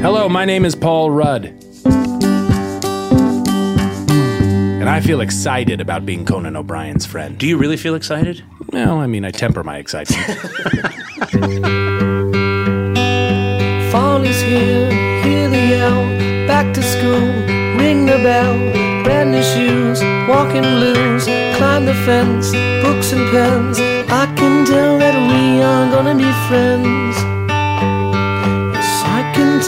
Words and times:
Hello, 0.00 0.28
my 0.28 0.44
name 0.44 0.64
is 0.64 0.76
Paul 0.76 1.10
Rudd. 1.10 1.46
And 4.80 4.88
I 4.88 5.00
feel 5.00 5.20
excited 5.20 5.80
about 5.80 6.06
being 6.06 6.24
Conan 6.24 6.54
O'Brien's 6.54 7.04
friend. 7.04 7.36
Do 7.36 7.48
you 7.48 7.58
really 7.58 7.76
feel 7.76 7.96
excited? 7.96 8.44
Well, 8.72 8.98
I 8.98 9.08
mean, 9.08 9.24
I 9.24 9.32
temper 9.32 9.64
my 9.64 9.78
excitement. 9.78 10.24
Fall 13.90 14.22
is 14.22 14.40
here, 14.40 14.88
hear 15.24 15.48
the 15.48 15.66
yell. 15.68 16.46
Back 16.46 16.72
to 16.74 16.82
school, 16.82 17.18
ring 17.76 18.06
the 18.06 18.20
bell. 18.22 18.54
Brand 19.02 19.32
new 19.32 19.42
shoes, 19.42 20.00
walking 20.28 20.62
blues. 20.62 21.24
Climb 21.56 21.86
the 21.86 21.94
fence, 22.06 22.52
books 22.84 23.12
and 23.12 23.28
pens. 23.32 23.80
I 24.08 24.32
can 24.36 24.64
tell 24.64 24.96
that 25.00 25.16
we 25.28 25.60
are 25.60 25.90
gonna 25.90 26.14
be 26.14 26.30
friends. 26.46 27.27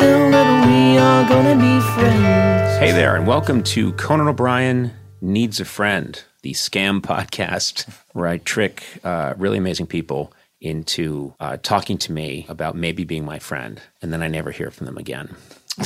Yes, 0.00 0.08
tell 0.08 0.30
that 0.30 0.66
we 0.66 0.98
are 0.98 1.28
gonna 1.28 1.56
be 1.56 1.80
friends. 1.94 2.78
Hey 2.78 2.92
there, 2.92 3.16
and 3.16 3.26
welcome 3.26 3.62
to 3.64 3.92
Conan 3.94 4.28
O'Brien 4.28 4.92
Needs 5.20 5.60
a 5.60 5.64
Friend, 5.66 6.22
the 6.42 6.52
scam 6.52 7.00
podcast 7.02 7.86
where 8.12 8.26
I 8.26 8.38
trick 8.38 8.82
uh, 9.04 9.34
really 9.36 9.58
amazing 9.58 9.86
people 9.86 10.32
into 10.60 11.34
uh, 11.38 11.58
talking 11.62 11.98
to 11.98 12.12
me 12.12 12.46
about 12.48 12.76
maybe 12.76 13.04
being 13.04 13.24
my 13.26 13.38
friend, 13.38 13.80
and 14.00 14.10
then 14.10 14.22
I 14.22 14.28
never 14.28 14.50
hear 14.50 14.70
from 14.70 14.86
them 14.86 14.96
again. 14.96 15.34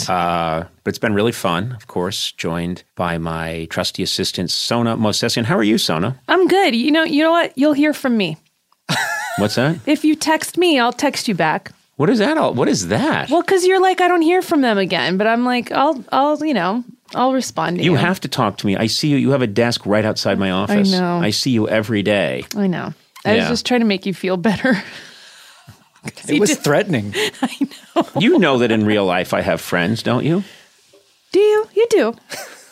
Uh, 0.09 0.65
but 0.85 0.89
it's 0.91 0.99
been 0.99 1.15
really 1.15 1.33
fun, 1.33 1.73
of 1.73 1.89
course, 1.89 2.31
joined 2.33 2.85
by 2.95 3.19
my 3.19 3.67
trusty 3.71 4.03
assistant, 4.05 4.51
Sona 4.51 4.97
Movsesian. 4.97 5.45
How 5.45 5.57
are 5.57 5.65
you, 5.65 5.77
Sona? 5.79 6.21
I'm 6.29 6.47
good. 6.47 6.75
You 6.77 6.91
know, 6.93 7.03
you 7.05 7.23
know 7.23 7.33
what? 7.33 7.57
You'll 7.57 7.73
hear 7.73 7.93
from 7.93 8.17
me. 8.17 8.37
What's 9.39 9.57
that? 9.57 9.79
If 9.87 10.05
you 10.05 10.15
text 10.15 10.57
me, 10.57 10.79
I'll 10.79 10.93
text 10.93 11.27
you 11.27 11.35
back. 11.35 11.73
What 11.97 12.11
is 12.11 12.19
that 12.19 12.37
all? 12.37 12.55
What 12.55 12.69
is 12.69 12.89
that? 12.89 13.31
Well, 13.31 13.43
because 13.43 13.65
you're 13.65 13.81
like, 13.81 14.01
I 14.01 14.09
don't 14.09 14.23
hear 14.23 14.43
from 14.43 14.61
them 14.63 14.79
again. 14.79 15.17
But 15.17 15.27
I'm 15.29 15.45
like, 15.45 15.71
I'll, 15.71 16.05
I'll, 16.11 16.45
you 16.45 16.55
know, 16.55 16.83
I'll 17.15 17.33
respond 17.33 17.79
to 17.79 17.85
you. 17.85 17.93
you 17.93 17.97
have 17.97 18.21
to 18.21 18.29
talk 18.29 18.59
to 18.59 18.67
me. 18.67 18.77
I 18.77 18.87
see 18.89 19.09
you. 19.09 19.17
You 19.17 19.31
have 19.31 19.43
a 19.43 19.47
desk 19.47 19.87
right 19.87 20.05
outside 20.05 20.39
my 20.39 20.51
office. 20.51 20.93
I 20.93 20.99
know. 20.99 21.19
I 21.21 21.31
see 21.31 21.51
you 21.53 21.69
every 21.69 22.03
day. 22.03 22.45
I 22.57 22.67
know. 22.67 22.93
I 23.25 23.35
Yeah. 23.37 23.41
was 23.43 23.49
just 23.51 23.67
trying 23.67 23.81
to 23.81 23.87
make 23.87 24.07
you 24.07 24.15
feel 24.15 24.37
better. 24.37 24.83
It 26.29 26.39
was 26.39 26.55
threatening. 26.57 27.15
I 27.43 27.57
know. 27.97 28.07
You 28.21 28.39
know 28.39 28.59
that 28.59 28.71
in 28.71 28.85
real 28.85 29.07
life 29.07 29.33
I 29.33 29.41
have 29.41 29.61
friends, 29.61 30.03
don't 30.03 30.25
you? 30.25 30.45
Do 31.33 31.41
you? 31.41 31.67
You 31.75 31.87
do. 31.89 32.15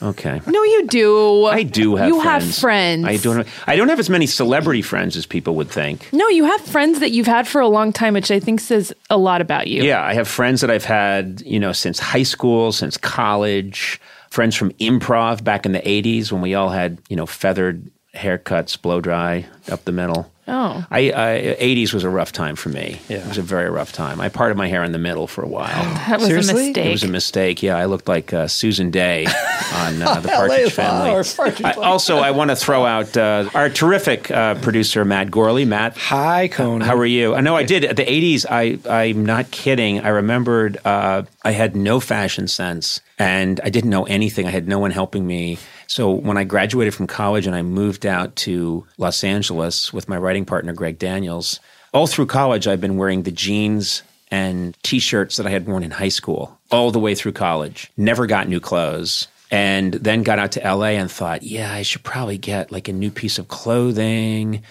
Okay. 0.02 0.40
No, 0.46 0.62
you 0.64 0.86
do. 0.88 1.46
I 1.46 1.62
do 1.62 1.94
have 1.96 2.08
You 2.08 2.20
friends. 2.22 2.44
have 2.44 2.54
friends. 2.60 3.04
I 3.06 3.16
don't 3.18 3.46
I 3.66 3.76
don't 3.76 3.88
have 3.88 4.00
as 4.00 4.10
many 4.10 4.26
celebrity 4.26 4.82
friends 4.82 5.16
as 5.16 5.26
people 5.26 5.54
would 5.54 5.70
think. 5.70 6.12
No, 6.12 6.26
you 6.28 6.44
have 6.44 6.60
friends 6.62 6.98
that 7.00 7.12
you've 7.12 7.26
had 7.28 7.46
for 7.46 7.60
a 7.60 7.68
long 7.68 7.92
time, 7.92 8.14
which 8.14 8.30
I 8.30 8.40
think 8.40 8.60
says 8.60 8.92
a 9.10 9.16
lot 9.16 9.40
about 9.40 9.68
you. 9.68 9.82
Yeah, 9.84 10.02
I 10.02 10.14
have 10.14 10.26
friends 10.26 10.60
that 10.62 10.70
I've 10.70 10.84
had, 10.84 11.42
you 11.46 11.60
know, 11.60 11.72
since 11.72 11.98
high 12.00 12.24
school, 12.24 12.72
since 12.72 12.96
college, 12.96 14.00
friends 14.30 14.56
from 14.56 14.70
improv 14.72 15.44
back 15.44 15.64
in 15.66 15.72
the 15.72 15.80
80s 15.80 16.32
when 16.32 16.40
we 16.40 16.54
all 16.54 16.70
had, 16.70 16.98
you 17.08 17.14
know, 17.16 17.26
feathered 17.26 17.88
haircuts, 18.16 18.80
blow 18.80 19.00
dry 19.00 19.46
up 19.70 19.84
the 19.84 19.92
middle. 19.92 20.31
Oh. 20.48 20.84
I, 20.90 20.98
I 21.12 21.56
80s 21.60 21.94
was 21.94 22.02
a 22.02 22.10
rough 22.10 22.32
time 22.32 22.56
for 22.56 22.68
me. 22.68 23.00
Yeah. 23.08 23.18
It 23.18 23.28
was 23.28 23.38
a 23.38 23.42
very 23.42 23.70
rough 23.70 23.92
time. 23.92 24.20
I 24.20 24.28
parted 24.28 24.56
my 24.56 24.66
hair 24.66 24.82
in 24.82 24.90
the 24.90 24.98
middle 24.98 25.26
for 25.28 25.42
a 25.42 25.48
while. 25.48 25.68
That 26.12 26.18
was 26.18 26.26
Seriously? 26.28 26.64
a 26.64 26.66
mistake. 26.66 26.86
It 26.86 26.90
was 26.90 27.04
a 27.04 27.08
mistake. 27.08 27.62
Yeah, 27.62 27.76
I 27.76 27.84
looked 27.84 28.08
like 28.08 28.32
uh, 28.32 28.48
Susan 28.48 28.90
Dey 28.90 29.24
on 29.26 30.02
uh, 30.02 30.20
the 30.20 30.28
LA 30.28 30.36
Partridge 30.36 30.72
Family. 30.72 31.24
Partridge 31.36 31.64
I, 31.64 31.72
also, 31.74 32.18
I 32.18 32.32
want 32.32 32.50
to 32.50 32.56
throw 32.56 32.84
out 32.84 33.16
uh, 33.16 33.48
our 33.54 33.70
terrific 33.70 34.30
uh, 34.30 34.56
producer 34.56 35.04
Matt 35.04 35.30
Gorley. 35.30 35.64
Matt, 35.64 35.96
Hi, 35.96 36.48
Conan. 36.48 36.80
how 36.86 36.96
are 36.96 37.06
you? 37.06 37.34
I 37.34 37.40
know 37.40 37.56
I 37.56 37.62
did 37.62 37.96
the 37.96 38.04
'80s. 38.04 38.44
I 38.50 38.78
I'm 38.90 39.24
not 39.24 39.50
kidding. 39.52 40.00
I 40.00 40.08
remembered 40.08 40.78
uh, 40.84 41.22
I 41.44 41.52
had 41.52 41.76
no 41.76 42.00
fashion 42.00 42.48
sense 42.48 43.00
and 43.18 43.60
I 43.62 43.70
didn't 43.70 43.90
know 43.90 44.04
anything. 44.04 44.46
I 44.46 44.50
had 44.50 44.66
no 44.68 44.78
one 44.80 44.90
helping 44.90 45.26
me. 45.26 45.58
So 45.92 46.10
when 46.10 46.38
I 46.38 46.44
graduated 46.44 46.94
from 46.94 47.06
college 47.06 47.46
and 47.46 47.54
I 47.54 47.60
moved 47.60 48.06
out 48.06 48.34
to 48.36 48.86
Los 48.96 49.22
Angeles 49.22 49.92
with 49.92 50.08
my 50.08 50.16
writing 50.16 50.46
partner 50.46 50.72
Greg 50.72 50.98
Daniels, 50.98 51.60
all 51.92 52.06
through 52.06 52.28
college 52.28 52.66
I've 52.66 52.80
been 52.80 52.96
wearing 52.96 53.24
the 53.24 53.30
jeans 53.30 54.02
and 54.30 54.74
t-shirts 54.82 55.36
that 55.36 55.46
I 55.46 55.50
had 55.50 55.66
worn 55.66 55.82
in 55.82 55.90
high 55.90 56.08
school 56.08 56.58
all 56.70 56.92
the 56.92 56.98
way 56.98 57.14
through 57.14 57.32
college. 57.32 57.92
Never 57.98 58.26
got 58.26 58.48
new 58.48 58.58
clothes. 58.58 59.28
And 59.50 59.92
then 59.92 60.22
got 60.22 60.38
out 60.38 60.52
to 60.52 60.60
LA 60.60 60.96
and 60.96 61.10
thought, 61.10 61.42
yeah, 61.42 61.70
I 61.70 61.82
should 61.82 62.04
probably 62.04 62.38
get 62.38 62.72
like 62.72 62.88
a 62.88 62.94
new 62.94 63.10
piece 63.10 63.38
of 63.38 63.48
clothing 63.48 64.62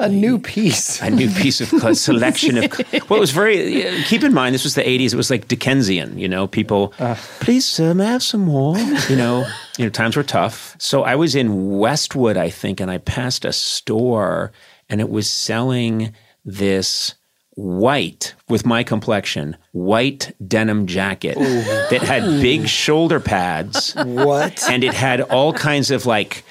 A 0.00 0.08
new 0.08 0.38
piece. 0.38 1.00
a 1.02 1.10
new 1.10 1.28
piece 1.30 1.60
of 1.60 1.96
selection 1.96 2.56
of. 2.58 2.72
Well, 3.10 3.18
it 3.18 3.20
was 3.20 3.32
very. 3.32 3.86
uh, 3.86 4.02
Keep 4.06 4.22
in 4.24 4.32
mind, 4.32 4.54
this 4.54 4.64
was 4.64 4.74
the 4.74 4.82
'80s. 4.82 5.12
It 5.12 5.16
was 5.16 5.30
like 5.30 5.46
Dickensian. 5.46 6.18
You 6.18 6.26
know, 6.28 6.46
people. 6.46 6.94
Please, 7.40 7.66
sir, 7.66 7.92
may 7.94 8.06
I 8.06 8.12
have 8.12 8.22
some 8.22 8.40
more? 8.46 8.78
You 8.78 9.16
know, 9.16 9.46
you 9.78 9.84
know, 9.84 9.90
times 9.90 10.16
were 10.16 10.22
tough. 10.22 10.74
So 10.78 11.02
I 11.02 11.16
was 11.16 11.34
in 11.34 11.78
Westwood, 11.78 12.36
I 12.38 12.48
think, 12.50 12.80
and 12.80 12.90
I 12.90 12.98
passed 12.98 13.44
a 13.44 13.52
store, 13.52 14.52
and 14.88 15.00
it 15.00 15.10
was 15.10 15.30
selling 15.30 16.14
this 16.44 17.14
white 17.56 18.34
with 18.48 18.64
my 18.64 18.82
complexion 18.82 19.56
white 19.72 20.32
denim 20.46 20.86
jacket 20.86 21.36
that 21.90 22.00
had 22.00 22.22
big 22.40 22.66
shoulder 22.68 23.20
pads 23.20 23.92
What? 23.94 24.62
and 24.70 24.82
it 24.82 24.94
had 24.94 25.20
all 25.20 25.52
kinds 25.52 25.90
of 25.90 26.06
like 26.06 26.42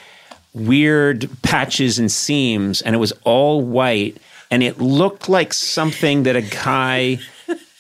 weird 0.53 1.29
patches 1.41 1.99
and 1.99 2.11
seams, 2.11 2.81
and 2.81 2.95
it 2.95 2.99
was 2.99 3.13
all 3.23 3.61
white, 3.61 4.17
and 4.51 4.63
it 4.63 4.79
looked 4.79 5.29
like 5.29 5.53
something 5.53 6.23
that 6.23 6.35
a 6.35 6.41
guy 6.41 7.19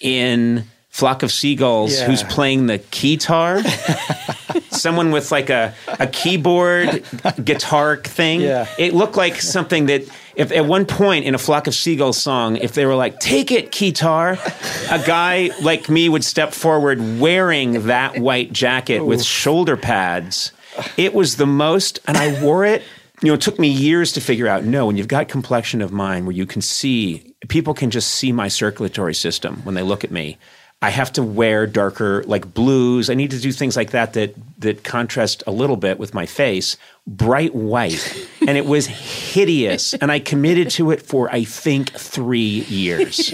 in 0.01 0.63
flock 0.89 1.23
of 1.23 1.31
seagulls 1.31 1.97
Yeah. 1.99 2.07
who's 2.07 2.23
playing 2.23 2.67
the 2.67 2.79
keytar. 2.79 3.63
Someone 4.71 5.11
with 5.11 5.31
like 5.31 5.49
a, 5.49 5.73
a 5.99 6.07
keyboard 6.07 7.03
guitar 7.43 7.97
thing. 7.97 8.41
Yeah. 8.41 8.67
It 8.77 8.93
looked 8.93 9.15
like 9.17 9.41
something 9.41 9.87
that 9.87 10.03
if 10.35 10.51
at 10.51 10.65
one 10.65 10.85
point 10.85 11.25
in 11.25 11.35
a 11.35 11.37
flock 11.37 11.67
of 11.67 11.75
seagulls 11.75 12.17
song, 12.17 12.55
if 12.57 12.73
they 12.73 12.85
were 12.85 12.95
like, 12.95 13.19
take 13.19 13.51
it, 13.51 13.71
keytar, 13.71 14.33
a 14.91 15.05
guy 15.05 15.51
like 15.61 15.89
me 15.89 16.07
would 16.09 16.23
step 16.23 16.53
forward 16.53 17.19
wearing 17.19 17.87
that 17.87 18.19
white 18.19 18.51
jacket 18.53 19.01
with 19.01 19.23
shoulder 19.23 19.75
pads. 19.77 20.51
It 20.97 21.13
was 21.13 21.37
the 21.37 21.45
most, 21.45 21.99
and 22.07 22.17
I 22.17 22.41
wore 22.41 22.65
it. 22.65 22.83
You 23.21 23.29
know, 23.29 23.33
it 23.33 23.41
took 23.41 23.59
me 23.59 23.67
years 23.67 24.13
to 24.13 24.21
figure 24.21 24.47
out. 24.47 24.63
No, 24.63 24.85
when 24.85 24.97
you've 24.97 25.07
got 25.07 25.27
complexion 25.27 25.81
of 25.81 25.91
mine, 25.91 26.25
where 26.25 26.35
you 26.35 26.45
can 26.45 26.61
see, 26.61 27.33
people 27.47 27.73
can 27.73 27.89
just 27.89 28.11
see 28.11 28.31
my 28.31 28.47
circulatory 28.47 29.13
system 29.13 29.61
when 29.63 29.75
they 29.75 29.81
look 29.81 30.03
at 30.03 30.11
me. 30.11 30.37
I 30.81 30.91
have 30.91 31.11
to 31.13 31.23
wear 31.23 31.67
darker, 31.67 32.23
like 32.23 32.53
blues. 32.53 33.09
I 33.09 33.13
need 33.13 33.31
to 33.31 33.39
do 33.39 33.51
things 33.51 33.75
like 33.75 33.91
that 33.91 34.13
that 34.13 34.33
that 34.59 34.85
contrast 34.85 35.43
a 35.45 35.51
little 35.51 35.75
bit 35.75 35.99
with 35.99 36.13
my 36.13 36.25
face. 36.25 36.77
Bright 37.05 37.53
white, 37.53 38.27
and 38.47 38.57
it 38.57 38.65
was 38.65 38.87
hideous. 38.87 39.93
And 39.95 40.09
I 40.09 40.19
committed 40.19 40.69
to 40.71 40.91
it 40.91 41.01
for 41.01 41.29
I 41.29 41.43
think 41.43 41.91
three 41.91 42.61
years. 42.69 43.33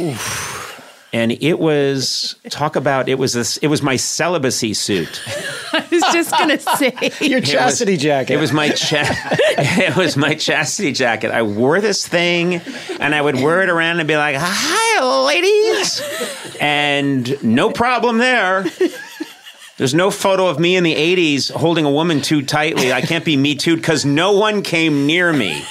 And 1.16 1.32
it 1.32 1.60
was 1.60 2.36
talk 2.50 2.76
about 2.76 3.08
it 3.08 3.16
was 3.18 3.32
this 3.32 3.56
it 3.58 3.68
was 3.68 3.82
my 3.82 3.96
celibacy 3.96 4.74
suit. 4.74 5.22
I 5.72 5.88
was 5.90 6.02
just 6.12 6.32
gonna 6.32 6.60
say. 6.60 6.92
Your 7.22 7.38
It 7.38 7.44
was- 7.44 7.50
chastity 7.52 7.96
jacket. 7.96 8.34
It 8.34 8.38
was 8.42 8.52
my 8.52 8.68
cha- 8.70 9.16
it 9.58 9.96
was 9.96 10.18
my 10.18 10.36
chastity 10.36 10.92
jacket. 10.92 11.32
I 11.32 11.44
wore 11.44 11.80
this 11.80 12.06
thing, 12.06 12.56
and 13.00 13.16
I 13.16 13.22
would 13.22 13.36
wear 13.36 13.62
it 13.64 13.70
around 13.70 14.00
and 14.00 14.08
be 14.10 14.18
like, 14.18 14.36
"Hi, 14.38 15.04
ladies," 15.26 16.02
and 16.60 17.42
no 17.42 17.72
problem 17.72 18.18
there. 18.18 18.66
There's 19.78 19.94
no 19.94 20.12
photo 20.12 20.48
of 20.48 20.60
me 20.60 20.76
in 20.76 20.84
the 20.84 20.96
'80s 20.96 21.50
holding 21.50 21.86
a 21.86 21.92
woman 21.92 22.22
too 22.22 22.42
tightly. 22.42 22.92
I 22.92 23.00
can't 23.00 23.24
be 23.24 23.38
me 23.38 23.56
too 23.56 23.78
because 23.78 24.04
no 24.04 24.34
one 24.34 24.64
came 24.64 25.06
near 25.06 25.32
me. 25.32 25.64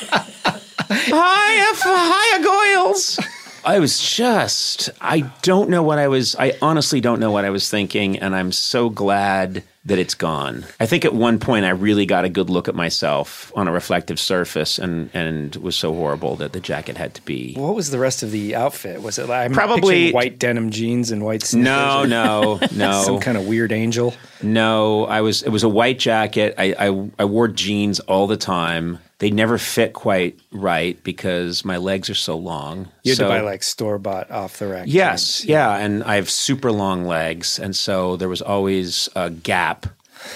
Hiya, 0.88 1.74
hiya, 1.84 2.38
Goyles. 2.42 3.20
I 3.64 3.78
was 3.78 4.00
just, 4.00 4.90
I 5.00 5.20
don't 5.42 5.70
know 5.70 5.82
what 5.82 5.98
I 5.98 6.08
was, 6.08 6.36
I 6.36 6.56
honestly 6.60 7.00
don't 7.00 7.20
know 7.20 7.30
what 7.30 7.44
I 7.44 7.50
was 7.50 7.68
thinking, 7.70 8.18
and 8.18 8.34
I'm 8.34 8.52
so 8.52 8.90
glad 8.90 9.62
that 9.86 9.98
it's 9.98 10.14
gone. 10.14 10.64
I 10.80 10.86
think 10.86 11.04
at 11.04 11.14
one 11.14 11.38
point 11.38 11.66
I 11.66 11.70
really 11.70 12.06
got 12.06 12.24
a 12.24 12.30
good 12.30 12.48
look 12.48 12.68
at 12.68 12.74
myself 12.74 13.52
on 13.54 13.68
a 13.68 13.72
reflective 13.72 14.18
surface 14.18 14.78
and, 14.78 15.10
and 15.12 15.54
was 15.56 15.76
so 15.76 15.92
horrible 15.92 16.36
that 16.36 16.52
the 16.54 16.60
jacket 16.60 16.96
had 16.96 17.14
to 17.14 17.22
be. 17.22 17.54
what 17.54 17.74
was 17.74 17.90
the 17.90 17.98
rest 17.98 18.22
of 18.22 18.30
the 18.30 18.54
outfit? 18.54 19.02
Was 19.02 19.18
it 19.18 19.28
like 19.28 19.44
I'm 19.46 19.52
Probably- 19.52 20.10
white 20.12 20.38
denim 20.38 20.70
jeans 20.70 21.10
and 21.10 21.22
white 21.24 21.42
sneakers? 21.42 21.64
No, 21.66 22.04
no, 22.04 22.60
no. 22.74 23.02
Some 23.02 23.20
kind 23.20 23.36
of 23.36 23.46
weird 23.46 23.72
angel. 23.72 24.14
No, 24.42 25.04
I 25.06 25.20
was. 25.20 25.42
It 25.42 25.50
was 25.50 25.62
a 25.62 25.68
white 25.68 25.98
jacket. 25.98 26.54
I, 26.58 26.74
I 26.78 27.10
I 27.18 27.24
wore 27.26 27.48
jeans 27.48 28.00
all 28.00 28.26
the 28.26 28.36
time. 28.36 28.98
They 29.24 29.30
never 29.30 29.56
fit 29.56 29.94
quite 29.94 30.38
right 30.52 31.02
because 31.02 31.64
my 31.64 31.78
legs 31.78 32.10
are 32.10 32.14
so 32.14 32.36
long. 32.36 32.90
You 33.04 33.12
had 33.12 33.16
so, 33.16 33.24
to 33.24 33.30
buy 33.30 33.40
like 33.40 33.62
store 33.62 33.98
bought 33.98 34.30
off 34.30 34.58
the 34.58 34.66
rack. 34.66 34.84
Yes, 34.86 35.38
jeans. 35.38 35.48
yeah, 35.48 35.78
and 35.78 36.04
I 36.04 36.16
have 36.16 36.28
super 36.28 36.70
long 36.70 37.06
legs, 37.06 37.58
and 37.58 37.74
so 37.74 38.18
there 38.18 38.28
was 38.28 38.42
always 38.42 39.08
a 39.16 39.30
gap. 39.30 39.86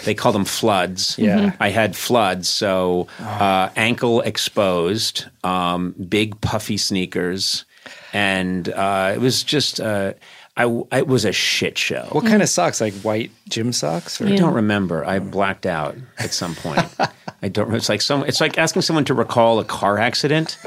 They 0.06 0.14
call 0.14 0.32
them 0.32 0.46
floods. 0.46 1.19
Yeah. 1.19 1.38
Mhm. 1.38 1.56
I 1.61 1.69
had 1.69 1.96
floods, 1.96 2.49
so 2.49 3.08
uh, 3.20 3.69
ankle 3.76 4.23
exposed, 4.23 5.26
um, 5.44 5.94
big 6.08 6.40
puffy 6.40 6.79
sneakers, 6.79 7.67
and 8.14 8.70
uh, 8.70 9.12
it 9.14 9.20
was 9.20 9.43
just. 9.43 9.82
Uh, 9.82 10.14
I, 10.56 10.64
it 10.93 11.06
was 11.06 11.26
a 11.26 11.31
shit 11.32 11.76
show. 11.76 12.08
What 12.11 12.25
kind 12.25 12.43
of 12.43 12.49
socks? 12.49 12.81
Like 12.81 12.94
white 13.02 13.31
gym 13.50 13.70
socks? 13.73 14.19
Or? 14.19 14.26
I 14.26 14.35
don't 14.35 14.55
remember. 14.55 15.05
I 15.05 15.19
blacked 15.19 15.67
out 15.67 15.94
at 16.19 16.32
some 16.32 16.55
point. 16.55 16.88
I 17.43 17.49
don't. 17.49 17.75
It's 17.75 17.88
like 17.88 18.02
some. 18.02 18.25
It's 18.25 18.40
like 18.40 18.58
asking 18.58 18.82
someone 18.82 19.05
to 19.06 19.14
recall 19.14 19.61
a 19.61 19.64
car 19.64 19.99
accident, 19.99 20.58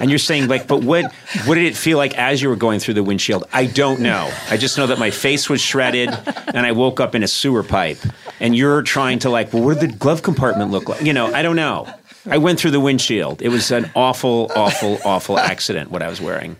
and 0.00 0.10
you're 0.10 0.18
saying 0.18 0.48
like, 0.48 0.66
but 0.66 0.82
what? 0.82 1.12
What 1.44 1.56
did 1.56 1.64
it 1.64 1.76
feel 1.76 1.98
like 1.98 2.16
as 2.16 2.40
you 2.40 2.48
were 2.48 2.56
going 2.56 2.80
through 2.80 2.94
the 2.94 3.04
windshield? 3.04 3.44
I 3.52 3.66
don't 3.66 4.00
know. 4.00 4.32
I 4.50 4.56
just 4.56 4.78
know 4.78 4.86
that 4.86 4.98
my 4.98 5.10
face 5.10 5.50
was 5.50 5.60
shredded, 5.60 6.08
and 6.54 6.66
I 6.66 6.72
woke 6.72 7.00
up 7.00 7.14
in 7.14 7.22
a 7.22 7.28
sewer 7.28 7.62
pipe. 7.62 7.98
And 8.40 8.54
you're 8.54 8.82
trying 8.82 9.18
to 9.20 9.30
like, 9.30 9.52
well, 9.52 9.62
what 9.62 9.80
did 9.80 9.92
the 9.92 9.96
glove 9.96 10.22
compartment 10.22 10.70
look 10.70 10.88
like? 10.88 11.02
You 11.02 11.12
know, 11.12 11.32
I 11.34 11.42
don't 11.42 11.56
know. 11.56 11.88
I 12.28 12.38
went 12.38 12.58
through 12.58 12.72
the 12.72 12.80
windshield. 12.80 13.40
It 13.40 13.48
was 13.48 13.70
an 13.70 13.90
awful, 13.94 14.50
awful, 14.54 14.98
awful 15.04 15.38
accident. 15.38 15.90
What 15.90 16.02
I 16.02 16.08
was 16.08 16.20
wearing. 16.20 16.56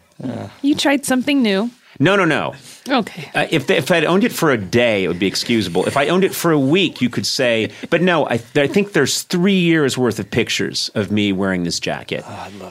You 0.62 0.75
tried 0.75 1.05
something 1.05 1.43
new. 1.43 1.70
No, 1.98 2.16
no, 2.16 2.25
no. 2.25 2.54
Okay. 2.88 3.31
Uh, 3.34 3.46
if 3.50 3.69
if 3.70 3.90
I'd 3.90 4.04
owned 4.04 4.25
it 4.25 4.32
for 4.32 4.50
a 4.50 4.58
day, 4.58 5.04
it 5.04 5.08
would 5.08 5.19
be 5.19 5.26
excusable. 5.26 5.87
If 5.87 5.96
I 5.96 6.08
owned 6.08 6.25
it 6.25 6.34
for 6.34 6.52
a 6.52 6.58
week, 6.58 7.00
you 7.00 7.08
could 7.10 7.26
say. 7.26 7.70
But 7.90 8.02
no, 8.02 8.26
I, 8.28 8.34
I 8.54 8.66
think 8.66 8.93
there's 8.93 9.22
three 9.22 9.58
years 9.58 9.96
worth 9.96 10.19
of 10.19 10.31
pictures 10.31 10.90
of 10.94 11.10
me 11.10 11.32
wearing 11.32 11.64
this 11.64 11.81
jacket, 11.81 12.25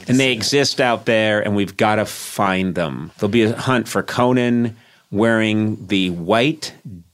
and 0.07 0.19
they 0.19 0.31
exist 0.31 0.79
out 0.79 1.05
there, 1.05 1.41
and 1.41 1.55
we've 1.55 1.75
got 1.75 1.95
to 1.95 2.05
find 2.05 2.75
them. 2.75 3.11
There'll 3.17 3.31
be 3.31 3.43
a 3.43 3.55
hunt 3.55 3.87
for 3.87 4.03
Conan 4.03 4.75
wearing 5.11 5.87
the 5.87 6.11
white 6.11 6.73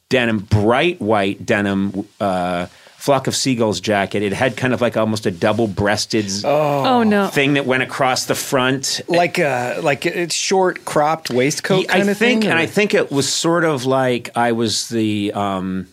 denim, 0.10 0.40
bright 0.40 1.02
white 1.02 1.46
denim. 1.46 2.08
Uh, 2.20 2.68
Flock 3.02 3.26
of 3.26 3.36
Seagulls 3.36 3.80
jacket. 3.80 4.22
It 4.22 4.32
had 4.32 4.56
kind 4.56 4.76
of 4.76 4.80
like 4.80 4.96
almost 4.96 5.26
a 5.26 5.32
double-breasted 5.32 6.46
oh 6.46 7.02
no. 7.02 7.30
thing 7.30 7.56
that 7.56 7.66
went 7.66 7.82
across 7.82 8.26
the 8.26 8.36
front. 8.36 9.02
Like 9.08 9.40
a 9.40 9.80
like 9.82 10.06
it's 10.06 10.36
short 10.36 10.86
cropped 10.86 11.32
waistcoat 11.32 11.86
I 11.90 11.98
kind 11.98 12.10
of 12.12 12.18
think, 12.20 12.44
thing. 12.44 12.52
and 12.52 12.60
or- 12.60 12.62
I 12.62 12.68
think 12.68 12.94
it 12.94 13.12
was 13.12 13.28
sort 13.28 13.64
of 13.64 13.86
like 13.86 14.30
I 14.38 14.52
was 14.52 14.90
the 14.90 15.34
um, 15.34 15.88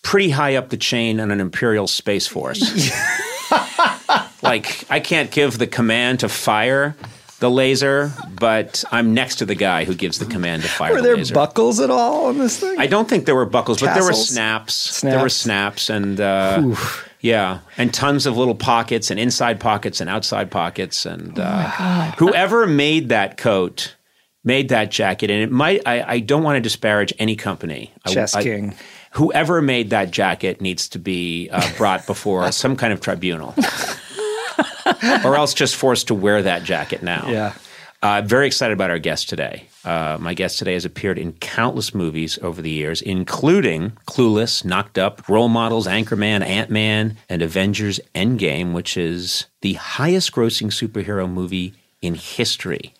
pretty 0.00 0.30
high 0.30 0.56
up 0.56 0.70
the 0.70 0.78
chain 0.78 1.20
on 1.20 1.30
an 1.30 1.38
Imperial 1.38 1.86
Space 1.86 2.26
Force. 2.26 2.62
like 4.42 4.90
I 4.90 5.00
can't 5.00 5.30
give 5.30 5.58
the 5.58 5.66
command 5.66 6.20
to 6.20 6.30
fire 6.30 6.96
the 7.44 7.50
laser, 7.50 8.10
but 8.40 8.82
I'm 8.90 9.12
next 9.12 9.36
to 9.36 9.44
the 9.44 9.54
guy 9.54 9.84
who 9.84 9.94
gives 9.94 10.18
the 10.18 10.24
command 10.24 10.62
to 10.62 10.68
fire 10.68 10.92
were 10.92 10.96
the 10.96 11.02
there 11.02 11.16
laser. 11.18 11.34
buckles 11.34 11.78
at 11.78 11.90
all 11.90 12.26
on 12.26 12.38
this 12.38 12.58
thing? 12.58 12.78
I 12.78 12.86
don't 12.86 13.06
think 13.06 13.26
there 13.26 13.34
were 13.34 13.44
buckles, 13.44 13.80
but 13.80 13.92
there 13.92 14.02
were 14.02 14.10
Tassels? 14.12 14.28
snaps. 14.30 15.00
There 15.02 15.20
were 15.20 15.28
Snaps. 15.28 15.82
snaps, 15.82 15.90
and 15.90 16.20
uh, 16.20 16.74
yeah, 17.20 17.58
and 17.76 17.92
tons 17.92 18.24
of 18.24 18.36
little 18.38 18.54
pockets, 18.54 19.10
and 19.10 19.20
inside 19.20 19.60
pockets, 19.60 20.00
and 20.00 20.08
outside 20.08 20.50
pockets, 20.50 21.04
and 21.04 21.38
uh, 21.38 22.12
whoever 22.12 22.66
made 22.66 23.10
that 23.10 23.36
coat 23.36 23.94
made 24.42 24.70
that 24.70 24.90
jacket, 24.90 25.30
and 25.30 25.42
it 25.42 25.50
might. 25.52 25.82
I, 25.86 26.02
I 26.14 26.18
don't 26.20 26.42
want 26.42 26.56
to 26.56 26.60
disparage 26.60 27.12
any 27.18 27.36
company. 27.36 27.92
Chess 28.08 28.34
I- 28.34 28.42
King. 28.42 28.74
Whoever 29.12 29.62
made 29.62 29.90
that 29.90 30.10
jacket 30.10 30.60
needs 30.60 30.88
to 30.88 30.98
be 30.98 31.48
uh, 31.52 31.62
brought 31.76 32.04
before 32.04 32.50
some 32.64 32.74
kind 32.74 32.92
of 32.92 33.00
tribunal, 33.00 33.54
or 35.24 35.36
else 35.36 35.54
just 35.54 35.76
forced 35.76 36.08
to 36.08 36.14
wear 36.14 36.42
that 36.42 36.64
jacket 36.64 37.02
now. 37.02 37.28
Yeah. 37.28 37.54
Uh, 38.02 38.20
very 38.20 38.46
excited 38.46 38.74
about 38.74 38.90
our 38.90 38.98
guest 38.98 39.30
today. 39.30 39.66
Uh, 39.82 40.18
my 40.20 40.34
guest 40.34 40.58
today 40.58 40.74
has 40.74 40.84
appeared 40.84 41.18
in 41.18 41.32
countless 41.32 41.94
movies 41.94 42.38
over 42.42 42.60
the 42.60 42.70
years, 42.70 43.00
including 43.00 43.92
Clueless, 44.06 44.62
Knocked 44.62 44.98
Up, 44.98 45.26
Role 45.26 45.48
Models, 45.48 45.86
Anchorman, 45.86 46.44
Ant 46.44 46.70
Man, 46.70 47.16
and 47.30 47.40
Avengers 47.40 48.00
Endgame, 48.14 48.74
which 48.74 48.98
is 48.98 49.46
the 49.62 49.72
highest 49.74 50.32
grossing 50.32 50.66
superhero 50.66 51.30
movie 51.30 51.72
in 52.02 52.14
history. 52.14 52.92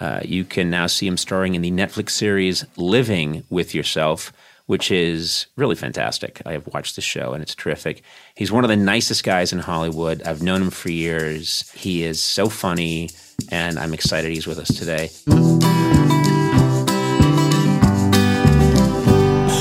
Uh, 0.00 0.20
you 0.24 0.44
can 0.44 0.70
now 0.70 0.86
see 0.86 1.06
him 1.06 1.18
starring 1.18 1.54
in 1.54 1.60
the 1.60 1.70
Netflix 1.70 2.10
series 2.10 2.64
Living 2.76 3.44
with 3.50 3.74
Yourself, 3.74 4.32
which 4.66 4.90
is 4.90 5.46
really 5.56 5.74
fantastic. 5.74 6.42
I 6.44 6.52
have 6.52 6.66
watched 6.68 6.96
the 6.96 7.02
show 7.02 7.32
and 7.32 7.42
it's 7.42 7.54
terrific. 7.54 8.02
He's 8.34 8.52
one 8.52 8.64
of 8.64 8.68
the 8.68 8.76
nicest 8.76 9.24
guys 9.24 9.52
in 9.52 9.60
Hollywood. 9.60 10.22
I've 10.22 10.42
known 10.42 10.62
him 10.62 10.70
for 10.70 10.90
years. 10.90 11.70
He 11.72 12.04
is 12.04 12.22
so 12.22 12.48
funny, 12.48 13.10
and 13.50 13.78
I'm 13.78 13.94
excited 13.94 14.32
he's 14.32 14.46
with 14.46 14.58
us 14.58 14.68
today. 14.68 15.10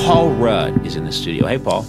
Paul 0.06 0.32
Rudd 0.34 0.86
is 0.86 0.96
in 0.96 1.06
the 1.06 1.12
studio. 1.12 1.48
Hey, 1.48 1.58
Paul. 1.58 1.84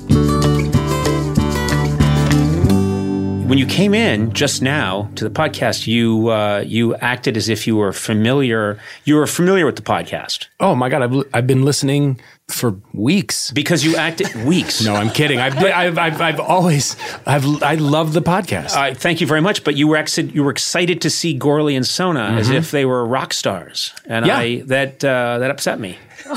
When 3.47 3.59
you 3.59 3.67
came 3.67 3.95
in 3.95 4.33
just 4.33 4.61
now 4.61 5.09
to 5.15 5.23
the 5.23 5.31
podcast, 5.31 5.87
you 5.87 6.29
uh, 6.31 6.65
you 6.67 6.97
acted 6.97 7.37
as 7.37 7.49
if 7.49 7.65
you 7.67 7.77
were 7.77 7.93
familiar. 7.93 8.77
You 9.05 9.15
were 9.15 9.27
familiar 9.29 9.65
with 9.65 9.77
the 9.77 9.83
podcast 9.83 10.49
Oh 10.59 10.75
my 10.75 10.89
god, 10.89 11.03
I've 11.03 11.25
I've 11.33 11.47
been 11.47 11.65
listening 11.65 12.21
for 12.49 12.75
weeks. 12.93 13.53
because 13.53 13.85
you 13.85 13.97
acted 13.97 14.35
weeks. 14.45 14.85
No, 14.85 14.95
I'm 14.97 15.11
kidding. 15.11 15.39
I've 15.39 15.57
I've, 15.59 15.97
I've, 15.97 16.21
I've 16.21 16.41
always 16.41 16.97
I've 17.25 17.63
I 17.63 17.77
love 17.77 18.15
the 18.15 18.21
podcast. 18.23 18.75
Uh, 18.77 18.95
thank 18.95 19.21
you 19.21 19.29
very 19.29 19.41
much. 19.41 19.63
But 19.63 19.77
you 19.77 19.87
were 19.87 19.97
ex- 19.97 20.19
you 20.19 20.43
were 20.43 20.51
excited 20.51 21.01
to 21.03 21.11
see 21.11 21.33
Gorley 21.33 21.77
and 21.77 21.87
Sona 21.87 22.25
as 22.39 22.51
if 22.51 22.73
they 22.73 22.85
were 22.85 23.07
rock 23.07 23.33
stars, 23.33 23.93
and 24.07 24.27
Yeah. 24.27 24.39
I 24.39 24.63
that 24.67 25.05
uh, 25.05 25.39
that 25.39 25.51
upset 25.53 25.79
me. 25.79 25.99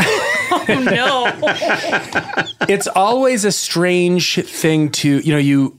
Oh 0.52 0.66
no. 0.84 1.32
it's 2.68 2.88
always 2.88 3.46
a 3.46 3.52
strange 3.52 4.36
thing 4.44 4.90
to 4.92 5.20
you 5.20 5.32
know 5.32 5.38
you 5.40 5.79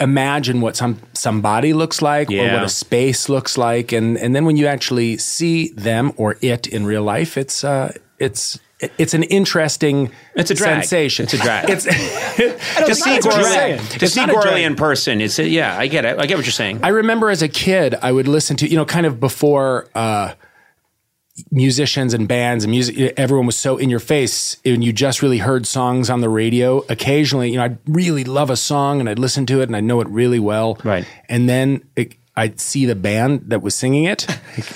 imagine 0.00 0.60
what 0.60 0.76
some 0.76 0.98
somebody 1.12 1.72
looks 1.72 2.00
like 2.00 2.30
or 2.30 2.52
what 2.52 2.62
a 2.62 2.68
space 2.68 3.28
looks 3.28 3.58
like 3.58 3.90
and 3.92 4.16
and 4.16 4.34
then 4.34 4.44
when 4.44 4.56
you 4.56 4.66
actually 4.66 5.18
see 5.18 5.70
them 5.70 6.12
or 6.16 6.36
it 6.40 6.66
in 6.68 6.86
real 6.86 7.02
life 7.02 7.36
it's 7.36 7.64
uh 7.64 7.92
it's 8.18 8.60
it's 8.80 9.12
an 9.12 9.24
interesting 9.24 10.12
It's 10.36 10.52
a 10.52 10.54
drag. 10.54 10.84
sensation. 10.84 11.24
It's 11.24 11.34
a 11.34 11.38
drag. 11.38 11.68
It's 11.68 11.82
to 12.86 12.94
see 12.94 13.10
that's 13.18 13.26
Gorley, 13.26 13.98
to 13.98 14.06
see 14.06 14.24
not 14.24 14.30
Gorley 14.30 14.62
in 14.62 14.76
person, 14.76 15.20
it's 15.20 15.40
a, 15.40 15.48
yeah, 15.48 15.76
I 15.76 15.88
get 15.88 16.04
it. 16.04 16.16
I 16.16 16.26
get 16.26 16.36
what 16.36 16.46
you're 16.46 16.52
saying. 16.52 16.78
I 16.84 16.90
remember 16.90 17.28
as 17.28 17.42
a 17.42 17.48
kid, 17.48 17.96
I 18.00 18.12
would 18.12 18.28
listen 18.28 18.56
to, 18.58 18.68
you 18.68 18.76
know, 18.76 18.84
kind 18.84 19.04
of 19.04 19.18
before 19.18 19.88
uh, 19.96 20.34
musicians 21.50 22.14
and 22.14 22.28
bands 22.28 22.64
and 22.64 22.70
music, 22.70 23.14
everyone 23.16 23.46
was 23.46 23.56
so 23.56 23.76
in 23.76 23.90
your 23.90 24.00
face 24.00 24.56
and 24.64 24.82
you 24.82 24.92
just 24.92 25.22
really 25.22 25.38
heard 25.38 25.66
songs 25.66 26.10
on 26.10 26.20
the 26.20 26.28
radio. 26.28 26.84
Occasionally, 26.88 27.50
you 27.50 27.56
know, 27.56 27.64
I'd 27.64 27.78
really 27.86 28.24
love 28.24 28.50
a 28.50 28.56
song 28.56 29.00
and 29.00 29.08
I'd 29.08 29.18
listen 29.18 29.46
to 29.46 29.60
it 29.60 29.68
and 29.68 29.76
I 29.76 29.80
know 29.80 30.00
it 30.00 30.08
really 30.08 30.40
well. 30.40 30.78
Right. 30.84 31.06
And 31.28 31.48
then 31.48 31.82
it, 31.96 32.14
I'd 32.36 32.60
see 32.60 32.86
the 32.86 32.94
band 32.94 33.50
that 33.50 33.62
was 33.62 33.74
singing 33.74 34.04
it. 34.04 34.26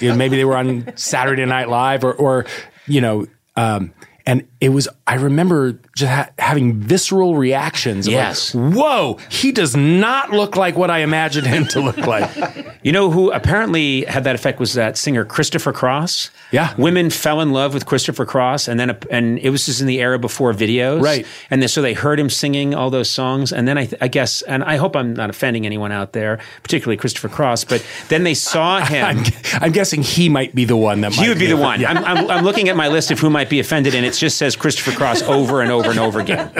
Maybe 0.01 0.37
they 0.37 0.45
were 0.45 0.57
on 0.57 0.97
Saturday 0.97 1.45
Night 1.45 1.69
Live 1.69 2.05
or, 2.05 2.13
or 2.13 2.47
you 2.87 3.01
know, 3.01 3.27
um, 3.57 3.93
and 4.27 4.47
it 4.61 4.69
was, 4.71 4.89
I 5.07 5.15
remember 5.15 5.81
just 5.97 6.11
ha- 6.13 6.31
having 6.39 6.75
visceral 6.81 7.35
reactions. 7.37 8.07
of 8.07 8.13
like, 8.13 8.21
Yes. 8.23 8.55
Whoa, 8.55 9.19
he 9.31 9.53
does 9.53 9.77
not 9.77 10.31
look 10.31 10.57
like 10.57 10.77
what 10.77 10.91
I 10.91 10.99
imagined 10.99 11.47
him 11.47 11.67
to 11.69 11.81
look 11.81 11.99
like. 11.99 12.31
You 12.83 12.91
know 12.91 13.13
who 13.13 13.31
apparently 13.31 14.05
had 14.07 14.25
that 14.25 14.35
effect 14.35 14.59
was 14.59 14.75
that 14.75 14.97
singer 14.99 15.25
Christopher 15.25 15.73
Cross. 15.73 16.33
Yeah. 16.51 16.75
women 16.77 17.11
fell 17.11 17.41
in 17.41 17.53
love 17.53 17.75
with 17.75 17.87
Christopher 17.87 18.27
Cross, 18.27 18.67
and 18.67 18.81
then 18.81 18.99
and 19.09 19.39
it 19.39 19.51
was 19.51 19.67
just 19.67 19.81
in 19.81 19.87
the 19.87 20.01
era 20.01 20.19
before 20.19 20.53
videos, 20.53 21.01
Right. 21.01 21.25
And 21.49 21.63
then, 21.63 21.69
so 21.69 21.81
they 21.81 21.93
heard 21.95 22.19
him 22.19 22.29
singing 22.29 22.75
all 22.75 22.91
those 22.91 23.09
songs, 23.09 23.53
and 23.53 23.69
then 23.69 23.79
I, 23.79 23.89
I 24.01 24.09
guess, 24.09 24.43
and 24.43 24.65
I 24.65 24.79
hope 24.79 24.97
I'm 24.97 25.15
not 25.15 25.31
offending 25.31 25.65
anyone 25.65 25.93
out 25.93 26.13
there, 26.13 26.41
particularly 26.65 26.97
Christopher 26.97 27.29
Cross, 27.29 27.65
but 27.67 27.87
then 28.09 28.25
they 28.25 28.35
saw 28.35 28.81
him. 28.85 29.07
I'm, 29.07 29.25
I'm 29.63 29.71
guessing 29.71 30.03
he 30.03 30.29
might 30.29 30.53
be 30.53 30.65
the 30.65 30.77
one 30.77 31.03
that 31.03 31.13
He 31.13 31.21
might 31.21 31.29
would 31.29 31.39
be 31.39 31.47
the 31.47 31.57
one. 31.57 31.81
Yeah. 31.81 31.93
I'm, 31.93 32.05
I'm, 32.05 32.31
I'm 32.33 32.45
looking 32.45 32.69
at 32.69 32.75
my 32.75 32.89
list 32.89 33.13
of 33.13 33.21
who 33.21 33.31
might 33.31 33.49
be 33.49 33.61
offended, 33.61 33.95
and 33.95 34.05
it 34.05 34.12
just 34.19 34.39
says 34.39 34.57
Christopher 34.57 34.93
Cross 34.93 35.23
over 35.23 35.61
and 35.63 35.71
over 35.71 35.91
and 35.91 35.99
over 35.99 36.21
again. 36.21 36.51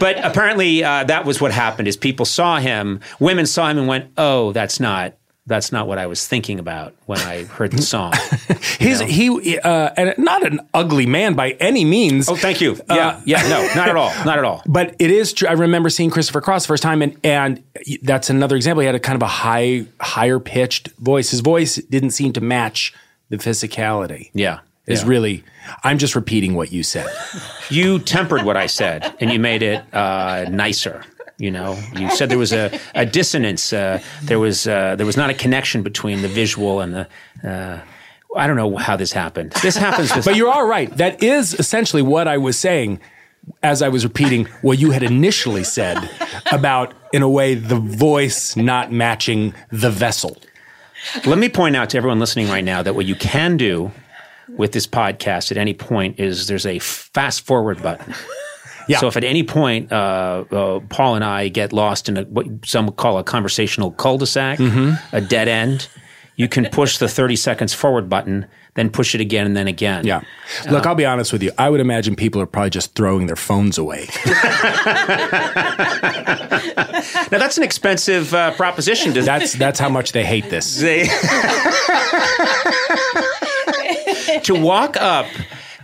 But 0.00 0.24
apparently, 0.24 0.84
uh, 0.84 1.04
that 1.04 1.24
was 1.24 1.40
what 1.40 1.52
happened: 1.52 1.88
is 1.88 1.96
people 1.96 2.24
saw 2.26 2.58
him, 2.58 3.00
women 3.18 3.46
saw 3.46 3.68
him, 3.68 3.78
and 3.78 3.88
went, 3.88 4.12
"Oh, 4.16 4.52
that's 4.52 4.80
not." 4.80 5.14
That's 5.46 5.72
not 5.72 5.88
what 5.88 5.96
I 5.96 6.06
was 6.08 6.26
thinking 6.26 6.58
about 6.58 6.94
when 7.06 7.18
I 7.20 7.44
heard 7.44 7.70
the 7.72 7.80
song. 7.80 8.12
He's 8.78 9.00
he 9.00 9.58
uh, 9.58 9.90
and 9.96 10.12
not 10.18 10.46
an 10.46 10.60
ugly 10.74 11.06
man 11.06 11.32
by 11.32 11.52
any 11.52 11.86
means. 11.86 12.28
Oh, 12.28 12.36
thank 12.36 12.60
you. 12.60 12.76
Yeah, 12.86 13.06
Uh, 13.08 13.20
yeah, 13.24 13.42
no, 13.48 13.66
not 13.74 13.88
at 13.88 13.96
all, 13.96 14.12
not 14.26 14.36
at 14.36 14.44
all. 14.44 14.62
But 14.66 14.94
it 14.98 15.10
is 15.10 15.32
true. 15.32 15.48
I 15.48 15.52
remember 15.52 15.88
seeing 15.88 16.10
Christopher 16.10 16.42
Cross 16.42 16.64
the 16.64 16.68
first 16.68 16.82
time, 16.82 17.00
and 17.00 17.16
and 17.24 17.64
that's 18.02 18.28
another 18.28 18.56
example. 18.56 18.80
He 18.82 18.86
had 18.86 18.94
a 18.94 19.00
kind 19.00 19.16
of 19.16 19.22
a 19.22 19.26
high, 19.26 19.86
higher 20.02 20.38
pitched 20.38 20.88
voice. 20.98 21.30
His 21.30 21.40
voice 21.40 21.76
didn't 21.76 22.10
seem 22.10 22.34
to 22.34 22.42
match 22.42 22.92
the 23.30 23.38
physicality. 23.38 24.28
Yeah, 24.34 24.58
is 24.88 25.02
yeah. 25.02 25.08
really. 25.08 25.44
I'm 25.84 25.98
just 25.98 26.14
repeating 26.14 26.54
what 26.54 26.72
you 26.72 26.82
said. 26.82 27.06
You 27.70 27.98
tempered 27.98 28.44
what 28.44 28.56
I 28.56 28.66
said, 28.66 29.14
and 29.20 29.30
you 29.30 29.38
made 29.38 29.62
it 29.62 29.82
uh, 29.94 30.46
nicer. 30.50 31.04
You 31.36 31.50
know, 31.50 31.78
you 31.94 32.10
said 32.10 32.30
there 32.30 32.38
was 32.38 32.52
a, 32.52 32.80
a 32.94 33.06
dissonance. 33.06 33.72
Uh, 33.72 34.02
there 34.22 34.40
was 34.40 34.66
uh, 34.66 34.96
there 34.96 35.06
was 35.06 35.16
not 35.16 35.30
a 35.30 35.34
connection 35.34 35.82
between 35.82 36.22
the 36.22 36.28
visual 36.28 36.80
and 36.80 36.94
the. 36.94 37.08
Uh, 37.44 37.80
I 38.36 38.46
don't 38.46 38.56
know 38.56 38.76
how 38.76 38.96
this 38.96 39.12
happened. 39.12 39.52
This 39.62 39.76
happens. 39.76 40.12
But 40.24 40.36
you 40.36 40.48
are 40.48 40.54
all 40.54 40.66
right 40.66 40.94
that 40.96 41.22
is 41.22 41.54
essentially 41.54 42.02
what 42.02 42.28
I 42.28 42.38
was 42.38 42.58
saying 42.58 43.00
as 43.62 43.82
I 43.82 43.88
was 43.88 44.04
repeating 44.04 44.46
what 44.62 44.78
you 44.78 44.90
had 44.90 45.02
initially 45.02 45.64
said 45.64 45.98
about, 46.52 46.94
in 47.12 47.22
a 47.22 47.28
way, 47.28 47.54
the 47.54 47.76
voice 47.76 48.56
not 48.56 48.92
matching 48.92 49.54
the 49.70 49.90
vessel. 49.90 50.36
Let 51.24 51.38
me 51.38 51.48
point 51.48 51.76
out 51.76 51.90
to 51.90 51.96
everyone 51.96 52.18
listening 52.18 52.48
right 52.48 52.64
now 52.64 52.82
that 52.82 52.94
what 52.94 53.06
you 53.06 53.14
can 53.14 53.56
do 53.56 53.92
with 54.56 54.72
this 54.72 54.86
podcast 54.86 55.50
at 55.50 55.56
any 55.56 55.74
point 55.74 56.18
is 56.18 56.46
there's 56.46 56.66
a 56.66 56.78
fast 56.78 57.42
forward 57.46 57.82
button. 57.82 58.14
Yeah. 58.88 59.00
So 59.00 59.06
if 59.08 59.18
at 59.18 59.24
any 59.24 59.42
point 59.42 59.92
uh, 59.92 60.44
uh, 60.50 60.80
Paul 60.88 61.16
and 61.16 61.22
I 61.22 61.48
get 61.48 61.74
lost 61.74 62.08
in 62.08 62.16
a, 62.16 62.22
what 62.22 62.46
some 62.64 62.86
would 62.86 62.96
call 62.96 63.18
a 63.18 63.22
conversational 63.22 63.90
cul-de-sac, 63.90 64.58
a 65.12 65.20
dead 65.20 65.46
end, 65.46 65.88
you 66.36 66.48
can 66.48 66.64
push 66.72 66.96
the 66.96 67.06
30 67.06 67.36
seconds 67.36 67.74
forward 67.74 68.08
button, 68.08 68.46
then 68.76 68.88
push 68.88 69.14
it 69.14 69.20
again 69.20 69.44
and 69.44 69.54
then 69.54 69.68
again. 69.68 70.06
Yeah. 70.06 70.22
Look, 70.70 70.86
I'll 70.86 70.94
be 70.94 71.04
honest 71.04 71.34
with 71.34 71.42
you. 71.42 71.50
I 71.58 71.68
would 71.68 71.80
imagine 71.80 72.16
people 72.16 72.40
are 72.40 72.46
probably 72.46 72.70
just 72.70 72.94
throwing 72.94 73.26
their 73.26 73.36
phones 73.36 73.76
away. 73.76 74.08
Now 77.30 77.38
that's 77.38 77.56
an 77.58 77.62
expensive 77.62 78.32
uh, 78.34 78.52
proposition 78.52 79.12
to 79.14 79.22
That's 79.22 79.52
that's 79.54 79.78
how 79.78 79.88
much 79.88 80.12
they 80.12 80.24
hate 80.24 80.48
this. 80.50 80.80
they 80.80 81.02
to 84.48 84.60
walk 84.60 84.96
up 84.96 85.26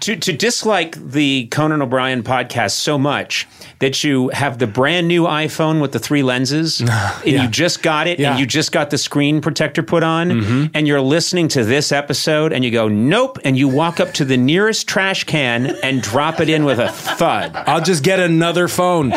to 0.00 0.16
to 0.16 0.32
dislike 0.32 0.96
the 0.96 1.46
Conan 1.46 1.80
O'Brien 1.80 2.22
podcast 2.22 2.72
so 2.72 2.98
much 2.98 3.46
that 3.78 4.02
you 4.04 4.28
have 4.30 4.58
the 4.58 4.66
brand 4.66 5.06
new 5.08 5.24
iPhone 5.24 5.80
with 5.80 5.92
the 5.92 5.98
three 5.98 6.22
lenses 6.22 6.80
and 6.80 6.88
Yeah. 7.24 7.42
you 7.44 7.48
just 7.48 7.82
got 7.82 8.06
it 8.06 8.18
Yeah. 8.18 8.26
Mm-hmm. 8.26 8.32
and 8.32 8.40
you 8.40 8.46
just 8.46 8.72
got 8.72 8.90
the 8.90 8.98
screen 8.98 9.40
protector 9.40 9.82
put 9.82 10.02
on 10.02 10.70
and 10.74 10.86
you're 10.88 11.00
listening 11.00 11.48
to 11.48 11.64
this 11.64 11.92
episode 11.92 12.52
and 12.52 12.64
you 12.64 12.70
go 12.70 12.88
nope 12.88 13.38
and 13.44 13.56
you 13.56 13.68
walk 13.68 14.00
up 14.00 14.12
to 14.14 14.24
the 14.24 14.36
nearest 14.36 14.88
trash 14.88 15.24
can 15.24 15.76
and 15.82 16.02
drop 16.02 16.40
it 16.40 16.48
in 16.48 16.64
with 16.64 16.78
a 16.80 16.88
thud. 16.88 17.52
I'll 17.54 17.82
just 17.82 18.02
get 18.02 18.18
another 18.20 18.68
phone. 18.68 19.12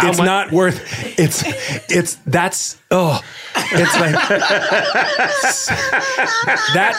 It's 0.00 0.18
not 0.18 0.52
worth 0.52 0.80
it's 1.18 1.42
it's 1.90 2.14
that's 2.26 2.76
oh 2.90 3.20
it's 3.56 4.00
like 4.00 4.14
that 6.74 6.94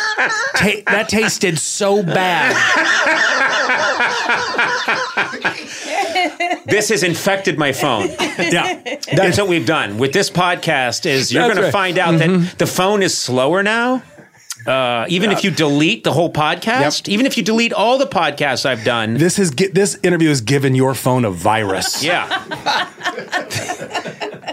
ta- 0.55 0.81
that 0.91 1.09
tasted 1.09 1.57
so 1.59 2.03
bad 2.03 2.55
This 6.65 6.89
has 6.89 7.03
infected 7.03 7.57
my 7.57 7.71
phone. 7.71 8.09
yeah 8.19 8.81
That's 9.15 9.37
what 9.37 9.47
we've 9.47 9.65
done 9.65 9.97
with 9.97 10.11
this 10.13 10.29
podcast. 10.29 11.05
Is 11.05 11.31
you're 11.31 11.43
going 11.43 11.57
right. 11.57 11.65
to 11.65 11.71
find 11.71 11.97
out 11.97 12.19
that 12.19 12.29
mm-hmm. 12.29 12.57
the 12.57 12.67
phone 12.67 13.01
is 13.01 13.17
slower 13.17 13.63
now. 13.63 14.03
Uh, 14.67 15.05
even 15.07 15.31
if 15.31 15.43
you 15.43 15.51
delete 15.51 16.03
the 16.03 16.11
whole 16.11 16.31
podcast, 16.31 17.07
even 17.07 17.25
if 17.25 17.37
you 17.37 17.43
delete 17.43 17.71
all 17.71 17.97
the 17.97 18.05
podcasts 18.05 18.65
I've 18.65 18.83
done, 18.83 19.13
this 19.13 19.39
is 19.39 19.51
this 19.51 19.97
interview 20.03 20.29
has 20.29 20.41
given 20.41 20.75
your 20.75 20.93
phone 20.93 21.23
a 21.23 21.31
virus 21.31 22.03
yeah, 22.07 22.27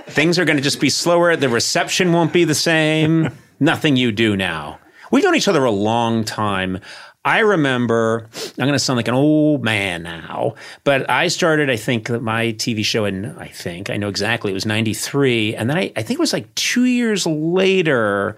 things 0.07 0.39
are 0.39 0.45
going 0.45 0.57
to 0.57 0.63
just 0.63 0.81
be 0.81 0.89
slower. 0.91 1.35
The 1.37 1.49
reception 1.49 2.13
won't 2.13 2.33
be 2.33 2.45
the 2.45 2.55
same. 2.55 3.31
Nothing 3.59 3.97
you 3.97 4.13
do 4.13 4.37
now. 4.37 4.79
We've 5.11 5.23
known 5.25 5.37
each 5.37 5.49
other 5.49 5.65
a 5.65 5.71
long 5.71 6.25
time. 6.25 6.81
I 7.27 7.39
remember, 7.39 8.29
I'm 8.35 8.53
going 8.67 8.73
to 8.73 8.79
sound 8.79 8.99
like 8.99 9.09
an 9.09 9.15
old 9.15 9.65
man 9.65 10.03
now, 10.03 10.55
but 10.85 11.09
I 11.09 11.29
started, 11.29 11.71
I 11.71 11.77
think, 11.77 12.11
my 12.11 12.49
TV 12.49 12.85
show 12.85 13.07
in, 13.07 13.35
I 13.39 13.49
think, 13.49 13.89
I 13.89 13.97
know 13.97 14.09
exactly, 14.09 14.51
it 14.51 14.55
was 14.55 14.67
93. 14.67 15.55
And 15.57 15.71
then 15.71 15.79
I, 15.79 15.91
I 15.97 16.03
think 16.03 16.19
it 16.19 16.21
was 16.21 16.35
like 16.35 16.55
two 16.55 16.85
years 16.85 17.27
later 17.27 18.37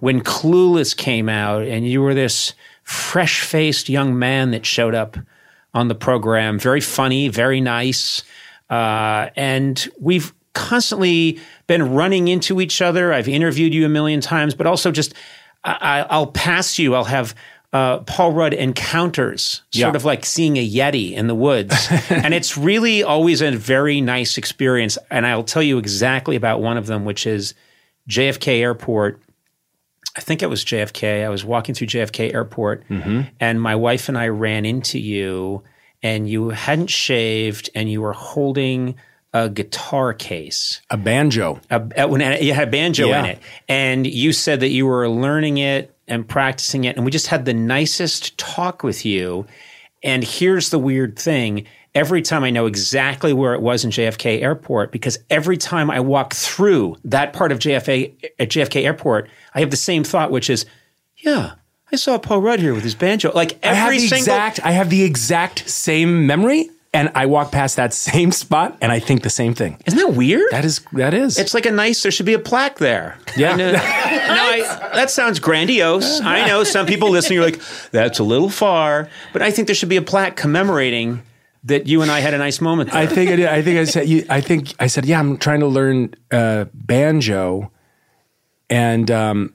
when 0.00 0.20
Clueless 0.22 0.96
came 0.96 1.28
out, 1.28 1.62
and 1.62 1.86
you 1.88 2.00
were 2.00 2.14
this 2.14 2.54
fresh 2.84 3.40
faced 3.42 3.88
young 3.88 4.18
man 4.18 4.52
that 4.52 4.64
showed 4.64 4.94
up 4.94 5.16
on 5.74 5.88
the 5.88 5.94
program. 5.96 6.58
Very 6.60 6.80
funny, 6.80 7.26
very 7.28 7.60
nice. 7.60 8.22
Uh, 8.70 9.30
and 9.36 9.88
we've 10.00 10.32
constantly 10.54 11.40
been 11.66 11.92
running 11.94 12.28
into 12.28 12.60
each 12.60 12.80
other. 12.82 13.12
I've 13.12 13.28
interviewed 13.28 13.74
you 13.74 13.84
a 13.84 13.88
million 13.88 14.20
times, 14.20 14.54
but 14.54 14.66
also 14.66 14.90
just 14.92 15.12
I, 15.64 15.72
I- 15.80 16.06
I'll 16.10 16.26
pass 16.28 16.78
you. 16.78 16.94
I'll 16.94 17.04
have 17.04 17.34
uh, 17.72 17.98
Paul 18.00 18.32
Rudd 18.32 18.54
encounters, 18.54 19.62
sort 19.72 19.92
Yeah. 19.92 19.96
of 19.96 20.04
like 20.04 20.24
seeing 20.24 20.56
a 20.56 20.66
Yeti 20.68 21.12
in 21.12 21.26
the 21.26 21.34
woods. 21.34 21.74
and 22.10 22.32
it's 22.32 22.56
really 22.56 23.02
always 23.02 23.42
a 23.42 23.50
very 23.50 24.00
nice 24.00 24.38
experience. 24.38 24.96
And 25.10 25.26
I'll 25.26 25.44
tell 25.44 25.62
you 25.62 25.78
exactly 25.78 26.34
about 26.36 26.62
one 26.62 26.76
of 26.78 26.86
them, 26.86 27.04
which 27.04 27.26
is 27.26 27.54
JFK 28.08 28.60
Airport. 28.60 29.20
I 30.16 30.20
think 30.20 30.42
it 30.42 30.46
was 30.46 30.64
JFK. 30.64 31.24
I 31.24 31.28
was 31.28 31.44
walking 31.44 31.74
through 31.74 31.88
JFK 31.88 32.32
Airport, 32.34 32.84
and 32.88 33.60
my 33.60 33.76
wife 33.76 34.08
and 34.08 34.16
I 34.18 34.28
ran 34.28 34.64
into 34.64 34.98
you, 34.98 35.62
and 36.02 36.28
you 36.28 36.48
hadn't 36.48 36.88
shaved, 36.90 37.70
and 37.74 37.88
you 37.90 38.00
were 38.00 38.14
holding 38.14 38.96
a 39.34 39.48
guitar 39.50 40.14
case. 40.14 40.80
a 40.90 40.96
banjo 40.96 41.60
A, 41.70 42.42
you 42.42 42.54
had 42.54 42.68
a 42.68 42.70
banjo 42.70 43.08
Yeah. 43.08 43.20
in 43.20 43.26
it, 43.26 43.38
and 43.68 44.06
you 44.06 44.32
said 44.32 44.60
that 44.60 44.70
you 44.70 44.86
were 44.86 45.08
learning 45.08 45.58
it 45.58 45.94
and 46.08 46.28
practicing 46.28 46.84
it, 46.84 46.96
and 46.96 47.04
we 47.04 47.10
just 47.10 47.28
had 47.28 47.44
the 47.44 47.54
nicest 47.54 48.36
talk 48.38 48.82
with 48.82 49.04
you. 49.04 49.46
And 50.02 50.22
here's 50.22 50.70
the 50.70 50.78
weird 50.78 51.18
thing. 51.18 51.66
Every 51.94 52.22
time 52.22 52.44
I 52.44 52.50
know 52.50 52.66
exactly 52.66 53.32
where 53.32 53.54
it 53.54 53.60
was 53.60 53.84
in 53.84 53.90
JFK 53.90 54.42
Airport 54.42 54.92
because 54.92 55.18
every 55.30 55.56
time 55.56 55.90
I 55.90 56.00
walk 56.00 56.34
through 56.34 56.96
that 57.04 57.32
part 57.32 57.50
of 57.50 57.58
JFK 57.58 58.30
at 58.38 58.50
JFK 58.50 58.84
Airport, 58.84 59.28
I 59.54 59.60
have 59.60 59.70
the 59.70 59.76
same 59.76 60.04
thought, 60.04 60.30
which 60.30 60.48
is, 60.50 60.66
yeah, 61.16 61.54
I 61.90 61.96
saw 61.96 62.18
Paul 62.18 62.42
Rudd 62.42 62.60
here 62.60 62.74
with 62.74 62.84
his 62.84 62.94
banjo. 62.94 63.32
Like 63.32 63.58
I 63.64 63.74
have 63.74 63.86
every 63.86 63.98
the 63.98 64.08
single 64.08 64.34
exact 64.34 64.64
I 64.64 64.72
have 64.72 64.90
the 64.90 65.02
exact 65.02 65.68
same 65.68 66.26
memory 66.26 66.70
and 66.98 67.12
I 67.14 67.26
walk 67.26 67.52
past 67.52 67.76
that 67.76 67.94
same 67.94 68.32
spot 68.32 68.76
and 68.80 68.90
I 68.90 68.98
think 68.98 69.22
the 69.22 69.30
same 69.30 69.54
thing 69.54 69.80
Isn't 69.86 69.98
that 69.98 70.14
weird? 70.14 70.50
that 70.50 70.64
is 70.64 70.80
that 70.92 71.14
is 71.14 71.38
it's 71.38 71.54
like 71.54 71.66
a 71.66 71.70
nice. 71.70 72.02
There 72.02 72.10
should 72.12 72.26
be 72.26 72.34
a 72.34 72.38
plaque 72.38 72.78
there. 72.78 73.16
Yeah. 73.36 73.52
And, 73.52 73.60
uh, 73.60 73.80
I, 73.82 74.90
that 74.94 75.10
sounds 75.10 75.38
grandiose. 75.38 76.20
I 76.20 76.46
know 76.46 76.64
some 76.64 76.86
people 76.86 77.10
listening 77.10 77.38
are 77.38 77.42
like, 77.42 77.60
that's 77.90 78.18
a 78.18 78.24
little 78.24 78.50
far, 78.50 79.08
but 79.32 79.42
I 79.42 79.50
think 79.50 79.68
there 79.68 79.74
should 79.74 79.88
be 79.88 79.96
a 79.96 80.02
plaque 80.02 80.36
commemorating 80.36 81.22
that 81.64 81.86
you 81.86 82.02
and 82.02 82.10
I 82.10 82.20
had 82.20 82.34
a 82.34 82.38
nice 82.38 82.60
moment. 82.60 82.90
There. 82.90 83.00
I 83.00 83.06
think 83.06 83.30
I 83.30 83.36
did. 83.36 83.46
I 83.46 83.62
think 83.62 83.78
I 83.78 83.84
said. 83.84 84.08
You, 84.08 84.24
I 84.28 84.40
think 84.40 84.74
I 84.80 84.86
said. 84.86 85.04
Yeah, 85.04 85.18
I'm 85.18 85.36
trying 85.38 85.60
to 85.60 85.66
learn 85.66 86.14
uh, 86.30 86.66
banjo, 86.74 87.70
and 88.70 89.10
um, 89.10 89.54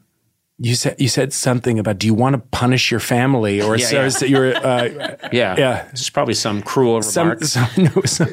you 0.64 0.76
said 0.76 0.96
you 0.98 1.10
said 1.10 1.34
something 1.34 1.78
about. 1.78 2.00
Do 2.00 2.08
you 2.08 2.14
want 2.14 2.36
to 2.36 2.42
punish 2.58 2.90
your 2.90 3.02
family 3.02 3.62
or 3.62 3.76
Yeah, 3.76 3.86
so, 3.86 4.02
yeah. 4.02 4.10
so 4.10 4.26
you're 4.26 4.56
uh, 4.56 5.18
yeah, 5.34 5.56
yeah. 5.58 5.88
This 5.92 6.02
is 6.02 6.10
probably 6.10 6.34
some 6.36 6.62
cruel 6.62 7.02
some, 7.02 7.28
remark. 7.30 7.44
some, 7.56 7.68
no, 7.78 8.02
some, 8.06 8.30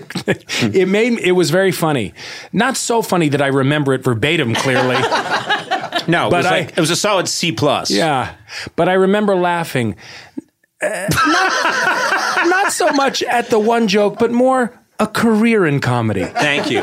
it 0.73 0.87
made 0.89 1.19
it 1.19 1.33
was 1.33 1.51
very 1.51 1.73
funny. 1.73 2.15
Not 2.53 2.77
so 2.77 3.03
funny 3.03 3.29
that 3.31 3.43
I 3.43 3.49
remember 3.49 3.93
it 3.95 4.05
verbatim 4.05 4.55
clearly. 4.55 4.95
no, 6.07 6.29
it 6.29 6.31
but 6.31 6.33
was 6.33 6.47
I- 6.47 6.51
like 6.61 6.69
it 6.71 6.81
was 6.81 6.91
a 6.91 6.97
solid 6.97 7.27
C 7.27 7.51
plus. 7.53 7.91
yeah, 7.91 8.37
but 8.77 8.89
I 8.89 8.93
remember 8.95 9.35
laughing. 9.35 9.97
Uh, 10.83 11.09
not, 11.27 12.47
not 12.49 12.73
so 12.73 12.87
much 12.93 13.23
at 13.25 13.51
the 13.51 13.59
one 13.59 13.87
joke, 13.89 14.19
but 14.19 14.31
more 14.31 14.73
a 14.99 15.07
career 15.07 15.67
in 15.67 15.81
comedy. 15.81 16.25
Thank 16.25 16.71
you. 16.71 16.81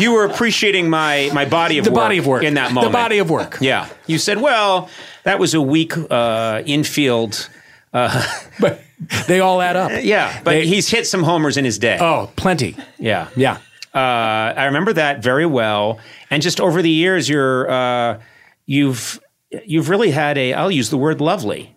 You 0.00 0.12
were 0.12 0.24
appreciating 0.24 0.88
my 0.90 1.30
my 1.32 1.44
body 1.44 1.78
of 1.78 1.84
The 1.84 1.90
work 1.90 2.00
body 2.04 2.18
of 2.18 2.26
work 2.26 2.42
in 2.42 2.54
that 2.54 2.72
moment. 2.72 2.92
The 2.92 2.98
body 2.98 3.18
of 3.18 3.30
work. 3.30 3.58
Yeah, 3.60 3.88
you 4.06 4.18
said, 4.18 4.40
"Well, 4.40 4.88
that 5.24 5.38
was 5.38 5.54
a 5.54 5.60
weak 5.60 5.92
uh, 6.10 6.62
infield." 6.66 7.48
But 7.92 8.82
they 9.26 9.40
all 9.40 9.60
add 9.62 9.76
up. 9.76 9.90
Yeah, 10.02 10.40
but 10.44 10.50
They- 10.52 10.66
he's 10.66 10.88
hit 10.88 11.06
some 11.06 11.22
homers 11.22 11.56
in 11.56 11.64
his 11.64 11.78
day. 11.78 11.98
Oh, 12.00 12.30
plenty. 12.36 12.76
yeah, 12.98 13.28
Yeah. 13.36 13.58
Uh, 13.92 14.54
I 14.56 14.66
remember 14.66 14.92
that 14.92 15.20
very 15.20 15.46
well. 15.46 15.98
And 16.30 16.40
just 16.42 16.60
over 16.60 16.80
the 16.80 16.90
years, 16.90 17.28
you're 17.28 17.68
uh, 17.68 18.20
you've 18.66 19.18
you've 19.66 19.88
really 19.88 20.12
had 20.12 20.38
a. 20.38 20.52
I'll 20.54 20.70
use 20.70 20.90
the 20.90 20.96
word 20.96 21.20
lovely. 21.20 21.74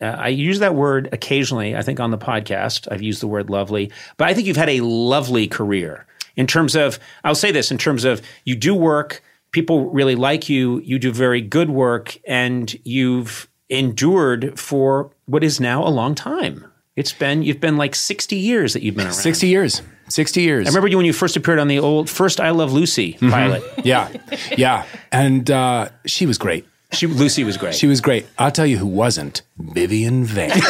Uh, 0.00 0.06
I 0.06 0.28
use 0.28 0.58
that 0.58 0.74
word 0.74 1.08
occasionally. 1.12 1.74
I 1.74 1.80
think 1.80 2.00
on 2.00 2.10
the 2.10 2.18
podcast, 2.18 2.86
I've 2.92 3.00
used 3.00 3.22
the 3.22 3.26
word 3.28 3.48
lovely, 3.48 3.90
but 4.18 4.28
I 4.28 4.34
think 4.34 4.46
you've 4.46 4.58
had 4.58 4.68
a 4.68 4.80
lovely 4.82 5.48
career 5.48 6.04
in 6.36 6.46
terms 6.46 6.74
of. 6.74 6.98
I'll 7.22 7.34
say 7.34 7.50
this 7.50 7.70
in 7.70 7.78
terms 7.78 8.04
of 8.04 8.22
you 8.44 8.54
do 8.56 8.74
work. 8.74 9.22
People 9.52 9.90
really 9.90 10.16
like 10.16 10.48
you. 10.48 10.80
You 10.80 10.98
do 10.98 11.12
very 11.12 11.40
good 11.40 11.70
work, 11.70 12.18
and 12.26 12.74
you've 12.84 13.48
endured 13.68 14.58
for 14.58 15.10
what 15.26 15.44
is 15.44 15.60
now 15.60 15.86
a 15.86 15.90
long 15.90 16.14
time. 16.14 16.64
It's 16.96 17.12
been 17.12 17.42
you've 17.42 17.60
been 17.60 17.76
like 17.76 17.94
sixty 17.94 18.36
years 18.36 18.72
that 18.72 18.82
you've 18.82 18.96
been 18.96 19.06
around. 19.06 19.14
60 19.14 19.46
years. 19.48 19.82
60 20.08 20.42
years. 20.42 20.66
I 20.66 20.70
remember 20.70 20.88
you 20.88 20.96
when 20.96 21.06
you 21.06 21.12
first 21.12 21.36
appeared 21.36 21.58
on 21.58 21.68
the 21.68 21.78
old 21.78 22.10
first 22.10 22.40
I 22.40 22.50
Love 22.50 22.72
Lucy 22.72 23.14
pilot. 23.14 23.62
Yeah. 23.84 24.10
Yeah. 24.56 24.84
And 25.10 25.50
uh, 25.50 25.88
she 26.06 26.26
was 26.26 26.36
great. 26.38 26.66
She, 26.92 27.06
Lucy 27.06 27.42
was 27.42 27.56
great. 27.56 27.74
She 27.74 27.86
was 27.86 28.00
great. 28.00 28.26
I'll 28.38 28.52
tell 28.52 28.66
you 28.66 28.78
who 28.78 28.86
wasn't 28.86 29.42
Vivian 29.58 30.24
Vance. 30.24 30.54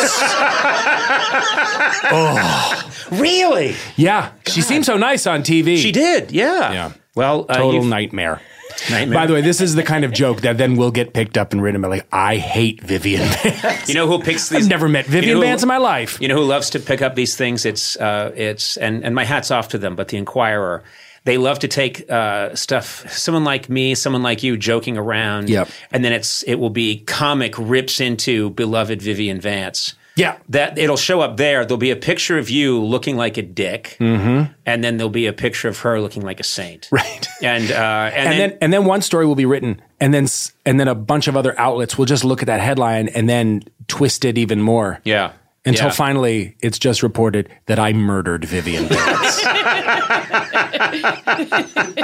oh, 2.11 2.91
really? 3.11 3.75
yeah. 3.97 4.31
She 4.55 4.63
seemed 4.63 4.85
so 4.87 4.97
nice 4.97 5.27
on 5.27 5.43
TV. 5.43 5.77
She 5.77 5.93
did. 5.93 6.33
Yeah. 6.33 6.73
Yeah. 6.73 6.93
Well, 7.15 7.47
uh, 7.49 7.55
Total 7.57 7.75
you've- 7.75 7.89
nightmare. 7.89 8.41
nightmare. 8.91 9.15
By 9.19 9.27
the 9.27 9.35
way, 9.35 9.41
this 9.41 9.61
is 9.61 9.75
the 9.75 9.83
kind 9.85 10.05
of 10.05 10.13
joke 10.13 10.41
that 10.41 10.59
then 10.59 10.77
will 10.77 10.91
get 10.91 11.13
picked 11.13 11.39
up 11.39 11.53
and 11.53 11.63
written 11.63 11.81
about. 11.81 11.91
Like, 11.93 12.07
I 12.13 12.37
hate 12.39 12.83
Vivian 12.83 13.21
Vance. 13.43 13.89
you 13.89 13.95
know 13.95 14.07
who 14.09 14.19
picks 14.19 14.49
these? 14.49 14.65
I've 14.65 14.71
never 14.71 14.89
met 14.89 15.07
Vivian 15.07 15.29
you 15.29 15.35
know 15.35 15.41
who- 15.41 15.47
Vance 15.47 15.63
in 15.63 15.69
my 15.69 15.77
life. 15.79 16.21
You 16.21 16.29
know 16.29 16.37
who 16.37 16.45
loves 16.45 16.71
to 16.71 16.81
pick 16.81 17.01
up 17.03 17.15
these 17.15 17.37
things? 17.37 17.65
It's 17.65 17.97
uh, 17.97 18.33
it's 18.35 18.77
and 18.77 19.05
and 19.05 19.15
my 19.15 19.25
hats 19.25 19.51
off 19.51 19.69
to 19.69 19.79
them. 19.79 19.95
But 19.95 20.09
the 20.09 20.17
Inquirer, 20.17 20.83
they 21.25 21.39
love 21.39 21.61
to 21.61 21.69
take 21.69 22.11
uh, 22.11 22.55
stuff. 22.57 23.09
Someone 23.13 23.45
like 23.45 23.69
me, 23.69 23.95
someone 23.95 24.23
like 24.25 24.43
you, 24.43 24.57
joking 24.57 24.97
around. 24.99 25.49
Yep. 25.51 25.69
And 25.93 26.05
then 26.05 26.13
it's 26.13 26.43
it 26.43 26.57
will 26.57 26.71
be 26.71 26.99
comic 27.07 27.55
rips 27.59 28.01
into 28.01 28.51
beloved 28.51 29.01
Vivian 29.01 29.41
Vance. 29.41 29.95
Yeah. 30.17 30.39
That 30.49 30.79
it'll 30.79 30.97
show 30.97 31.21
up 31.21 31.37
there. 31.37 31.65
There'll 31.65 31.79
be 31.79 31.91
a 31.91 31.97
picture 31.97 32.39
of 32.39 32.51
you 32.51 32.81
looking 32.81 33.17
like 33.17 33.37
a 33.37 33.43
dick, 33.43 33.97
mm-hmm. 34.01 34.53
and 34.65 34.85
then 34.85 34.97
there'll 34.97 35.11
be 35.11 35.27
a 35.27 35.33
picture 35.33 35.69
of 35.69 35.79
her 35.81 36.01
looking 36.01 36.23
like 36.23 36.41
a 36.41 36.45
saint. 36.45 36.89
Right. 36.91 37.27
And 37.43 37.71
uh, 37.71 37.75
and, 37.75 38.15
And 38.15 38.33
then, 38.33 38.39
then, 38.39 38.59
and 38.63 38.73
then 38.73 38.85
one 38.87 39.03
story 39.03 39.27
will 39.27 39.35
be 39.35 39.45
written, 39.45 39.83
and 40.01 40.15
then 40.15 40.27
and 40.65 40.81
then 40.81 40.89
a 40.89 40.95
bunch 40.95 41.29
of 41.29 41.37
other 41.37 41.59
outlets 41.59 41.99
will 41.99 42.07
just 42.07 42.25
look 42.25 42.41
at 42.43 42.47
that 42.47 42.61
headline 42.61 43.09
and 43.09 43.29
then 43.29 43.65
twist 43.87 44.25
it 44.25 44.39
even 44.39 44.63
more. 44.63 45.01
yeah. 45.05 45.33
Until 45.67 45.87
Yeah. 45.87 45.93
finally, 45.93 46.57
it's 46.61 46.79
just 46.79 47.03
reported 47.03 47.49
that 47.67 47.79
I 47.79 47.95
murdered 47.95 48.45
Vivian 48.45 48.85
Vance. 48.87 49.43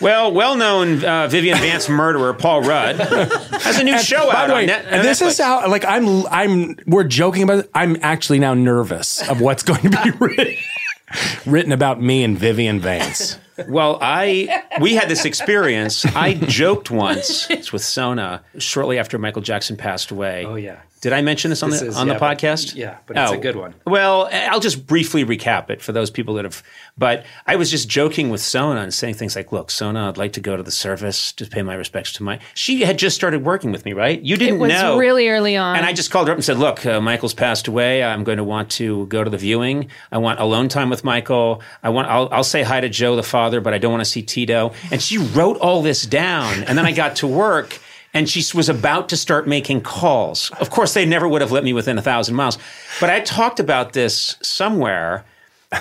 Well, 0.00 0.32
well-known 0.32 1.04
uh, 1.04 1.28
Vivian 1.28 1.56
Vance 1.58 1.88
murderer 1.88 2.34
Paul 2.34 2.62
Rudd 2.62 2.96
has 2.96 3.78
a 3.78 3.84
new 3.84 3.96
show 3.98 4.28
By 4.30 4.42
out 4.42 4.46
the 4.48 4.52
on 4.54 4.58
way, 4.60 4.66
net. 4.66 4.86
on 4.92 5.02
this 5.02 5.22
is 5.22 5.38
how 5.38 5.68
like 5.68 5.84
I'm 5.84 6.26
I'm 6.26 6.76
we're 6.86 7.04
joking 7.04 7.42
about 7.44 7.60
it. 7.60 7.70
I'm 7.74 7.96
actually 8.02 8.38
now 8.40 8.54
nervous 8.54 9.26
of 9.28 9.40
what's 9.40 9.62
going 9.62 9.82
to 9.82 9.90
be 10.02 10.10
written, 10.20 10.54
written 11.46 11.72
about 11.72 12.00
me 12.02 12.24
and 12.24 12.36
Vivian 12.38 12.80
Vance. 12.80 13.38
Well, 13.68 13.98
I 14.00 14.62
we 14.80 14.94
had 14.94 15.08
this 15.08 15.24
experience. 15.24 16.04
I 16.06 16.34
joked 16.34 16.90
once 16.90 17.48
with 17.72 17.84
Sona 17.84 18.42
shortly 18.58 18.98
after 18.98 19.18
Michael 19.18 19.42
Jackson 19.42 19.76
passed 19.76 20.10
away. 20.10 20.44
Oh, 20.46 20.56
yeah. 20.56 20.80
Did 21.00 21.12
I 21.12 21.20
mention 21.20 21.50
this 21.50 21.62
on 21.62 21.68
This 21.68 21.80
the 21.80 21.88
is- 21.88 21.96
on 21.98 22.06
yeah, 22.08 22.14
the 22.14 22.18
podcast? 22.18 22.72
Oh. 22.74 22.78
yeah, 22.78 22.96
but 23.06 23.18
it's 23.18 23.30
a 23.32 23.36
good 23.36 23.56
one. 23.56 23.74
Well, 23.86 24.26
I'll 24.32 24.58
just 24.60 24.86
briefly 24.86 25.22
recap 25.22 25.68
it 25.68 25.82
for 25.82 25.92
those 25.92 26.08
people 26.10 26.32
that 26.36 26.46
have. 26.46 26.62
But 26.96 27.26
I 27.46 27.56
was 27.56 27.70
just 27.70 27.90
joking 27.90 28.30
with 28.30 28.40
Sona 28.40 28.80
and 28.80 28.94
saying 28.94 29.14
things 29.16 29.36
like, 29.36 29.52
"Look, 29.52 29.70
Sona, 29.70 30.08
I'd 30.08 30.16
like 30.16 30.32
to 30.32 30.40
go 30.40 30.56
to 30.56 30.62
the 30.62 30.70
service 30.70 31.30
to 31.32 31.44
pay 31.46 31.60
my 31.60 31.74
respects 31.74 32.14
to 32.14 32.22
my." 32.22 32.38
She 32.54 32.80
had 32.84 32.98
just 32.98 33.16
started 33.16 33.44
working 33.44 33.70
with 33.70 33.84
me, 33.84 33.92
right? 33.92 34.18
You 34.22 34.38
didn't 34.38 34.54
It 34.54 34.60
was 34.60 34.70
know 34.72 34.96
really 34.96 35.28
early 35.28 35.58
on. 35.58 35.76
and 35.76 35.84
I 35.84 35.92
just 35.92 36.10
called 36.10 36.28
her 36.28 36.32
up 36.32 36.38
and 36.38 36.44
said, 36.44 36.56
"Look, 36.58 36.86
uh, 36.86 37.02
Michael's 37.02 37.34
passed 37.34 37.68
away. 37.68 38.02
I'm 38.02 38.24
going 38.24 38.38
to 38.38 38.44
want 38.44 38.70
to 38.70 39.04
go 39.08 39.22
to 39.22 39.28
the 39.28 39.36
viewing. 39.36 39.88
I 40.10 40.16
want 40.16 40.40
alone 40.40 40.70
time 40.70 40.88
with 40.88 41.04
Michael. 41.04 41.60
I 41.82 41.90
want. 41.90 42.08
I'll, 42.08 42.30
I'll 42.32 42.44
say 42.44 42.62
hi 42.62 42.80
to 42.80 42.88
Joe, 42.88 43.14
the 43.14 43.22
father, 43.22 43.43
but 43.60 43.74
I 43.74 43.78
don't 43.78 43.92
want 43.92 44.02
to 44.02 44.10
see 44.10 44.22
Tito." 44.22 44.72
And 44.90 45.00
she 45.02 45.18
wrote 45.18 45.58
all 45.58 45.82
this 45.82 46.04
down. 46.06 46.64
And 46.64 46.76
then 46.78 46.86
I 46.86 46.92
got 46.92 47.16
to 47.16 47.26
work, 47.26 47.78
and 48.12 48.28
she 48.28 48.44
was 48.56 48.68
about 48.68 49.08
to 49.10 49.16
start 49.16 49.46
making 49.46 49.80
calls. 49.82 50.50
Of 50.60 50.70
course, 50.70 50.94
they 50.94 51.06
never 51.06 51.28
would 51.28 51.40
have 51.40 51.52
let 51.52 51.64
me 51.64 51.72
within 51.72 51.98
a 51.98 52.02
thousand 52.02 52.34
miles. 52.34 52.58
But 53.00 53.10
I 53.10 53.20
talked 53.20 53.60
about 53.60 53.92
this 53.92 54.36
somewhere. 54.42 55.24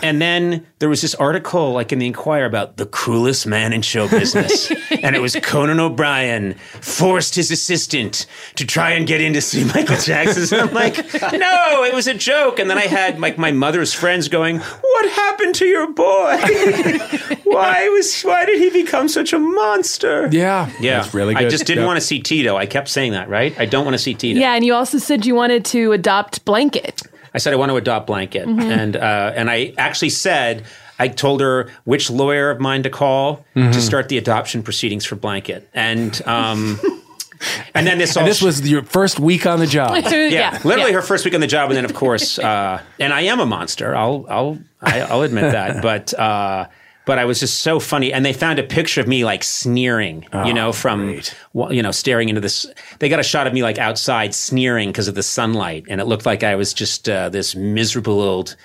And 0.02 0.22
then 0.22 0.66
there 0.80 0.90
was 0.90 1.02
this 1.02 1.14
article, 1.16 1.72
like 1.74 1.92
in 1.92 2.00
the 2.00 2.08
Inquirer, 2.08 2.46
about 2.46 2.78
the 2.78 2.86
cruelest 2.86 3.46
man 3.46 3.74
in 3.74 3.82
show 3.82 4.08
business, 4.08 4.72
and 4.92 5.16
it 5.16 5.20
was 5.22 5.36
Conan 5.44 5.80
O'Brien 5.80 6.54
forced 6.82 7.36
his 7.36 7.52
assistant 7.52 8.26
to 8.56 8.66
try 8.66 8.92
and 8.92 9.06
get 9.06 9.22
in 9.22 9.34
to 9.34 9.42
see 9.42 9.64
Michael 9.64 9.98
Jackson. 9.98 10.58
And 10.60 10.70
I'm 10.70 10.74
like, 10.74 10.98
no, 11.34 11.84
it 11.84 11.94
was 11.94 12.08
a 12.08 12.14
joke. 12.14 12.60
And 12.60 12.70
then 12.70 12.78
I 12.78 12.88
had 12.88 13.20
like 13.20 13.38
my 13.38 13.52
mother's 13.52 13.94
friends 13.94 14.28
going, 14.28 14.60
"What 14.60 15.10
happened 15.12 15.56
to 15.56 15.66
your 15.66 15.92
boy? 15.92 16.38
why 17.44 17.90
was 17.90 18.22
why 18.22 18.46
did 18.46 18.60
he 18.60 18.70
become 18.70 19.08
such 19.08 19.34
a 19.34 19.40
monster?" 19.40 20.30
Yeah, 20.32 20.70
Yeah, 20.80 21.02
That's 21.02 21.14
really 21.14 21.34
good. 21.34 21.46
I 21.46 21.50
just 21.50 21.66
didn't 21.66 21.84
Yeah. 21.84 21.88
want 21.88 21.98
to 21.98 22.06
see 22.06 22.20
Tito. 22.20 22.56
I 22.58 22.66
kept 22.66 22.90
saying 22.90 23.12
that, 23.14 23.30
right? 23.30 23.58
I 23.60 23.66
don't 23.66 23.86
want 23.86 23.96
to 23.96 24.00
see 24.00 24.14
Tito. 24.14 24.40
yeah, 24.40 24.54
and 24.56 24.66
you 24.66 24.74
also 24.74 24.98
said 24.98 25.26
you 25.26 25.36
wanted 25.36 25.66
to 25.66 25.92
adopt 25.92 26.44
Blanket. 26.46 27.02
I 27.34 27.40
said 27.40 27.54
I 27.54 27.56
want 27.56 27.70
to 27.72 27.76
adopt 27.76 28.08
Blanket, 28.08 28.48
and 28.48 28.96
uh, 28.96 29.34
and 29.36 29.50
I 29.50 29.74
actually 29.78 30.12
said 30.12 30.64
I 31.00 31.08
told 31.08 31.42
her 31.42 31.70
which 31.84 32.10
lawyer 32.10 32.52
of 32.52 32.60
mine 32.60 32.84
to 32.84 32.90
call 32.90 33.46
to 33.56 33.82
start 33.82 34.10
the 34.10 34.18
adoption 34.18 34.64
proceedings 34.64 35.06
for 35.06 35.16
Blanket, 35.16 35.68
and 35.74 36.22
um, 36.28 36.80
and 37.74 37.88
then 37.88 37.98
this 37.98 38.16
all 38.16 38.22
And 38.24 38.30
this 38.30 38.42
was 38.42 38.70
your 38.70 38.84
first 38.84 39.20
week 39.20 39.46
on 39.46 39.60
the 39.60 39.68
job. 39.68 39.92
yeah, 40.12 40.60
literally 40.64 40.92
yeah. 40.92 40.98
her 40.98 41.02
first 41.02 41.26
week 41.26 41.34
on 41.34 41.42
the 41.42 41.48
job, 41.48 41.70
and 41.70 41.78
then 41.78 41.86
of 41.86 41.94
course, 41.94 42.38
uh, 42.52 42.82
and 43.00 43.12
I 43.12 43.22
am 43.22 43.40
a 43.40 43.46
monster. 43.46 43.96
I'll 43.96 44.26
I'll 44.30 44.58
I- 44.82 45.02
I'll 45.02 45.22
admit 45.24 45.52
that, 45.52 45.82
but. 45.82 46.14
Uh, 46.14 46.68
but 47.06 47.20
I 47.20 47.26
was 47.26 47.40
just 47.40 47.60
so 47.60 47.80
funny, 47.80 48.14
and 48.14 48.26
they 48.26 48.34
found 48.34 48.60
a 48.60 48.64
picture 48.64 49.02
of 49.02 49.08
me 49.08 49.26
like 49.26 49.44
sneering, 49.44 50.26
you 50.46 50.54
know, 50.54 50.72
from 50.72 51.06
great. 51.06 51.36
you 51.72 51.82
know, 51.82 51.92
staring 51.92 52.30
into 52.30 52.42
this. 52.42 52.66
They 53.00 53.10
got 53.10 53.20
a 53.20 53.24
shot 53.24 53.48
of 53.48 53.54
me 53.54 53.62
like 53.64 53.78
outside 53.78 54.34
sneering 54.34 54.90
because 54.90 55.08
of 55.08 55.16
the 55.16 55.24
sunlight, 55.24 55.86
and 55.90 56.00
it 56.00 56.06
looked 56.06 56.26
like 56.26 56.44
I 56.44 56.56
was 56.56 56.74
just 56.74 57.10
uh, 57.10 57.30
this 57.30 57.56
miserable 57.56 58.22
old 58.22 58.56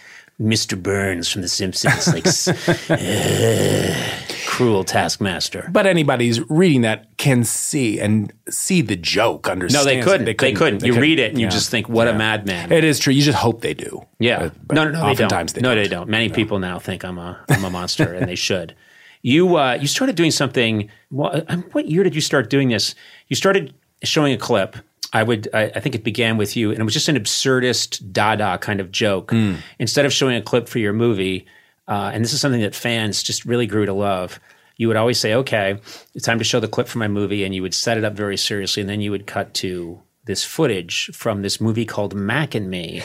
Mr. 0.40 0.80
Burns 0.80 1.28
from 1.28 1.42
The 1.42 1.48
Simpsons, 1.48 2.06
like 2.06 2.26
uh, 2.90 4.27
cruel 4.58 4.82
taskmaster. 4.82 5.68
But 5.70 5.86
anybody 5.86 6.26
who's 6.26 6.40
reading 6.50 6.80
that 6.80 7.16
can 7.16 7.44
see 7.44 8.00
and 8.00 8.32
see 8.48 8.82
the 8.82 8.96
joke. 8.96 9.48
Understand? 9.48 9.86
No, 9.86 9.92
Understand? 9.92 10.26
they 10.26 10.34
couldn't. 10.34 10.40
They 10.40 10.52
couldn't. 10.52 10.84
you 10.84 11.00
read 11.00 11.20
it 11.20 11.30
and 11.30 11.40
you 11.40 11.48
just 11.48 11.70
think, 11.70 11.88
"What 11.88 12.08
a 12.08 12.12
madman." 12.12 12.72
It 12.72 12.82
is 12.82 12.98
true. 12.98 13.12
You 13.12 13.22
just 13.22 13.38
hope 13.38 13.60
they 13.60 13.72
do. 13.74 14.04
Yeah. 14.18 14.50
But- 14.66 14.74
no, 14.74 14.84
no, 14.84 14.90
no, 14.90 15.14
they 15.14 15.26
don't. 15.26 15.60
no, 15.62 15.74
they 15.76 15.86
don't. 15.86 16.08
Many 16.08 16.28
people 16.28 16.58
now 16.58 16.80
think 16.80 17.04
I'm 17.04 17.18
a 17.18 17.38
I'm 17.48 17.64
a 17.64 17.70
monster, 17.70 18.12
and 18.12 18.28
they 18.28 18.34
should. 18.34 18.74
You 19.22 19.56
uh, 19.56 19.78
you 19.80 19.86
started 19.86 20.16
doing 20.16 20.32
something. 20.32 20.90
Well, 21.12 21.42
um, 21.48 21.62
what 21.72 21.86
year 21.88 22.02
did 22.02 22.16
you 22.16 22.20
start 22.20 22.50
doing 22.50 22.68
this? 22.68 22.96
You 23.28 23.36
started 23.36 23.74
showing 24.02 24.32
a 24.32 24.38
clip. 24.38 24.74
I 25.12 25.22
would. 25.22 25.48
I, 25.54 25.66
I 25.76 25.80
think 25.80 25.94
it 25.94 26.02
began 26.02 26.36
with 26.36 26.56
you, 26.56 26.70
and 26.72 26.80
it 26.80 26.84
was 26.84 26.94
just 26.94 27.08
an 27.08 27.16
absurdist 27.16 28.12
Dada 28.12 28.58
kind 28.58 28.80
of 28.80 28.90
joke. 28.90 29.32
Instead 29.78 30.04
of 30.04 30.12
showing 30.12 30.34
a 30.36 30.42
clip 30.42 30.68
for 30.68 30.80
your 30.80 30.92
movie, 30.92 31.46
uh, 31.88 32.10
and 32.12 32.22
this 32.24 32.32
is 32.32 32.40
something 32.40 32.60
that 32.60 32.74
fans 32.74 33.22
just 33.22 33.44
really 33.44 33.66
grew 33.66 33.86
to 33.86 33.92
love. 33.92 34.38
you 34.76 34.86
would 34.86 34.96
always 34.96 35.18
say, 35.18 35.34
"Okay, 35.34 35.80
it's 36.14 36.24
time 36.24 36.38
to 36.38 36.44
show 36.44 36.60
the 36.60 36.68
clip 36.68 36.86
from 36.86 37.00
my 37.00 37.08
movie," 37.08 37.42
and 37.44 37.52
you 37.54 37.62
would 37.62 37.74
set 37.74 37.98
it 37.98 38.04
up 38.04 38.12
very 38.14 38.36
seriously, 38.36 38.80
and 38.80 38.88
then 38.88 39.00
you 39.00 39.10
would 39.10 39.26
cut 39.26 39.52
to 39.54 40.00
this 40.26 40.44
footage 40.44 41.10
from 41.14 41.42
this 41.42 41.60
movie 41.60 41.84
called 41.86 42.14
Mac 42.14 42.54
and 42.54 42.70
Me 42.70 43.02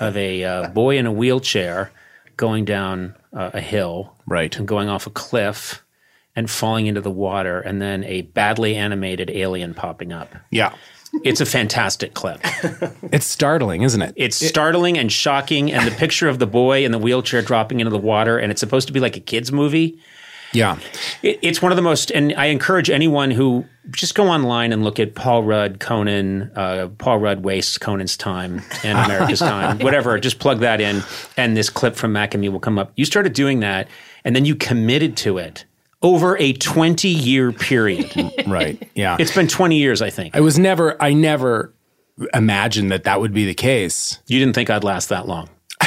of 0.00 0.14
a 0.16 0.44
uh, 0.44 0.68
boy 0.68 0.98
in 0.98 1.06
a 1.06 1.12
wheelchair 1.12 1.90
going 2.36 2.64
down 2.66 3.14
uh, 3.32 3.50
a 3.54 3.60
hill, 3.62 4.12
Right. 4.26 4.54
and 4.58 4.68
going 4.68 4.88
off 4.90 5.06
a 5.06 5.10
cliff 5.10 5.82
and 6.34 6.50
falling 6.50 6.86
into 6.86 7.00
the 7.00 7.10
water, 7.10 7.60
and 7.60 7.80
then 7.80 8.04
a 8.04 8.20
badly 8.22 8.74
animated 8.76 9.30
alien 9.30 9.72
popping 9.72 10.12
up. 10.12 10.34
Yeah. 10.50 10.74
It's 11.24 11.40
a 11.40 11.46
fantastic 11.46 12.14
clip. 12.14 12.40
It's 13.12 13.26
startling, 13.26 13.82
isn't 13.82 14.02
it? 14.02 14.12
It's 14.16 14.36
startling 14.36 14.98
and 14.98 15.10
shocking, 15.10 15.72
and 15.72 15.86
the 15.86 15.94
picture 15.96 16.28
of 16.28 16.38
the 16.38 16.46
boy 16.46 16.84
in 16.84 16.92
the 16.92 16.98
wheelchair 16.98 17.40
dropping 17.42 17.80
into 17.80 17.90
the 17.90 17.98
water, 17.98 18.38
and 18.38 18.50
it's 18.50 18.60
supposed 18.60 18.86
to 18.88 18.92
be 18.92 19.00
like 19.00 19.16
a 19.16 19.20
kids' 19.20 19.52
movie. 19.52 19.98
yeah. 20.52 20.78
It, 21.22 21.38
it's 21.42 21.62
one 21.62 21.72
of 21.72 21.76
the 21.76 21.82
most, 21.82 22.10
and 22.10 22.34
I 22.36 22.46
encourage 22.46 22.90
anyone 22.90 23.30
who 23.30 23.64
just 23.90 24.14
go 24.14 24.28
online 24.28 24.72
and 24.72 24.82
look 24.84 24.98
at 24.98 25.14
Paul 25.14 25.44
Rudd, 25.44 25.78
Conan, 25.80 26.50
uh, 26.56 26.88
Paul 26.98 27.18
Rudd 27.18 27.44
wastes 27.44 27.78
Conan's 27.78 28.16
time 28.16 28.62
and 28.84 28.98
America's 28.98 29.38
time, 29.54 29.78
whatever. 29.78 30.18
Just 30.18 30.38
plug 30.38 30.60
that 30.60 30.80
in, 30.80 31.02
and 31.36 31.56
this 31.56 31.70
clip 31.70 31.94
from 31.96 32.12
Mac 32.12 32.34
and 32.34 32.40
Me 32.40 32.48
will 32.48 32.60
come 32.60 32.78
up. 32.78 32.92
You 32.96 33.04
started 33.04 33.32
doing 33.32 33.60
that, 33.60 33.88
and 34.24 34.34
then 34.34 34.44
you 34.44 34.56
committed 34.56 35.16
to 35.18 35.38
it 35.38 35.64
over 36.06 36.38
a 36.38 36.52
20 36.52 37.08
year 37.08 37.50
period. 37.52 38.12
Right. 38.46 38.88
Yeah. 38.94 39.16
it's 39.18 39.34
been 39.34 39.48
20 39.48 39.76
years, 39.76 40.00
I 40.00 40.10
think. 40.10 40.36
I 40.36 40.40
was 40.40 40.56
never, 40.56 41.00
I 41.02 41.12
never 41.14 41.74
imagined 42.32 42.92
that 42.92 43.02
that 43.04 43.20
would 43.20 43.32
be 43.32 43.44
the 43.44 43.54
case. 43.54 44.20
You 44.28 44.38
didn't 44.38 44.54
think 44.54 44.70
I'd 44.70 44.84
last 44.84 45.08
that 45.08 45.26
long. 45.26 45.48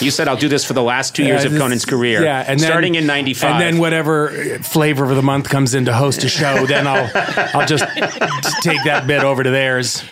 you 0.00 0.10
said 0.12 0.28
I'll 0.28 0.36
do 0.36 0.48
this 0.48 0.64
for 0.64 0.74
the 0.74 0.82
last 0.82 1.16
two 1.16 1.24
years 1.24 1.44
Yeah, 1.44 1.50
of 1.50 1.58
Conan's 1.58 1.84
career. 1.84 2.22
Yeah, 2.22 2.44
and 2.46 2.60
then, 2.60 2.66
starting 2.66 2.94
in 2.94 3.06
'95. 3.06 3.50
and 3.50 3.60
then 3.60 3.78
whatever 3.78 4.28
flavor 4.62 5.04
of 5.04 5.16
the 5.16 5.22
month 5.22 5.48
comes 5.48 5.74
in 5.74 5.86
to 5.86 5.92
host 5.92 6.22
a 6.24 6.28
show, 6.28 6.66
then 6.66 6.86
I'll 6.86 7.10
I'll 7.54 7.66
just, 7.66 7.84
just 7.96 8.62
take 8.62 8.82
that 8.84 9.06
bit 9.06 9.22
over 9.24 9.42
to 9.42 9.50
theirs. 9.50 10.04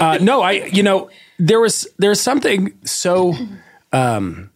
Uh, 0.00 0.18
no, 0.20 0.42
I 0.42 0.52
you 0.72 0.82
know 0.82 1.08
there 1.38 1.60
was 1.60 1.86
there's 1.98 2.20
something 2.20 2.76
so 2.84 3.34
um, 3.92 4.50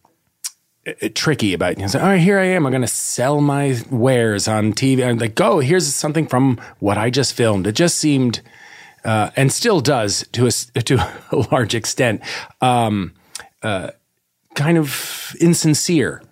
tricky 1.13 1.53
about 1.53 1.77
you 1.77 1.85
know, 1.85 1.99
all 1.99 2.07
right, 2.07 2.19
here 2.19 2.39
I 2.39 2.45
am. 2.45 2.65
I'm 2.65 2.71
going 2.71 2.81
to 2.81 2.87
sell 2.87 3.41
my 3.41 3.79
wares 3.89 4.47
on 4.47 4.73
TV. 4.73 5.05
I'm 5.05 5.17
like, 5.17 5.35
go. 5.35 5.59
Here's 5.59 5.93
something 5.93 6.27
from 6.27 6.59
what 6.79 6.97
I 6.97 7.09
just 7.09 7.33
filmed. 7.33 7.67
It 7.67 7.73
just 7.73 7.99
seemed, 7.99 8.41
uh, 9.05 9.29
and 9.35 9.51
still 9.51 9.79
does 9.79 10.27
to 10.31 10.47
a 10.47 10.51
to 10.81 10.95
a 11.31 11.35
large 11.51 11.75
extent, 11.75 12.21
um, 12.61 13.13
uh, 13.61 13.91
kind 14.55 14.77
of 14.77 15.35
insincere. 15.39 16.23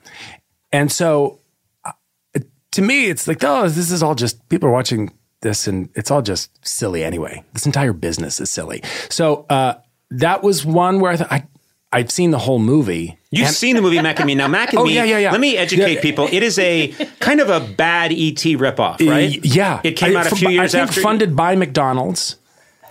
And 0.72 0.92
so, 0.92 1.40
uh, 1.86 1.92
to 2.72 2.82
me, 2.82 3.08
it's 3.08 3.28
like, 3.28 3.44
oh, 3.44 3.70
this 3.70 3.92
is 3.92 4.04
all 4.04 4.16
just 4.16 4.48
people 4.50 4.70
are 4.70 4.74
watching 4.74 5.12
this, 5.42 5.68
and 5.68 5.90
it's 5.96 6.12
all 6.12 6.22
just 6.22 6.52
silly 6.68 7.04
anyway. 7.04 7.44
This 7.54 7.66
entire 7.66 7.94
business 7.94 8.40
is 8.40 8.50
silly. 8.50 8.82
So 9.10 9.46
uh, 9.50 9.76
that 10.12 10.44
was 10.44 10.66
one 10.66 11.00
where 11.00 11.12
I 11.12 11.18
thought 11.18 11.32
I. 11.32 11.48
I've 11.92 12.12
seen 12.12 12.32
the 12.32 12.38
whole 12.40 12.60
movie. 12.60 13.18
You've 13.32 13.50
seen 13.50 13.76
the 13.76 13.82
movie 13.82 14.00
Mac 14.02 14.20
and 14.20 14.28
Me. 14.28 14.36
Now, 14.36 14.48
Mac 14.48 14.70
and 14.74 14.80
Oh, 14.82 14.86
Me, 14.86 14.94
yeah, 14.96 15.04
yeah, 15.04 15.18
yeah. 15.18 15.32
let 15.32 15.40
me 15.42 15.58
educate 15.58 15.96
Yeah. 15.96 16.02
people. 16.02 16.28
It 16.32 16.44
is 16.44 16.60
a 16.60 16.88
kind 17.20 17.40
of 17.40 17.50
a 17.50 17.60
bad 17.60 18.12
ET 18.12 18.18
ripoff, 18.58 19.00
right? 19.08 19.30
Y- 19.32 19.40
Yeah, 19.44 19.82
It 19.84 19.94
came 19.94 20.16
I- 20.16 20.20
out 20.22 20.32
a 20.32 20.36
few 20.36 20.50
years 20.50 20.76
I 20.76 20.80
think 20.80 20.90
after. 20.90 21.02
funded 21.02 21.36
by 21.36 21.56
McDonald's, 21.56 22.36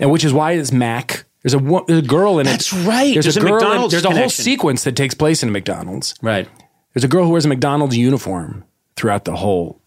and 0.00 0.10
which 0.10 0.24
is 0.24 0.32
why 0.32 0.52
it's 0.52 0.72
Mac. 0.72 1.24
There's 1.42 1.54
a 1.54 1.82
there's 1.86 2.00
a 2.00 2.06
girl 2.06 2.40
in 2.40 2.46
it. 2.46 2.50
That's 2.50 2.72
right. 2.72 3.12
There's, 3.14 3.24
There's 3.24 3.36
a 3.36 3.40
a 3.40 3.42
girl. 3.44 3.48
in- 3.50 3.54
McDonald's 3.64 3.92
there's 3.92 4.04
a 4.04 4.10
whole 4.10 4.28
sequence 4.30 4.82
that 4.84 4.96
takes 4.96 5.14
place 5.14 5.42
in 5.44 5.48
a 5.48 5.52
McDonald's. 5.52 6.14
Right. 6.20 6.48
There's 6.94 7.04
a 7.04 7.08
girl 7.08 7.24
who 7.24 7.30
wears 7.30 7.44
a 7.44 7.48
McDonald's 7.48 7.96
uniform 7.96 8.64
throughout 8.96 9.24
the 9.24 9.36
whole 9.36 9.80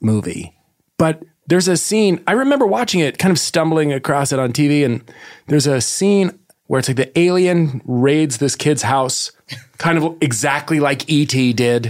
movie. 0.00 0.56
But 0.98 1.22
there's 1.46 1.68
a 1.68 1.76
scene, 1.76 2.22
I 2.26 2.32
remember 2.32 2.66
watching 2.66 2.98
it, 3.00 3.18
kind 3.18 3.30
of 3.30 3.38
stumbling 3.38 3.92
across 3.92 4.32
it 4.32 4.38
on 4.40 4.52
TV, 4.52 4.84
and 4.84 5.08
there's 5.46 5.66
a 5.68 5.80
scene 5.80 6.36
where 6.66 6.78
it's 6.78 6.88
like 6.88 6.96
the 6.96 7.18
alien 7.18 7.80
raids 7.84 8.38
this 8.38 8.56
kid's 8.56 8.82
house, 8.82 9.32
kind 9.78 9.98
of 9.98 10.16
exactly 10.20 10.80
like 10.80 11.08
E.T. 11.08 11.52
did. 11.52 11.86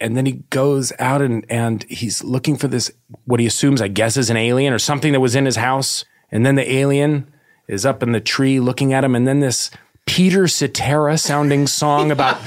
And 0.00 0.16
then 0.16 0.24
he 0.24 0.32
goes 0.48 0.92
out 0.98 1.20
and, 1.20 1.44
and 1.50 1.82
he's 1.84 2.24
looking 2.24 2.56
for 2.56 2.68
this, 2.68 2.90
what 3.26 3.38
he 3.38 3.46
assumes, 3.46 3.82
I 3.82 3.88
guess, 3.88 4.16
is 4.16 4.30
an 4.30 4.36
alien 4.38 4.72
or 4.72 4.78
something 4.78 5.12
that 5.12 5.20
was 5.20 5.36
in 5.36 5.44
his 5.44 5.56
house. 5.56 6.06
And 6.32 6.46
then 6.46 6.54
the 6.54 6.72
alien 6.72 7.30
is 7.68 7.84
up 7.84 8.02
in 8.02 8.12
the 8.12 8.20
tree 8.20 8.60
looking 8.60 8.94
at 8.94 9.04
him. 9.04 9.14
And 9.14 9.28
then 9.28 9.40
this 9.40 9.70
Peter 10.06 10.48
Cetera 10.48 11.18
sounding 11.18 11.66
song 11.66 12.10
about 12.16 12.40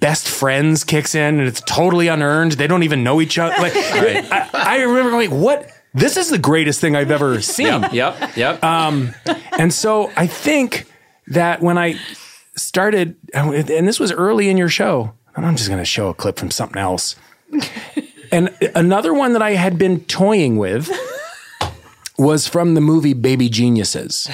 best 0.00 0.28
friends 0.28 0.82
kicks 0.82 1.14
in 1.14 1.38
and 1.38 1.46
it's 1.46 1.60
totally 1.60 2.08
unearned. 2.08 2.52
They 2.52 2.66
don't 2.66 2.82
even 2.82 3.04
know 3.04 3.20
each 3.20 3.38
other. 3.38 3.54
Like, 3.62 3.74
I, 3.76 4.50
I 4.52 4.82
remember 4.82 5.10
going, 5.12 5.40
what? 5.40 5.70
This 5.94 6.16
is 6.16 6.30
the 6.30 6.38
greatest 6.38 6.80
thing 6.80 6.96
I've 6.96 7.12
ever 7.12 7.40
seen. 7.40 7.84
Yep. 7.92 8.36
Yep. 8.36 8.64
Um, 8.64 9.14
and 9.52 9.72
so 9.72 10.10
I 10.16 10.26
think 10.26 10.87
that 11.28 11.60
when 11.62 11.78
I 11.78 11.98
started, 12.56 13.16
and 13.34 13.88
this 13.88 14.00
was 14.00 14.12
early 14.12 14.48
in 14.48 14.56
your 14.56 14.68
show, 14.68 15.12
and 15.36 15.46
I'm 15.46 15.56
just 15.56 15.68
going 15.68 15.80
to 15.80 15.84
show 15.84 16.08
a 16.08 16.14
clip 16.14 16.38
from 16.38 16.50
something 16.50 16.80
else. 16.80 17.16
And 18.30 18.54
another 18.74 19.14
one 19.14 19.32
that 19.32 19.40
I 19.40 19.52
had 19.52 19.78
been 19.78 20.00
toying 20.04 20.58
with 20.58 20.90
was 22.18 22.46
from 22.46 22.74
the 22.74 22.80
movie 22.82 23.14
Baby 23.14 23.48
Geniuses, 23.48 24.28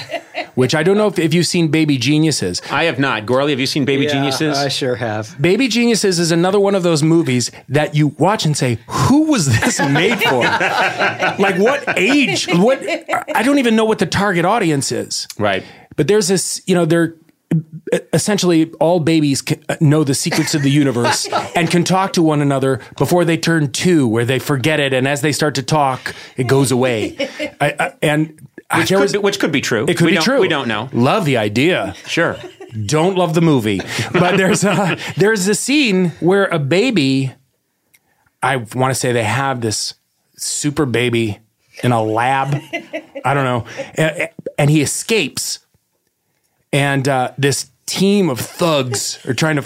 which 0.55 0.75
I 0.75 0.83
don't 0.83 0.97
know 0.97 1.07
if, 1.07 1.17
if 1.17 1.33
you've 1.33 1.45
seen 1.45 1.69
Baby 1.69 1.97
Geniuses. 1.97 2.61
I 2.69 2.85
have 2.85 2.99
not. 2.99 3.25
Gorley, 3.25 3.51
have 3.53 3.59
you 3.61 3.65
seen 3.65 3.85
Baby 3.85 4.03
Yeah, 4.03 4.11
Geniuses? 4.11 4.57
I 4.57 4.67
sure 4.67 4.95
have. 4.95 5.41
Baby 5.41 5.69
Geniuses 5.69 6.19
is 6.19 6.31
another 6.31 6.59
one 6.59 6.75
of 6.75 6.83
those 6.83 7.03
movies 7.03 7.51
that 7.69 7.95
you 7.95 8.07
watch 8.19 8.45
and 8.45 8.57
say, 8.57 8.79
"Who 8.87 9.31
was 9.31 9.45
this 9.61 9.79
made 9.79 10.19
for? 10.19 10.39
like 11.39 11.57
what 11.57 11.97
age? 11.97 12.47
What? 12.49 12.83
I 13.33 13.43
don't 13.43 13.59
even 13.59 13.77
know 13.77 13.85
what 13.85 13.99
the 13.99 14.07
target 14.07 14.43
audience 14.43 14.91
is." 14.91 15.25
right. 15.39 15.63
But 15.95 16.07
there's 16.07 16.27
this, 16.27 16.61
you 16.65 16.75
know, 16.75 16.85
they're 16.85 17.15
essentially 18.11 18.71
all 18.79 18.99
babies 18.99 19.43
uh, 19.69 19.75
know 19.79 20.03
the 20.03 20.15
secrets 20.15 20.55
of 20.55 20.61
the 20.63 20.69
universe 20.71 21.27
and 21.55 21.69
can 21.69 21.83
talk 21.83 22.13
to 22.13 22.21
one 22.21 22.41
another 22.41 22.81
before 22.97 23.23
they 23.23 23.37
turn 23.37 23.71
two, 23.71 24.07
where 24.07 24.25
they 24.25 24.39
forget 24.39 24.79
it, 24.79 24.93
and 24.93 25.07
as 25.07 25.21
they 25.21 25.31
start 25.31 25.55
to 25.55 25.63
talk, 25.63 26.13
it 26.37 26.47
goes 26.47 26.71
away. 26.71 27.15
I, 27.61 27.75
I, 27.79 27.93
and 28.01 28.47
Which 28.75 28.89
there 28.89 28.97
could, 28.97 29.03
was- 29.03 29.13
be, 29.13 29.17
which 29.19 29.39
could 29.39 29.51
be 29.51 29.61
true. 29.61 29.85
it 29.87 29.97
could 29.97 30.05
we 30.07 30.13
be 30.13 30.17
true. 30.17 30.41
We 30.41 30.47
don't 30.47 30.67
know. 30.67 30.89
Love 30.91 31.25
the 31.25 31.37
idea 31.37 31.93
Sure. 32.07 32.35
don't 32.85 33.15
love 33.15 33.33
the 33.35 33.41
movie, 33.41 33.79
but 34.11 34.35
there's 34.37 34.63
a 34.65 34.97
there's 35.15 35.47
a 35.47 35.55
scene 35.55 36.09
where 36.19 36.45
a 36.45 36.59
baby, 36.59 37.33
I 38.43 38.57
want 38.57 38.91
to 38.91 38.95
say 38.95 39.11
they 39.13 39.23
have 39.23 39.61
this 39.61 39.93
super 40.35 40.85
baby 40.85 41.39
in 41.83 41.91
a 41.93 42.03
lab. 42.03 42.53
I 43.23 43.33
don't 43.33 43.45
know, 43.45 43.65
and, 43.95 44.29
and 44.57 44.69
he 44.69 44.81
escapes, 44.81 45.59
and 46.73 47.07
uh, 47.07 47.31
this 47.37 47.69
team 47.85 48.29
of 48.29 48.39
thugs 48.39 49.19
are 49.25 49.33
trying 49.33 49.55
to 49.57 49.65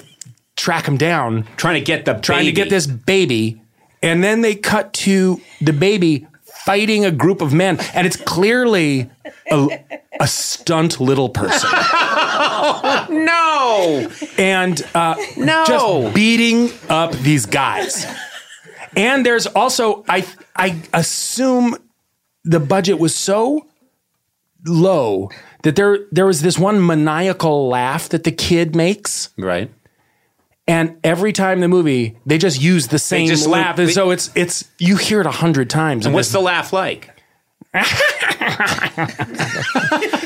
track 0.55 0.85
him 0.87 0.97
down, 0.97 1.47
Trying 1.57 1.75
to 1.75 1.81
get 1.81 2.05
the 2.05 2.13
trying 2.15 2.39
to 2.45 2.51
baby. 2.51 2.55
get 2.55 2.69
this 2.69 2.85
baby, 2.87 3.61
and 4.03 4.23
then 4.23 4.41
they 4.41 4.55
cut 4.55 4.93
to 4.93 5.39
the 5.61 5.73
baby 5.73 6.27
fighting 6.65 7.05
a 7.05 7.11
group 7.11 7.41
of 7.41 7.53
men, 7.53 7.79
and 7.93 8.05
it's 8.05 8.17
clearly 8.17 9.09
a, 9.51 9.79
a 10.19 10.27
stunt 10.27 10.99
little 10.99 11.29
person. 11.29 11.69
No. 13.09 14.09
and 14.37 14.81
uh, 14.95 15.15
No. 15.37 15.63
just 15.67 16.13
beating 16.15 16.69
up 16.89 17.11
these 17.13 17.45
guys. 17.45 18.05
And 18.95 19.25
there's 19.25 19.47
also 19.47 20.03
I 20.07 20.25
I 20.55 20.81
assume 20.93 21.75
the 22.43 22.59
budget 22.59 22.99
was 22.99 23.15
so 23.15 23.67
low 24.65 25.29
that 25.63 25.75
there 25.75 25.99
there 26.11 26.25
was 26.25 26.41
this 26.41 26.57
one 26.57 26.85
maniacal 26.85 27.67
laugh 27.69 28.09
that 28.09 28.23
the 28.23 28.31
kid 28.31 28.75
makes, 28.75 29.29
Right. 29.37 29.69
and 30.67 30.97
every 31.03 31.33
time 31.33 31.59
the 31.59 31.67
movie 31.67 32.17
they 32.25 32.37
just 32.37 32.61
use 32.61 32.87
the 32.87 32.99
same 32.99 33.27
just 33.27 33.47
laugh, 33.47 33.77
and 33.79 33.87
they- 33.89 33.93
so 33.93 34.11
it's 34.11 34.29
it's 34.35 34.65
you 34.79 34.95
hear 34.97 35.19
it 35.21 35.25
a 35.27 35.31
hundred 35.31 35.69
times. 35.69 36.05
And 36.05 36.13
what's 36.15 36.31
the 36.31 36.39
laugh 36.41 36.71
like? 36.73 37.09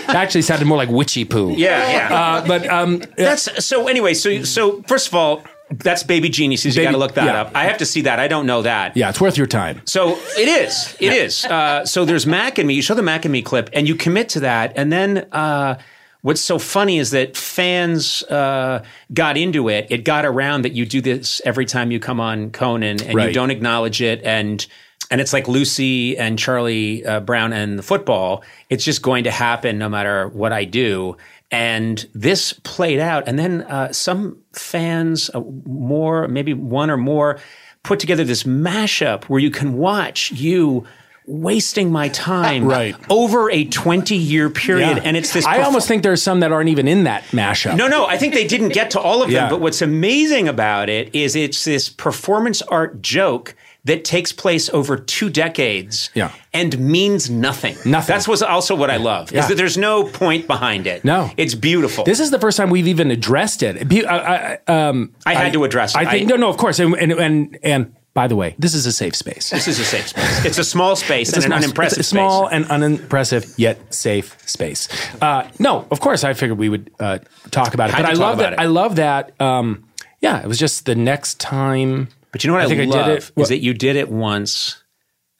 It 0.05 0.15
actually 0.15 0.41
sounded 0.43 0.65
more 0.65 0.77
like 0.77 0.89
witchy 0.89 1.25
poo. 1.25 1.53
Yeah. 1.57 1.89
Yeah. 1.91 2.15
Uh, 2.19 2.47
but 2.47 2.67
um, 2.69 3.01
That's 3.17 3.65
so. 3.65 3.87
Anyway, 3.87 4.13
so 4.13 4.43
so 4.43 4.81
first 4.83 5.07
of 5.07 5.15
all, 5.15 5.43
that's 5.69 6.03
Baby 6.03 6.29
Geniuses. 6.29 6.75
You 6.75 6.83
got 6.83 6.91
to 6.91 6.97
look 6.97 7.13
that 7.15 7.25
yeah. 7.25 7.41
up. 7.41 7.51
I 7.55 7.65
have 7.65 7.77
to 7.77 7.85
see 7.85 8.01
that. 8.01 8.19
I 8.19 8.27
don't 8.27 8.45
know 8.45 8.61
that. 8.61 8.95
yeah, 8.95 9.09
it's 9.09 9.21
worth 9.21 9.37
your 9.37 9.47
time. 9.47 9.81
So 9.85 10.17
it 10.37 10.47
is. 10.47 10.95
It 10.99 11.13
is. 11.13 11.45
Uh, 11.45 11.85
so 11.85 12.05
there's 12.05 12.25
Mac 12.27 12.57
and 12.57 12.67
Me. 12.67 12.73
You 12.73 12.81
show 12.81 12.95
the 12.95 13.01
Mac 13.01 13.25
and 13.25 13.31
Me 13.31 13.41
clip, 13.41 13.69
and 13.73 13.87
you 13.87 13.95
commit 13.95 14.29
to 14.29 14.41
that, 14.41 14.73
and 14.75 14.91
then. 14.91 15.27
Uh, 15.31 15.79
What's 16.23 16.39
so 16.39 16.57
funny 16.57 16.99
is 16.99 17.11
that 17.11 17.35
fans 17.35 18.23
uh, 18.23 18.85
got 19.13 19.35
into 19.35 19.67
it. 19.67 19.87
It 19.89 20.05
got 20.05 20.23
around 20.23 20.61
that 20.61 20.71
you 20.71 20.85
do 20.85 21.01
this 21.01 21.41
every 21.43 21.65
time 21.65 21.91
you 21.91 21.99
come 21.99 22.21
on 22.21 22.51
Conan, 22.51 23.03
and 23.03 23.21
you 23.21 23.33
don't 23.33 23.51
acknowledge 23.51 24.01
it, 24.01 24.23
and 24.23 24.65
and 25.11 25.19
it's 25.19 25.33
like 25.33 25.49
Lucy 25.49 26.17
and 26.17 26.39
Charlie 26.39 27.05
uh, 27.05 27.19
Brown 27.19 27.51
and 27.51 27.77
the 27.77 27.83
football. 27.83 28.43
It's 28.69 28.85
just 28.85 29.01
going 29.01 29.25
to 29.25 29.31
happen 29.31 29.77
no 29.77 29.89
matter 29.89 30.29
what 30.29 30.53
I 30.53 30.63
do. 30.63 31.17
And 31.53 32.03
this 32.15 32.51
played 32.53 32.99
out, 32.99 33.27
and 33.27 33.37
then 33.37 33.61
uh, 33.61 33.93
some 33.93 34.37
fans, 34.53 35.29
uh, 35.33 35.41
more 35.65 36.27
maybe 36.27 36.53
one 36.55 36.89
or 36.89 36.97
more, 36.97 37.39
put 37.83 37.99
together 37.99 38.23
this 38.23 38.41
mashup 38.43 39.25
where 39.25 39.39
you 39.39 39.51
can 39.51 39.73
watch 39.77 40.31
you 40.31 40.85
wasting 41.27 41.91
my 41.91 42.09
time 42.09 42.65
Right. 42.65 42.95
over 43.09 43.49
a 43.51 43.65
20 43.65 44.15
year 44.15 44.49
period. 44.49 44.97
Yeah. 44.97 45.03
And 45.05 45.15
it's 45.15 45.31
this. 45.31 45.45
I 45.45 45.59
perf- 45.59 45.65
almost 45.65 45.87
think 45.87 46.01
there's 46.03 46.21
some 46.23 46.39
that 46.41 46.51
aren't 46.51 46.69
even 46.69 46.87
in 46.87 47.03
that 47.05 47.23
mashup. 47.25 47.77
no, 47.77 47.87
no, 47.87 48.05
I 48.07 48.17
think 48.17 48.33
they 48.33 48.45
didn't 48.47 48.69
get 48.73 48.91
to 48.91 48.99
all 48.99 49.21
of 49.21 49.27
them. 49.29 49.35
Yeah. 49.35 49.49
But 49.49 49.61
what's 49.61 49.81
amazing 49.81 50.47
about 50.47 50.89
it 50.89 51.13
is 51.15 51.35
it's 51.35 51.63
this 51.65 51.87
performance 51.87 52.61
art 52.63 53.01
joke 53.01 53.55
that 53.85 54.05
takes 54.05 54.31
place 54.31 54.69
over 54.69 54.95
two 54.97 55.29
decades 55.29 56.09
Yeah. 56.13 56.31
and 56.53 56.79
means 56.79 57.29
nothing. 57.29 57.75
Nothing. 57.85 58.13
That's 58.13 58.27
what's 58.27 58.41
also 58.41 58.75
what 58.75 58.89
I 58.89 58.95
love 58.97 59.31
Yeah. 59.31 59.41
is 59.41 59.47
that 59.49 59.55
there's 59.57 59.77
no 59.77 60.05
point 60.05 60.47
behind 60.47 60.87
it. 60.87 61.03
No. 61.03 61.29
It's 61.35 61.53
beautiful. 61.55 62.05
This 62.05 62.19
is 62.21 62.31
the 62.31 62.39
first 62.39 62.55
time 62.57 62.69
we've 62.69 62.87
even 62.87 63.11
addressed 63.11 63.61
it. 63.61 63.75
I, 64.07 64.57
I, 64.67 64.71
um, 64.71 65.11
I 65.25 65.33
had 65.35 65.51
to 65.53 65.63
address 65.65 65.95
it. 65.95 65.97
I 65.97 66.09
think 66.09 66.27
I- 66.31 66.35
no, 66.35 66.37
no, 66.37 66.49
of 66.49 66.57
course, 66.57 66.79
and 66.79 66.95
and 66.95 67.11
and, 67.11 67.57
and 67.63 67.95
by 68.13 68.27
the 68.27 68.35
way, 68.35 68.53
this 68.59 68.75
is 68.75 68.85
a 68.85 68.91
safe 68.91 69.15
space. 69.15 69.49
this 69.49 69.67
is 69.67 69.79
a 69.79 69.83
safe 69.83 70.07
space. 70.09 70.45
It's 70.45 70.59
a 70.59 70.63
small 70.63 70.95
space 70.95 71.29
It's 71.29 71.43
and 71.45 71.51
a 71.51 71.57
an 71.57 71.63
unimpressive 71.63 71.99
it's 71.99 72.07
a 72.07 72.11
small 72.11 72.45
space. 72.47 72.55
and 72.61 72.71
unimpressive 72.71 73.53
yet 73.57 73.93
safe 73.93 74.37
space. 74.45 74.87
Uh, 75.21 75.47
no, 75.59 75.87
of 75.91 75.99
course, 75.99 76.23
I 76.23 76.33
figured 76.33 76.59
we 76.59 76.69
would 76.69 76.91
uh, 76.99 77.17
talk 77.51 77.73
about 77.73 77.89
it, 77.89 77.95
but 77.97 78.05
I 78.05 78.13
love 78.13 78.37
that. 78.37 78.53
it. 78.53 78.59
I 78.59 78.65
love 78.67 78.95
that. 78.97 79.31
Um, 79.41 79.83
yeah, 80.21 80.41
it 80.41 80.47
was 80.47 80.59
just 80.59 80.85
the 80.85 80.95
next 80.95 81.39
time. 81.41 82.07
But 82.33 82.43
you 82.43 82.49
know 82.49 82.55
what 82.55 82.63
I, 82.63 82.67
think 82.67 82.81
I 82.81 82.85
did 82.85 82.89
love 82.89 83.07
it- 83.09 83.17
is 83.23 83.31
what- 83.35 83.49
that 83.49 83.59
you 83.59 83.73
did 83.73 83.95
it 83.95 84.09
once. 84.09 84.79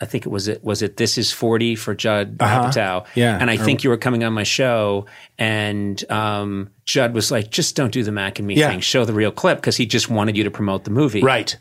I 0.02 0.06
think 0.06 0.26
it 0.26 0.30
was 0.30 0.48
it 0.50 0.64
was 0.64 0.82
it 0.82 0.98
This 0.98 1.18
Is 1.18 1.32
Forty 1.32 1.76
for 1.76 1.94
Judd 1.96 2.38
Apatow. 2.38 3.02
Uh-huh. 3.02 3.06
Yeah. 3.16 3.38
and 3.40 3.50
I 3.50 3.56
Or- 3.56 3.58
think 3.58 3.84
you 3.84 3.90
were 3.90 3.98
coming 3.98 4.24
on 4.24 4.34
my 4.34 4.44
show, 4.44 5.06
and 5.38 6.04
um, 6.12 6.70
Judd 6.86 7.14
was 7.14 7.32
like, 7.32 7.52
"Just 7.52 7.76
don't 7.76 7.92
do 7.92 8.04
the 8.04 8.12
Mac 8.12 8.38
and 8.40 8.48
Me 8.48 8.56
Yeah. 8.56 8.70
thing. 8.70 8.80
Show 8.82 9.06
the 9.06 9.14
real 9.14 9.32
clip," 9.32 9.58
because 9.60 9.78
he 9.78 9.86
just 9.86 10.10
wanted 10.10 10.36
you 10.38 10.44
to 10.46 10.52
promote 10.52 10.84
the 10.84 10.92
movie, 10.92 11.22
Right. 11.22 11.56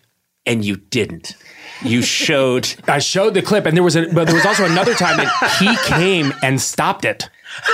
And 0.44 0.64
you 0.64 0.76
didn't. 0.76 1.36
You 1.84 2.02
showed. 2.02 2.68
I 2.88 2.98
showed 2.98 3.34
the 3.34 3.42
clip, 3.42 3.64
and 3.64 3.76
there 3.76 3.84
was 3.84 3.94
a, 3.96 4.08
but 4.12 4.26
there 4.26 4.34
was 4.34 4.46
also 4.46 4.64
another 4.64 4.94
time 4.94 5.18
that 5.18 5.56
he 5.60 5.76
came 5.88 6.32
and 6.42 6.60
stopped 6.60 7.04
it. 7.04 7.28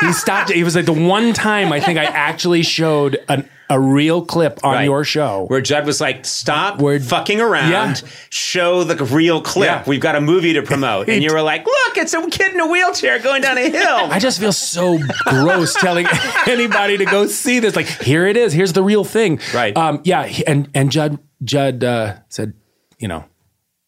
he 0.00 0.12
stopped 0.12 0.50
it. 0.50 0.56
It 0.56 0.64
was 0.64 0.76
like 0.76 0.86
the 0.86 0.92
one 0.92 1.32
time 1.32 1.72
I 1.72 1.80
think 1.80 1.98
I 1.98 2.04
actually 2.04 2.62
showed 2.62 3.18
an, 3.28 3.48
a 3.70 3.78
real 3.78 4.24
clip 4.24 4.58
on 4.64 4.74
Right. 4.74 4.84
your 4.84 5.04
show. 5.04 5.44
Where 5.48 5.60
Judd 5.60 5.84
was 5.86 6.00
like, 6.00 6.24
"Stop 6.24 6.80
Where- 6.80 6.98
fucking 7.00 7.40
around. 7.40 7.70
Yeah. 7.70 7.94
Show 8.30 8.84
the 8.84 9.02
real 9.04 9.40
clip. 9.42 9.66
Yeah. 9.66 9.82
We've 9.86 10.00
got 10.00 10.16
a 10.16 10.20
movie 10.20 10.54
to 10.54 10.62
promote." 10.62 11.08
and 11.08 11.22
you 11.24 11.32
were 11.32 11.42
like, 11.42 11.66
"Look, 11.66 11.96
it's 11.98 12.14
a 12.14 12.26
kid 12.30 12.54
in 12.54 12.60
a 12.60 12.66
wheelchair 12.66 13.18
going 13.18 13.42
down 13.42 13.58
a 13.58 13.68
hill." 13.70 14.08
I 14.10 14.18
just 14.18 14.40
feel 14.40 14.52
so 14.52 14.98
gross 15.26 15.74
telling 15.74 16.06
anybody 16.46 16.96
to 16.98 17.04
go 17.04 17.26
see 17.26 17.58
this. 17.60 17.76
Like, 17.76 17.86
here 17.86 18.26
it 18.26 18.36
is. 18.36 18.52
Here's 18.52 18.72
the 18.72 18.82
real 18.82 19.04
thing. 19.04 19.40
Right. 19.54 19.76
Um, 19.76 20.00
yeah. 20.04 20.24
he- 20.26 20.46
And 20.46 20.68
and 20.74 20.90
Judd 20.90 21.18
Judd 21.44 21.84
uh, 21.84 22.14
said, 22.28 22.54
you 22.98 23.08
know, 23.08 23.24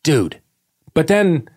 dude. 0.05 0.41
But 0.95 1.07
then, 1.07 1.49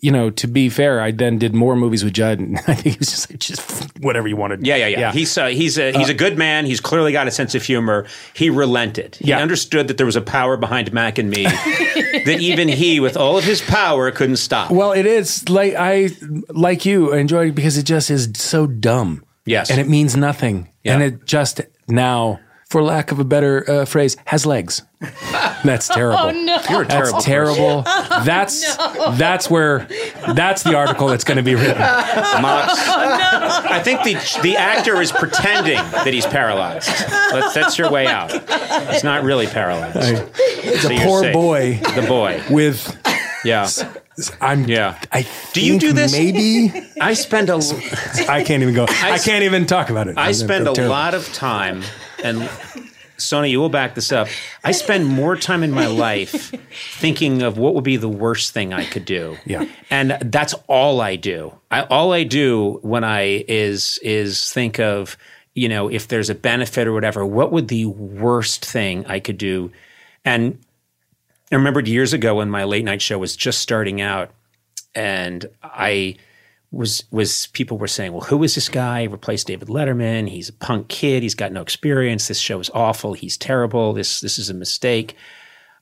you 0.00 0.10
know, 0.12 0.30
to 0.30 0.46
be 0.46 0.68
fair, 0.68 1.00
I 1.00 1.10
then 1.10 1.38
did 1.38 1.54
more 1.54 1.74
movies 1.76 2.04
with 2.04 2.14
Judd, 2.14 2.38
and 2.38 2.56
I 2.68 2.74
think 2.74 2.94
he 2.94 2.98
was 2.98 3.10
just 3.10 3.30
like, 3.30 3.40
just 3.40 3.98
whatever 4.00 4.28
you 4.28 4.36
wanted. 4.36 4.66
Yeah, 4.66 4.76
yeah, 4.76 4.86
yeah. 4.86 5.12
He's 5.12 5.36
uh, 5.36 5.46
he's 5.48 5.78
a 5.78 5.92
he's 5.92 6.08
a 6.08 6.14
good 6.14 6.38
man. 6.38 6.66
He's 6.66 6.80
clearly 6.80 7.12
got 7.12 7.26
a 7.26 7.30
sense 7.30 7.54
of 7.54 7.62
humor. 7.62 8.06
He 8.34 8.50
relented. 8.50 9.16
He 9.16 9.28
Yeah. 9.30 9.38
understood 9.38 9.88
that 9.88 9.96
there 9.96 10.06
was 10.06 10.16
a 10.16 10.20
power 10.20 10.56
behind 10.56 10.92
Mac 10.92 11.18
and 11.18 11.30
me 11.30 11.44
that 12.24 12.38
even 12.40 12.68
he, 12.68 13.00
with 13.00 13.16
all 13.16 13.36
of 13.38 13.44
his 13.44 13.60
power, 13.62 14.10
couldn't 14.10 14.36
stop. 14.36 14.70
Well, 14.70 14.92
it 14.92 15.06
is 15.06 15.48
like 15.48 15.74
I 15.76 16.10
like 16.50 16.84
you 16.86 17.12
I 17.14 17.18
enjoy 17.18 17.48
it 17.48 17.54
because 17.54 17.76
it 17.78 17.84
just 17.84 18.10
is 18.10 18.30
so 18.36 18.66
dumb. 18.66 19.24
Yes. 19.46 19.70
and 19.70 19.80
it 19.80 19.88
means 19.88 20.14
nothing, 20.14 20.68
Yeah. 20.84 20.92
and 20.94 21.02
it 21.02 21.24
just 21.24 21.62
now, 21.88 22.38
for 22.70 22.82
lack 22.82 23.10
of 23.12 23.18
a 23.18 23.24
better 23.24 23.64
uh, 23.70 23.84
phrase, 23.86 24.16
has 24.26 24.44
legs. 24.44 24.82
That's 25.64 25.88
terrible. 25.94 26.18
Oh 26.18 26.30
no. 26.30 26.60
You're 26.70 26.82
a 26.82 26.86
That's 26.86 27.24
terrible. 27.24 27.82
terrible. 27.82 27.82
That's 28.24 28.76
that's 29.18 29.48
where 29.50 29.86
that's 30.34 30.62
the 30.64 30.74
article 30.76 31.06
that's 31.08 31.24
going 31.24 31.36
to 31.38 31.42
be 31.42 31.54
written. 31.54 31.78
Mox. 31.78 32.74
I 32.78 33.80
think 33.82 34.02
the 34.02 34.40
the 34.42 34.56
actor 34.56 35.00
is 35.00 35.12
pretending 35.12 35.76
that 35.76 36.08
he's 36.12 36.26
paralyzed. 36.26 36.88
That's, 36.88 37.54
that's 37.54 37.78
your 37.78 37.90
way 37.90 38.06
out. 38.06 38.32
He's 38.92 39.04
not 39.04 39.22
really 39.24 39.46
paralyzed. 39.46 39.96
It's 40.36 40.82
So 40.82 40.90
a 40.90 40.98
poor 41.04 41.22
safe. 41.22 41.32
boy 41.32 41.80
The 41.94 42.04
boy. 42.06 42.42
with 42.50 42.96
Yeah. 43.44 43.68
I'm. 44.40 44.64
Yeah. 44.66 45.00
I 45.12 45.26
Do 45.52 45.64
you 45.64 45.78
do 45.78 45.92
this? 45.92 46.12
Maybe 46.12 46.72
I 47.00 47.14
spend 47.14 47.50
a 47.50 47.60
I 48.28 48.42
can't 48.42 48.62
even 48.62 48.74
go. 48.74 48.84
I, 48.88 49.16
can't 49.18 49.44
even 49.44 49.64
talk 49.64 49.90
about 49.90 50.08
it. 50.08 50.18
I 50.18 50.28
I'm 50.28 50.34
spend 50.34 50.66
a 50.66 50.72
terrible. 50.72 50.90
lot 50.92 51.14
of 51.14 51.32
time, 51.32 51.82
and 52.22 52.48
Sona, 53.18 53.48
you 53.48 53.58
will 53.58 53.68
back 53.68 53.94
this 53.94 54.12
up. 54.12 54.28
I 54.62 54.70
spend 54.72 55.06
more 55.06 55.36
time 55.36 55.62
in 55.64 55.72
my 55.72 55.86
life 55.86 56.54
thinking 56.98 57.42
of 57.42 57.58
what 57.58 57.74
would 57.74 57.84
be 57.84 57.96
the 57.96 58.08
worst 58.08 58.54
thing 58.54 58.72
I 58.72 58.84
could 58.84 59.04
do. 59.04 59.36
Yeah. 59.44 59.66
and 59.90 60.16
that's 60.20 60.54
all 60.68 61.00
I 61.00 61.16
do. 61.16 61.52
I, 61.70 61.82
all 61.82 62.12
I 62.12 62.22
do 62.22 62.78
when 62.82 63.04
I 63.04 63.44
is 63.48 63.98
is 64.02 64.52
think 64.52 64.78
of 64.78 65.16
you 65.54 65.68
know 65.68 65.88
if 65.88 66.08
there's 66.08 66.30
a 66.30 66.34
benefit 66.34 66.86
or 66.86 66.92
whatever. 66.92 67.26
What 67.26 67.50
would 67.52 67.68
the 67.68 67.86
worst 67.86 68.64
thing 68.64 69.04
I 69.06 69.18
could 69.18 69.38
do? 69.38 69.72
And 70.24 70.58
I 71.50 71.56
remembered 71.56 71.88
years 71.88 72.12
ago 72.12 72.36
when 72.36 72.50
my 72.50 72.64
late 72.64 72.84
night 72.84 73.02
show 73.02 73.18
was 73.18 73.34
just 73.36 73.58
starting 73.60 74.00
out, 74.00 74.30
and 74.94 75.44
I 75.62 76.16
was 76.70 77.04
was 77.10 77.46
people 77.48 77.78
were 77.78 77.88
saying, 77.88 78.12
"Well, 78.12 78.22
who 78.26 78.42
is 78.42 78.54
this 78.54 78.68
guy? 78.68 79.02
He 79.02 79.08
replaced 79.08 79.46
David 79.46 79.68
Letterman. 79.68 80.28
He's 80.28 80.48
a 80.48 80.52
punk 80.52 80.88
kid. 80.88 81.22
He's 81.22 81.34
got 81.34 81.52
no 81.52 81.62
experience. 81.62 82.28
This 82.28 82.38
show 82.38 82.60
is 82.60 82.70
awful. 82.74 83.14
He's 83.14 83.36
terrible. 83.36 83.92
This 83.92 84.20
this 84.20 84.38
is 84.38 84.50
a 84.50 84.54
mistake." 84.54 85.16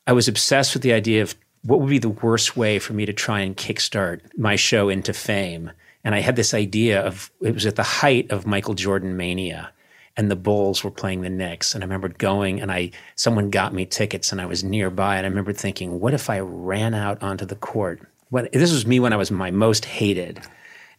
I 0.06 0.12
was 0.12 0.28
obsessed 0.28 0.72
with 0.72 0.82
the 0.82 0.92
idea 0.92 1.22
of 1.22 1.34
what 1.62 1.80
would 1.80 1.90
be 1.90 1.98
the 1.98 2.08
worst 2.08 2.56
way 2.56 2.78
for 2.78 2.92
me 2.92 3.06
to 3.06 3.12
try 3.12 3.40
and 3.40 3.56
kickstart 3.56 4.20
my 4.38 4.54
show 4.54 4.88
into 4.88 5.12
fame. 5.12 5.72
And 6.04 6.14
I 6.14 6.20
had 6.20 6.36
this 6.36 6.54
idea 6.54 7.00
of 7.00 7.32
it 7.40 7.54
was 7.54 7.66
at 7.66 7.74
the 7.74 7.82
height 7.82 8.30
of 8.30 8.46
Michael 8.46 8.74
Jordan 8.74 9.16
mania 9.16 9.72
and 10.16 10.30
the 10.30 10.36
Bulls 10.36 10.84
were 10.84 10.90
playing 10.92 11.22
the 11.22 11.30
Knicks. 11.30 11.74
And 11.74 11.82
I 11.82 11.86
remember 11.86 12.08
going 12.08 12.60
and 12.60 12.70
I 12.70 12.92
someone 13.16 13.50
got 13.50 13.74
me 13.74 13.84
tickets 13.84 14.30
and 14.30 14.40
I 14.40 14.46
was 14.46 14.62
nearby 14.62 15.16
and 15.16 15.26
I 15.26 15.28
remember 15.28 15.52
thinking, 15.52 15.98
what 15.98 16.14
if 16.14 16.30
I 16.30 16.38
ran 16.38 16.94
out 16.94 17.20
onto 17.22 17.44
the 17.44 17.56
court? 17.56 18.00
What 18.30 18.52
this 18.52 18.72
was 18.72 18.86
me 18.86 19.00
when 19.00 19.12
I 19.12 19.16
was 19.16 19.32
my 19.32 19.50
most 19.50 19.84
hated 19.84 20.40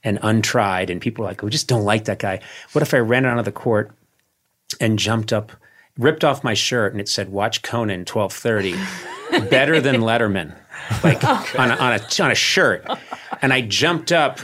and 0.03 0.19
untried, 0.21 0.89
and 0.89 1.01
people 1.01 1.23
were 1.23 1.29
like, 1.29 1.41
we 1.41 1.49
just 1.49 1.67
don't 1.67 1.83
like 1.83 2.05
that 2.05 2.19
guy. 2.19 2.39
What 2.71 2.81
if 2.81 2.93
I 2.93 2.99
ran 2.99 3.25
out 3.25 3.39
of 3.39 3.45
the 3.45 3.51
court 3.51 3.91
and 4.79 4.99
jumped 4.99 5.33
up, 5.33 5.51
ripped 5.97 6.23
off 6.23 6.43
my 6.43 6.53
shirt, 6.53 6.93
and 6.93 7.01
it 7.01 7.09
said 7.09 7.29
"Watch 7.29 7.61
Conan 7.61 8.05
12:30," 8.05 9.49
better 9.49 9.81
than 9.81 9.97
Letterman, 9.97 10.55
like 11.03 11.19
oh, 11.23 11.45
on 11.57 11.71
a, 11.71 11.75
on 11.75 11.93
a 11.93 12.23
on 12.23 12.31
a 12.31 12.35
shirt, 12.35 12.87
and 13.41 13.53
I 13.53 13.61
jumped 13.61 14.11
up 14.11 14.39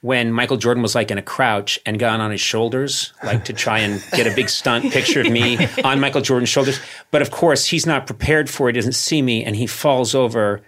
when 0.00 0.32
Michael 0.32 0.56
Jordan 0.56 0.82
was 0.82 0.94
like 0.94 1.10
in 1.10 1.18
a 1.18 1.22
crouch 1.22 1.78
and 1.84 1.98
got 1.98 2.20
on 2.20 2.30
his 2.30 2.40
shoulders, 2.40 3.12
like 3.24 3.44
to 3.46 3.52
try 3.52 3.80
and 3.80 4.04
get 4.12 4.26
a 4.26 4.34
big 4.34 4.48
stunt 4.48 4.92
picture 4.92 5.22
of 5.22 5.30
me 5.30 5.66
on 5.84 5.98
Michael 5.98 6.20
Jordan's 6.20 6.48
shoulders. 6.48 6.80
But 7.10 7.22
of 7.22 7.30
course, 7.30 7.66
he's 7.66 7.84
not 7.84 8.06
prepared 8.06 8.48
for 8.48 8.68
it, 8.68 8.74
doesn't 8.74 8.92
see 8.92 9.22
me, 9.22 9.44
and 9.44 9.56
he 9.56 9.66
falls 9.66 10.14
over 10.14 10.62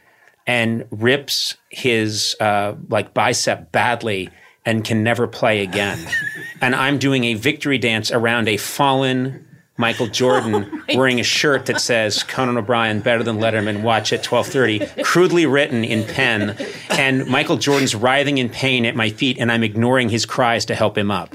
and 0.51 0.85
rips 0.91 1.57
his 1.69 2.35
uh, 2.41 2.75
like 2.89 3.15
bicep 3.15 3.71
badly 3.71 4.29
and 4.67 4.85
can 4.85 5.05
never 5.05 5.29
play 5.29 5.63
again. 5.63 5.97
and 6.61 6.75
I'm 6.75 6.99
doing 6.99 7.23
a 7.23 7.35
victory 7.35 7.79
dance 7.79 8.11
around 8.11 8.49
a 8.49 8.57
fallen 8.57 9.47
Michael 9.77 10.07
Jordan 10.21 10.83
wearing 10.93 11.21
a 11.21 11.23
shirt 11.23 11.67
that 11.67 11.81
says 11.81 12.25
Conan 12.25 12.59
O'Brien 12.59 12.99
better 12.99 13.23
than 13.23 13.39
Letterman. 13.39 13.83
Watch 13.83 14.13
at 14.13 14.25
12:30, 14.25 15.05
crudely 15.05 15.47
written 15.47 15.85
in 15.85 16.03
pen, 16.03 16.57
and 16.91 17.29
Michael 17.29 17.57
Jordan's 17.57 17.95
writhing 17.95 18.39
in 18.39 18.49
pain 18.49 18.85
at 18.87 18.97
my 18.97 19.09
feet, 19.09 19.39
and 19.39 19.53
I'm 19.53 19.63
ignoring 19.63 20.09
his 20.09 20.27
cries 20.27 20.65
to 20.65 20.75
help 20.75 20.99
him 20.99 21.13
up. 21.13 21.33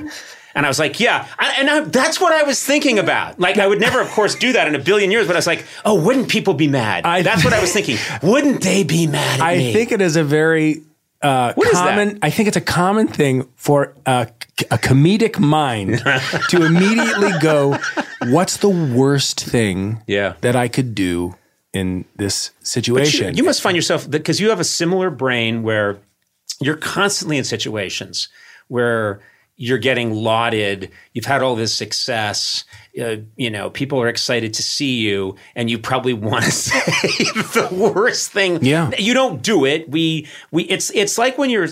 And 0.55 0.65
I 0.65 0.69
was 0.69 0.79
like, 0.79 0.99
yeah. 1.01 1.27
I, 1.37 1.55
and 1.59 1.69
I, 1.69 1.81
that's 1.81 2.19
what 2.21 2.31
I 2.31 2.43
was 2.43 2.63
thinking 2.63 2.97
about. 2.97 3.39
Like, 3.39 3.57
I 3.57 3.67
would 3.67 3.79
never, 3.81 3.99
of 3.99 4.09
course, 4.09 4.35
do 4.35 4.53
that 4.53 4.67
in 4.69 4.75
a 4.75 4.79
billion 4.79 5.11
years, 5.11 5.27
but 5.27 5.35
I 5.35 5.39
was 5.39 5.47
like, 5.47 5.65
oh, 5.83 6.01
wouldn't 6.01 6.29
people 6.29 6.53
be 6.53 6.67
mad? 6.69 7.05
I- 7.05 7.21
that's 7.23 7.43
what 7.43 7.53
I 7.53 7.59
was 7.59 7.73
thinking. 7.73 7.97
Wouldn't 8.23 8.63
they 8.63 8.83
be 8.83 9.05
mad 9.05 9.41
at 9.41 9.45
I 9.45 9.57
me? 9.57 9.73
think 9.73 9.91
it 9.91 9.99
is 10.01 10.15
a 10.15 10.23
very 10.23 10.81
uh, 11.21 11.53
What 11.53 11.67
is 11.67 11.73
that? 11.73 11.89
common. 11.89 12.19
I 12.21 12.29
think 12.29 12.47
it's 12.47 12.57
a 12.57 12.61
common 12.61 13.07
thing 13.07 13.47
for 13.55 13.93
a, 14.05 14.27
a 14.71 14.77
comedic 14.77 15.39
mind 15.39 15.97
to 16.49 16.63
immediately 16.65 17.31
go, 17.41 17.77
"What's 18.27 18.57
the 18.57 18.69
worst 18.69 19.43
thing 19.43 20.03
Yeah. 20.07 20.33
that 20.41 20.55
I 20.55 20.67
could 20.67 20.93
do 20.95 21.35
in 21.73 22.05
this 22.15 22.49
But 22.49 22.55
you, 22.59 22.65
situation?" 22.67 23.35
you 23.37 23.43
must 23.43 23.61
find 23.61 23.75
yourself, 23.75 24.09
because 24.09 24.39
you 24.39 24.49
have 24.49 24.59
a 24.59 24.63
similar 24.65 25.09
brain 25.09 25.63
where 25.63 25.97
you're 26.61 26.77
constantly 26.77 27.37
in 27.37 27.43
situations 27.43 28.29
where 28.67 29.19
you're 29.57 29.77
getting 29.77 30.13
lauded. 30.13 30.91
You've 31.13 31.25
had 31.25 31.41
all 31.41 31.55
this 31.55 31.73
success. 31.73 32.65
Uh, 32.99 33.17
you 33.37 33.49
know, 33.49 33.69
people 33.69 34.01
are 34.01 34.09
excited 34.09 34.53
to 34.55 34.63
see 34.63 34.97
you, 34.97 35.35
and 35.55 35.69
you 35.69 35.79
probably 35.79 36.13
want 36.13 36.43
to 36.43 36.51
say 36.51 36.79
the 37.53 37.69
worst 37.71 38.31
thing. 38.31 38.63
Yeah. 38.63 38.91
you 38.97 39.13
don't 39.13 39.41
do 39.41 39.65
it. 39.65 39.89
We 39.89 40.27
we 40.51 40.63
it's 40.63 40.91
it's 40.91 41.17
like 41.17 41.37
when 41.37 41.49
you're 41.49 41.69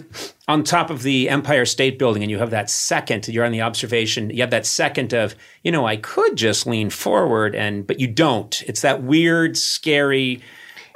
on 0.48 0.64
top 0.64 0.90
of 0.90 1.04
the 1.04 1.30
Empire 1.30 1.66
State 1.66 2.00
Building 2.00 2.24
and 2.24 2.32
you 2.32 2.40
have 2.40 2.52
that 2.52 2.70
second. 2.70 3.28
You're 3.28 3.46
on 3.46 3.52
the 3.52 3.62
observation. 3.62 4.30
You 4.30 4.42
have 4.42 4.52
that 4.52 4.66
second 4.66 5.14
of 5.14 5.36
you 5.64 5.72
know 5.72 5.86
I 5.86 5.98
could 5.98 6.38
just 6.38 6.66
lean 6.66 6.90
forward 6.90 7.54
and 7.54 7.86
but 7.86 8.00
you 8.00 8.08
don't. 8.08 8.62
It's 8.64 8.82
that 8.82 9.04
weird, 9.04 9.58
scary. 9.58 10.42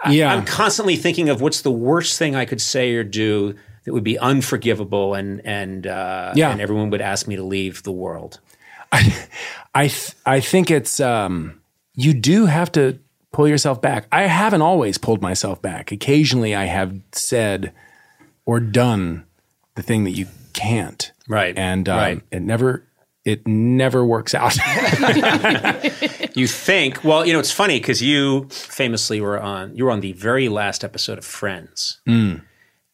Yeah. 0.07 0.33
I'm 0.33 0.45
constantly 0.45 0.95
thinking 0.95 1.27
of 1.27 1.41
what's 1.41 1.61
the 1.61 1.71
worst 1.71 2.19
thing 2.19 2.35
I 2.35 2.45
could 2.45 2.61
say 2.61 2.93
or 2.93 3.03
do 3.03 3.55
that 3.87 3.93
would 3.93 4.03
be 4.03 4.19
unforgivable, 4.19 5.13
and 5.13 5.41
and 5.45 5.87
uh, 5.87 6.33
Yeah. 6.35 6.51
and 6.51 6.59
everyone 6.59 6.89
would 6.89 6.99
ask 6.99 7.25
me 7.25 7.37
to 7.37 7.43
leave 7.43 7.83
the 7.83 7.91
world. 7.93 8.41
I 8.91 9.87
th- 9.87 10.11
I 10.25 10.41
think 10.41 10.69
it's 10.69 10.99
um, 10.99 11.61
you 11.95 12.13
do 12.13 12.47
have 12.47 12.69
to 12.73 12.99
pull 13.31 13.47
yourself 13.47 13.81
back. 13.81 14.07
I 14.11 14.23
haven't 14.23 14.61
always 14.61 14.97
pulled 14.97 15.21
myself 15.21 15.61
back. 15.61 15.93
Occasionally, 15.93 16.53
I 16.53 16.65
have 16.65 16.99
said 17.13 17.71
or 18.45 18.59
done 18.59 19.25
the 19.75 19.81
thing 19.83 20.03
that 20.03 20.11
you 20.11 20.27
can't. 20.51 21.09
Right, 21.29 21.57
and 21.57 21.87
um, 21.87 21.97
right. 21.97 22.21
it 22.29 22.41
never 22.41 22.83
it 23.23 23.47
never 23.47 24.05
works 24.05 24.35
out. 24.35 24.57
You 26.35 26.45
think? 26.45 27.03
Well, 27.03 27.25
you 27.25 27.33
know, 27.33 27.39
it's 27.39 27.51
funny 27.51 27.79
because 27.79 27.99
you 27.99 28.47
famously 28.49 29.21
were 29.21 29.41
on. 29.41 29.75
You 29.75 29.85
were 29.85 29.91
on 29.91 30.01
the 30.01 30.11
very 30.13 30.49
last 30.49 30.83
episode 30.83 31.17
of 31.17 31.25
Friends, 31.25 31.99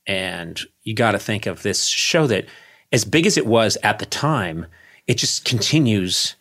and 0.08 0.62
you 0.84 0.93
got 0.93 1.12
to 1.13 1.19
think 1.19 1.46
of 1.46 1.63
this 1.63 1.86
show 1.86 2.28
that, 2.28 2.46
as 2.91 3.06
big 3.06 3.26
as 3.26 3.38
it 3.38 3.46
was 3.46 3.78
at 3.84 4.00
the 4.00 4.06
time, 4.06 4.65
it 5.08 5.17
just 5.17 5.46
continues 5.46 6.36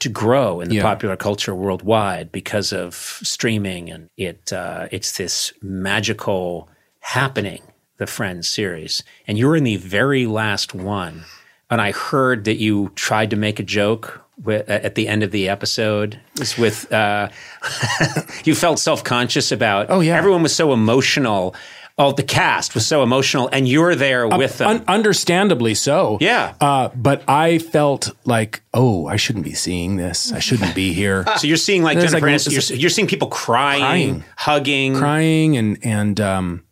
to 0.00 0.08
grow 0.08 0.60
in 0.60 0.68
the 0.68 0.76
Yeah. 0.76 0.82
popular 0.82 1.16
culture 1.16 1.54
worldwide 1.54 2.30
because 2.32 2.72
of 2.72 2.94
streaming, 3.22 3.90
and 3.90 4.08
it 4.16 4.52
uh, 4.52 4.88
it's 4.90 5.16
this 5.16 5.52
magical 5.62 6.68
happening. 7.00 7.62
The 7.96 8.06
Friends 8.08 8.48
series, 8.48 9.04
and 9.28 9.38
you're 9.38 9.54
in 9.54 9.62
the 9.62 9.76
very 9.76 10.26
last 10.26 10.74
one, 10.74 11.24
and 11.70 11.80
I 11.80 11.92
heard 11.92 12.44
that 12.44 12.56
you 12.56 12.90
tried 12.96 13.30
to 13.30 13.36
make 13.36 13.60
a 13.60 13.62
joke 13.62 14.20
with, 14.42 14.68
at 14.68 14.96
the 14.96 15.06
end 15.06 15.22
of 15.22 15.30
the 15.30 15.48
episode. 15.48 16.18
With 16.58 16.92
uh, 16.92 17.28
you 18.44 18.56
felt 18.56 18.80
self 18.80 19.04
conscious 19.04 19.52
about. 19.52 19.86
Oh, 19.90 20.00
yeah. 20.00 20.16
everyone 20.18 20.42
was 20.42 20.54
so 20.54 20.72
emotional. 20.72 21.54
Oh, 21.96 22.10
the 22.10 22.24
cast 22.24 22.74
was 22.74 22.84
so 22.84 23.04
emotional, 23.04 23.48
and 23.52 23.68
you 23.68 23.80
were 23.80 23.94
there 23.94 24.26
with 24.26 24.58
them. 24.58 24.68
Un- 24.68 24.84
understandably 24.88 25.74
so. 25.74 26.18
Yeah. 26.20 26.54
Uh, 26.60 26.88
but 26.88 27.22
I 27.28 27.58
felt 27.58 28.10
like, 28.24 28.62
oh, 28.74 29.06
I 29.06 29.14
shouldn't 29.14 29.44
be 29.44 29.54
seeing 29.54 29.94
this. 29.96 30.32
I 30.32 30.40
shouldn't 30.40 30.74
be 30.74 30.92
here. 30.92 31.24
so 31.36 31.46
you're 31.46 31.56
seeing 31.56 31.84
like 31.84 31.98
Jennifer 32.00 32.14
like- 32.26 32.34
Aniston. 32.34 32.70
You're, 32.70 32.78
you're 32.78 32.90
seeing 32.90 33.06
people 33.06 33.28
crying, 33.28 33.80
Crying. 33.80 34.24
hugging. 34.36 34.96
crying 34.96 35.56
and 35.56 35.78
and 35.84 36.20
um, 36.20 36.64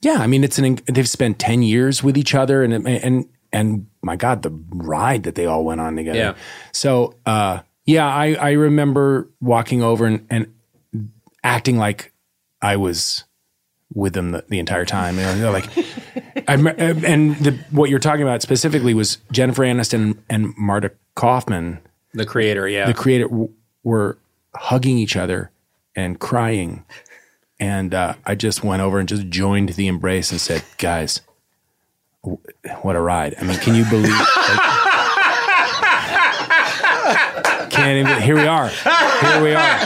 yeah, 0.00 0.16
I 0.18 0.26
mean 0.26 0.44
it's 0.44 0.58
an 0.58 0.78
they've 0.86 1.06
spent 1.08 1.38
ten 1.38 1.62
years 1.62 2.02
with 2.02 2.16
each 2.16 2.34
other 2.34 2.62
and 2.64 2.72
and 2.88 3.28
and 3.52 3.86
my 4.00 4.16
God, 4.16 4.40
the 4.42 4.50
ride 4.70 5.24
that 5.24 5.34
they 5.34 5.44
all 5.44 5.62
went 5.62 5.82
on 5.82 5.94
together. 5.94 6.18
Yeah. 6.18 6.34
So 6.72 7.16
uh, 7.26 7.60
yeah, 7.84 8.06
I 8.06 8.32
I 8.32 8.50
remember 8.52 9.28
walking 9.42 9.82
over 9.82 10.06
and, 10.06 10.26
and 10.30 10.54
acting 11.44 11.76
like 11.76 12.14
I 12.62 12.76
was 12.76 13.24
with 13.94 14.12
them 14.12 14.30
the, 14.32 14.44
the 14.48 14.58
entire 14.58 14.84
time. 14.84 15.18
And 15.18 15.40
they're 15.40 15.50
like, 15.50 15.68
I, 16.48 16.54
rem- 16.56 17.04
and 17.04 17.36
the, 17.38 17.58
what 17.70 17.90
you're 17.90 17.98
talking 17.98 18.22
about 18.22 18.40
specifically 18.42 18.94
was 18.94 19.18
Jennifer 19.32 19.62
Aniston 19.62 20.18
and 20.28 20.54
Marta 20.56 20.92
Kauffman 21.16 21.80
The 22.14 22.24
creator, 22.24 22.68
yeah. 22.68 22.86
the 22.86 22.94
creator 22.94 23.24
w- 23.28 23.50
were 23.82 24.16
hugging 24.54 24.96
each 24.98 25.16
other 25.16 25.50
and 25.96 26.18
crying. 26.20 26.84
And 27.58 27.92
uh, 27.94 28.14
I 28.24 28.36
just 28.36 28.62
went 28.64 28.80
over 28.80 28.98
and 29.00 29.08
just 29.08 29.28
joined 29.28 29.70
the 29.70 29.86
embrace 29.88 30.30
and 30.30 30.40
said, 30.40 30.62
guys, 30.78 31.20
w- 32.22 32.38
what 32.82 32.94
a 32.96 33.00
ride. 33.00 33.34
I 33.40 33.44
mean, 33.44 33.58
can 33.58 33.74
you 33.74 33.84
believe? 33.86 34.10
like- 34.10 34.60
can't 37.70 38.06
even, 38.08 38.22
here 38.22 38.34
we 38.36 38.46
are. 38.46 38.68
Here 38.68 39.42
we 39.42 39.54
are. 39.54 39.78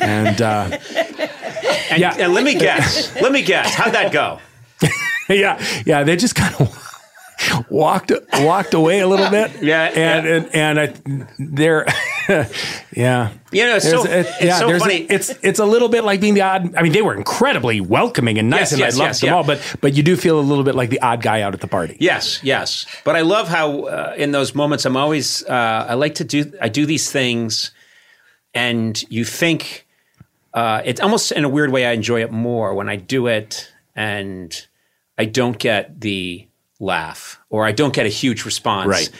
And 0.00 0.40
uh, 0.40 0.78
and, 1.90 2.00
yeah. 2.00 2.14
and 2.18 2.34
let 2.34 2.44
me 2.44 2.54
guess. 2.54 3.14
let 3.20 3.32
me 3.32 3.42
guess. 3.42 3.74
How'd 3.74 3.94
that 3.94 4.12
go? 4.12 4.38
yeah, 5.28 5.62
yeah, 5.84 6.04
they 6.04 6.16
just 6.16 6.34
kind 6.34 6.54
of 6.60 6.84
walked 7.70 8.12
walked 8.34 8.74
away 8.74 9.00
a 9.00 9.06
little 9.06 9.30
bit. 9.30 9.62
Yeah, 9.62 9.84
and 9.84 10.24
yeah. 10.26 10.34
and, 10.34 10.54
and 10.54 10.80
I, 10.80 11.26
they're 11.38 11.86
yeah. 12.94 13.32
You 13.50 13.64
know, 13.64 13.76
it's 13.76 13.86
There's 13.90 14.02
so- 14.02 14.10
a- 14.10 14.18
it's 14.20 14.58
so 14.58 14.66
there's 14.66 14.82
a- 14.82 14.84
funny. 14.84 15.06
it's 15.08 15.30
it's 15.42 15.58
a 15.58 15.64
little 15.64 15.88
bit 15.88 16.04
like 16.04 16.20
being 16.20 16.34
the 16.34 16.42
odd. 16.42 16.74
I 16.76 16.82
mean, 16.82 16.92
they 16.92 17.02
were 17.02 17.14
incredibly 17.14 17.80
welcoming 17.80 18.38
and 18.38 18.50
nice, 18.50 18.60
Yes, 18.60 18.72
and 18.72 18.80
yes, 18.80 18.94
I 18.94 18.98
loved 18.98 19.08
yes, 19.08 19.20
them 19.20 19.28
yeah. 19.28 19.34
all. 19.36 19.44
But 19.44 19.76
but 19.80 19.94
you 19.94 20.02
do 20.02 20.16
feel 20.16 20.38
a 20.38 20.42
little 20.42 20.64
bit 20.64 20.74
like 20.74 20.90
the 20.90 21.00
odd 21.00 21.22
guy 21.22 21.40
out 21.42 21.54
at 21.54 21.60
the 21.60 21.68
party. 21.68 21.96
Yes, 22.00 22.40
yes. 22.42 22.84
But 23.04 23.16
I 23.16 23.22
love 23.22 23.48
how 23.48 23.82
uh, 23.84 24.14
in 24.16 24.32
those 24.32 24.54
moments 24.54 24.84
I'm 24.84 24.96
always 24.96 25.44
uh, 25.46 25.86
I 25.88 25.94
like 25.94 26.16
to 26.16 26.24
do 26.24 26.52
I 26.60 26.68
do 26.68 26.84
these 26.86 27.10
things, 27.10 27.70
and 28.54 29.02
you 29.10 29.24
think 29.24 29.86
uh, 30.54 30.82
it's 30.84 31.00
almost 31.00 31.32
in 31.32 31.44
a 31.44 31.48
weird 31.48 31.70
way 31.70 31.86
I 31.86 31.92
enjoy 31.92 32.22
it 32.22 32.32
more 32.32 32.74
when 32.74 32.88
I 32.88 32.96
do 32.96 33.26
it 33.26 33.72
and 33.94 34.66
I 35.16 35.24
don't 35.24 35.58
get 35.58 36.00
the 36.00 36.46
laugh 36.80 37.40
or 37.50 37.66
I 37.66 37.72
don't 37.72 37.94
get 37.94 38.06
a 38.06 38.10
huge 38.10 38.44
response. 38.44 38.88
Right. 38.88 39.10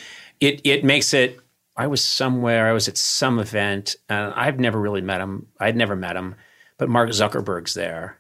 It 0.41 0.61
it 0.65 0.85
makes 0.85 1.13
it. 1.13 1.39
I 1.77 1.87
was 1.87 2.03
somewhere. 2.03 2.67
I 2.67 2.73
was 2.73 2.89
at 2.89 2.97
some 2.97 3.39
event, 3.39 3.95
and 4.09 4.33
I've 4.35 4.59
never 4.59 4.81
really 4.81 5.01
met 5.01 5.21
him. 5.21 5.47
I'd 5.61 5.77
never 5.77 5.95
met 5.95 6.17
him, 6.17 6.35
but 6.77 6.89
Mark 6.89 7.11
Zuckerberg's 7.11 7.75
there 7.75 8.19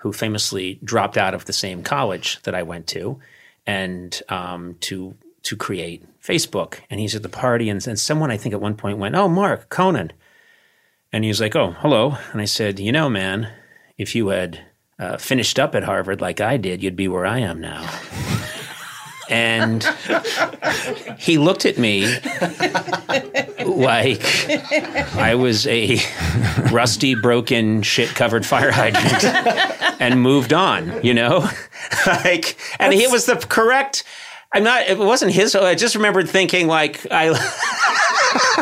who 0.00 0.12
famously 0.12 0.78
dropped 0.82 1.18
out 1.18 1.34
of 1.34 1.44
the 1.44 1.52
same 1.52 1.82
college 1.82 2.40
that 2.42 2.54
I 2.54 2.62
went 2.62 2.86
to, 2.88 3.18
and 3.66 4.20
um, 4.28 4.76
to 4.80 5.14
to 5.42 5.56
create 5.56 6.04
Facebook. 6.22 6.80
And 6.90 7.00
he's 7.00 7.14
at 7.14 7.22
the 7.22 7.28
party, 7.28 7.68
and, 7.68 7.86
and 7.86 7.98
someone 7.98 8.30
I 8.30 8.36
think 8.36 8.54
at 8.54 8.60
one 8.60 8.76
point 8.76 8.98
went, 8.98 9.14
"Oh, 9.14 9.28
Mark 9.28 9.68
Conan," 9.68 10.12
and 11.12 11.24
he 11.24 11.28
was 11.28 11.40
like, 11.40 11.56
"Oh, 11.56 11.72
hello." 11.80 12.16
And 12.32 12.40
I 12.40 12.44
said, 12.44 12.78
"You 12.78 12.92
know, 12.92 13.08
man, 13.08 13.52
if 13.98 14.14
you 14.14 14.28
had 14.28 14.60
uh, 14.98 15.16
finished 15.16 15.58
up 15.58 15.74
at 15.74 15.84
Harvard 15.84 16.20
like 16.20 16.40
I 16.40 16.56
did, 16.56 16.82
you'd 16.82 16.96
be 16.96 17.08
where 17.08 17.26
I 17.26 17.38
am 17.38 17.60
now." 17.60 17.88
And 19.30 19.84
he 21.18 21.38
looked 21.38 21.64
at 21.64 21.78
me 21.78 22.02
like 23.64 24.22
I 25.14 25.36
was 25.36 25.68
a 25.68 25.98
rusty, 26.72 27.14
broken, 27.14 27.82
shit 27.82 28.08
covered 28.08 28.44
fire 28.44 28.72
hydrant 28.72 29.24
and 30.00 30.20
moved 30.20 30.52
on, 30.52 31.04
you 31.04 31.14
know? 31.14 31.48
like, 32.06 32.56
and 32.80 32.92
he 32.92 33.06
was 33.06 33.26
the 33.26 33.36
correct. 33.36 34.02
I'm 34.52 34.64
not, 34.64 34.88
it 34.88 34.98
wasn't 34.98 35.32
his. 35.32 35.54
I 35.54 35.76
just 35.76 35.94
remembered 35.94 36.28
thinking, 36.28 36.66
like, 36.66 37.06
I, 37.10 37.28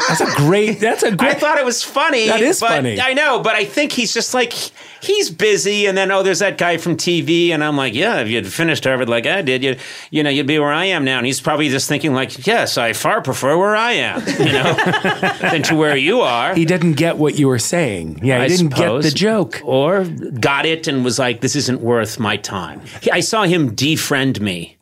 That's 0.08 0.20
a 0.20 0.36
great. 0.36 0.80
That's 0.80 1.02
a 1.02 1.14
great. 1.14 1.36
I 1.36 1.38
thought 1.38 1.58
it 1.58 1.64
was 1.64 1.82
funny. 1.82 2.26
That 2.28 2.40
is 2.40 2.60
but 2.60 2.68
funny. 2.70 3.00
I 3.00 3.12
know, 3.14 3.40
but 3.40 3.54
I 3.54 3.64
think 3.64 3.92
he's 3.92 4.12
just 4.14 4.34
like 4.34 4.52
he's 5.00 5.30
busy, 5.30 5.86
and 5.86 5.96
then 5.96 6.10
oh, 6.10 6.22
there's 6.22 6.38
that 6.40 6.58
guy 6.58 6.76
from 6.78 6.96
TV, 6.96 7.50
and 7.50 7.62
I'm 7.62 7.76
like, 7.76 7.94
yeah, 7.94 8.20
if 8.20 8.28
you'd 8.28 8.46
finished 8.46 8.84
Harvard 8.84 9.08
like 9.08 9.26
I 9.26 9.42
did, 9.42 9.62
you 9.62 9.76
you 10.10 10.22
know, 10.22 10.30
you'd 10.30 10.46
be 10.46 10.58
where 10.58 10.72
I 10.72 10.86
am 10.86 11.04
now. 11.04 11.18
And 11.18 11.26
he's 11.26 11.40
probably 11.40 11.68
just 11.68 11.88
thinking 11.88 12.14
like, 12.14 12.46
yes, 12.46 12.78
I 12.78 12.92
far 12.92 13.20
prefer 13.22 13.56
where 13.58 13.76
I 13.76 13.92
am, 13.92 14.20
you 14.26 14.52
know, 14.52 14.74
than 15.40 15.62
to 15.64 15.74
where 15.74 15.96
you 15.96 16.20
are. 16.20 16.54
he 16.54 16.64
didn't 16.64 16.94
get 16.94 17.16
what 17.18 17.38
you 17.38 17.48
were 17.48 17.58
saying. 17.58 18.20
Yeah, 18.22 18.38
he 18.38 18.44
I 18.44 18.48
didn't 18.48 18.70
suppose. 18.72 19.04
get 19.04 19.10
the 19.10 19.16
joke. 19.16 19.60
or 19.64 20.04
got 20.04 20.66
it 20.66 20.88
and 20.88 21.04
was 21.04 21.18
like, 21.18 21.40
this 21.40 21.54
isn't 21.56 21.80
worth 21.80 22.18
my 22.18 22.36
time. 22.36 22.80
He, 23.02 23.10
I 23.10 23.20
saw 23.20 23.44
him 23.44 23.74
defriend 23.76 24.40
me 24.40 24.78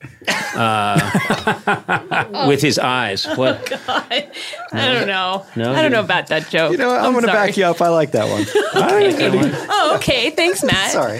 uh, 0.54 2.44
with 2.48 2.62
his 2.62 2.78
eyes. 2.78 3.26
What? 3.36 3.72
I 3.88 4.28
don't 4.72 5.06
know. 5.06 5.15
No, 5.16 5.72
I 5.72 5.76
don't 5.76 5.84
you- 5.84 5.90
know 5.90 6.00
about 6.00 6.26
that 6.28 6.48
joke. 6.50 6.72
You 6.72 6.78
know 6.78 6.88
what? 6.88 7.00
I'm, 7.00 7.12
going 7.12 7.24
to 7.24 7.32
back 7.32 7.56
you 7.56 7.64
up. 7.64 7.80
I 7.80 7.88
like 7.88 8.12
that 8.12 8.28
one. 8.28 8.46
Oh, 9.68 9.96
okay. 9.96 10.30
Thanks, 10.30 10.62
Matt. 10.70 10.92
Sorry. 10.92 11.18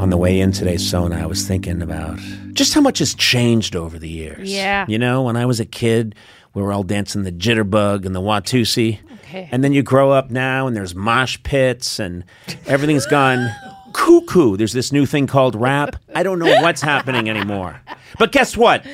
On 0.00 0.10
the 0.10 0.16
way 0.18 0.38
in 0.40 0.52
today, 0.52 0.76
Sona, 0.76 1.16
I 1.22 1.26
was 1.26 1.46
thinking 1.48 1.80
about 1.80 2.18
just 2.52 2.74
how 2.74 2.80
much 2.82 2.98
has 2.98 3.14
changed 3.14 3.74
over 3.74 3.98
the 3.98 4.08
years. 4.08 4.52
Yeah. 4.52 4.84
You 4.86 4.98
know, 4.98 5.22
when 5.22 5.36
I 5.36 5.46
was 5.46 5.60
a 5.60 5.64
kid, 5.64 6.14
we 6.52 6.62
were 6.62 6.72
all 6.72 6.82
dancing 6.82 7.22
the 7.22 7.32
jitterbug 7.32 8.04
and 8.04 8.14
the 8.14 8.20
Watusi. 8.20 8.98
Okay. 9.20 9.48
And 9.50 9.64
then 9.64 9.72
you 9.72 9.82
grow 9.82 10.10
up 10.10 10.30
now 10.30 10.66
and 10.66 10.76
there's 10.76 10.94
mosh 10.94 11.38
pits 11.42 11.98
and 11.98 12.24
everything's 12.66 13.06
gone 13.06 13.50
cuckoo. 13.94 14.58
There's 14.58 14.74
this 14.74 14.92
new 14.92 15.06
thing 15.06 15.26
called 15.26 15.54
rap. 15.54 15.96
I 16.14 16.22
don't 16.22 16.38
know 16.38 16.60
what's 16.60 16.82
happening 16.82 17.30
anymore. 17.30 17.80
But 18.18 18.32
guess 18.32 18.56
what? 18.56 18.84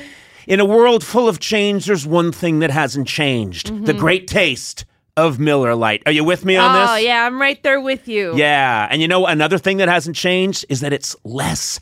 In 0.47 0.59
a 0.59 0.65
world 0.65 1.03
full 1.03 1.27
of 1.27 1.39
change, 1.39 1.85
there's 1.85 2.07
one 2.07 2.31
thing 2.31 2.59
that 2.59 2.71
hasn't 2.71 3.07
changed 3.07 3.67
the 3.67 3.91
mm-hmm. 3.91 3.99
great 3.99 4.27
taste, 4.27 4.85
of 5.17 5.39
Miller 5.39 5.75
Lite. 5.75 6.03
Are 6.05 6.11
you 6.11 6.23
with 6.23 6.45
me 6.45 6.55
on 6.55 6.75
Oh 6.75 6.95
this? 6.95 7.05
yeah, 7.05 7.25
I'm 7.25 7.39
right 7.39 7.61
there 7.63 7.81
with 7.81 8.07
you. 8.07 8.35
Yeah. 8.35 8.87
And 8.89 9.01
you 9.01 9.07
know, 9.07 9.25
another 9.25 9.57
thing 9.57 9.77
that 9.77 9.89
hasn't 9.89 10.15
changed 10.15 10.65
is 10.69 10.81
that 10.81 10.93
it's 10.93 11.15
less 11.23 11.79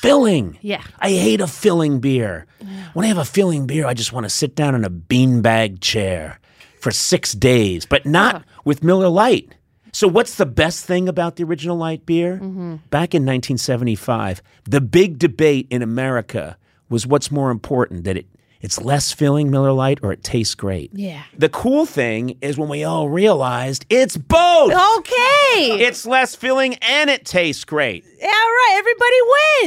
filling. 0.00 0.58
Yeah. 0.62 0.82
I 0.98 1.10
hate 1.10 1.40
a 1.40 1.46
filling 1.46 2.00
beer. 2.00 2.46
When 2.92 3.04
I 3.04 3.08
have 3.08 3.18
a 3.18 3.24
filling 3.24 3.66
beer, 3.66 3.86
I 3.86 3.94
just 3.94 4.12
want 4.12 4.24
to 4.24 4.30
sit 4.30 4.54
down 4.54 4.74
in 4.74 4.84
a 4.84 4.90
beanbag 4.90 5.80
chair 5.80 6.40
for 6.80 6.90
six 6.90 7.32
days, 7.32 7.86
but 7.86 8.04
not 8.04 8.44
with 8.64 8.82
Miller 8.82 9.08
Lite. 9.08 9.54
So, 9.94 10.08
what's 10.08 10.36
the 10.36 10.46
best 10.46 10.86
thing 10.86 11.06
about 11.08 11.36
the 11.36 11.44
original 11.44 11.76
light 11.76 12.06
beer? 12.06 12.36
Mm-hmm. 12.36 12.76
Back 12.88 13.14
in 13.14 13.22
1975, 13.22 14.42
the 14.64 14.80
big 14.80 15.18
debate 15.18 15.66
in 15.70 15.82
America 15.82 16.56
was 16.88 17.06
what's 17.06 17.30
more 17.30 17.50
important 17.50 18.04
that 18.04 18.16
it 18.16 18.26
it's 18.62 18.80
less 18.80 19.10
filling 19.10 19.50
Miller 19.50 19.72
Lite 19.72 19.98
or 20.02 20.12
it 20.12 20.22
tastes 20.22 20.54
great. 20.54 20.92
Yeah. 20.94 21.24
The 21.36 21.48
cool 21.48 21.84
thing 21.84 22.38
is 22.40 22.56
when 22.56 22.68
we 22.68 22.84
all 22.84 23.08
realized 23.08 23.84
it's 23.90 24.16
both. 24.16 24.72
Okay. 24.72 25.82
It's 25.84 26.06
less 26.06 26.36
filling 26.36 26.76
and 26.76 27.10
it 27.10 27.26
tastes 27.26 27.64
great. 27.64 28.04
yeah, 28.20 28.28
right. 28.28 28.74
Everybody 28.78 29.16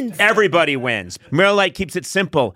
wins. 0.07 0.19
Everybody 0.19 0.78
wins. 0.78 1.19
Miller 1.30 1.53
Lite 1.53 1.76
keeps 1.76 1.97
it 1.97 2.05
simple. 2.05 2.55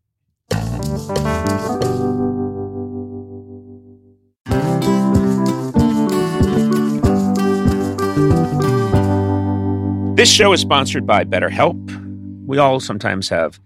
This 10.21 10.31
show 10.31 10.53
is 10.53 10.61
sponsored 10.61 11.07
by 11.07 11.23
BetterHelp. 11.23 12.45
We 12.45 12.59
all 12.59 12.79
sometimes 12.79 13.29
have 13.29 13.59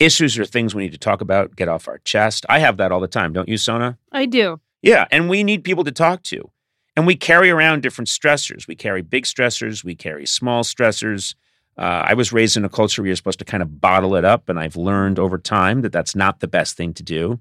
issues 0.00 0.36
or 0.36 0.44
things 0.44 0.74
we 0.74 0.82
need 0.82 0.90
to 0.90 0.98
talk 0.98 1.20
about, 1.20 1.54
get 1.54 1.68
off 1.68 1.86
our 1.86 1.98
chest. 1.98 2.44
I 2.48 2.58
have 2.58 2.78
that 2.78 2.90
all 2.90 2.98
the 2.98 3.06
time, 3.06 3.32
don't 3.32 3.48
you, 3.48 3.56
Sona? 3.56 3.96
I 4.10 4.26
do. 4.26 4.60
Yeah, 4.82 5.06
and 5.12 5.28
we 5.28 5.44
need 5.44 5.62
people 5.62 5.84
to 5.84 5.92
talk 5.92 6.24
to. 6.24 6.50
And 6.96 7.06
we 7.06 7.14
carry 7.14 7.48
around 7.48 7.84
different 7.84 8.08
stressors. 8.08 8.66
We 8.66 8.74
carry 8.74 9.02
big 9.02 9.22
stressors, 9.22 9.84
we 9.84 9.94
carry 9.94 10.26
small 10.26 10.64
stressors. 10.64 11.36
Uh, 11.78 12.02
I 12.08 12.14
was 12.14 12.32
raised 12.32 12.56
in 12.56 12.64
a 12.64 12.68
culture 12.68 13.02
where 13.02 13.06
you're 13.06 13.14
supposed 13.14 13.38
to 13.38 13.44
kind 13.44 13.62
of 13.62 13.80
bottle 13.80 14.16
it 14.16 14.24
up, 14.24 14.48
and 14.48 14.58
I've 14.58 14.74
learned 14.74 15.20
over 15.20 15.38
time 15.38 15.82
that 15.82 15.92
that's 15.92 16.16
not 16.16 16.40
the 16.40 16.48
best 16.48 16.76
thing 16.76 16.92
to 16.94 17.04
do. 17.04 17.38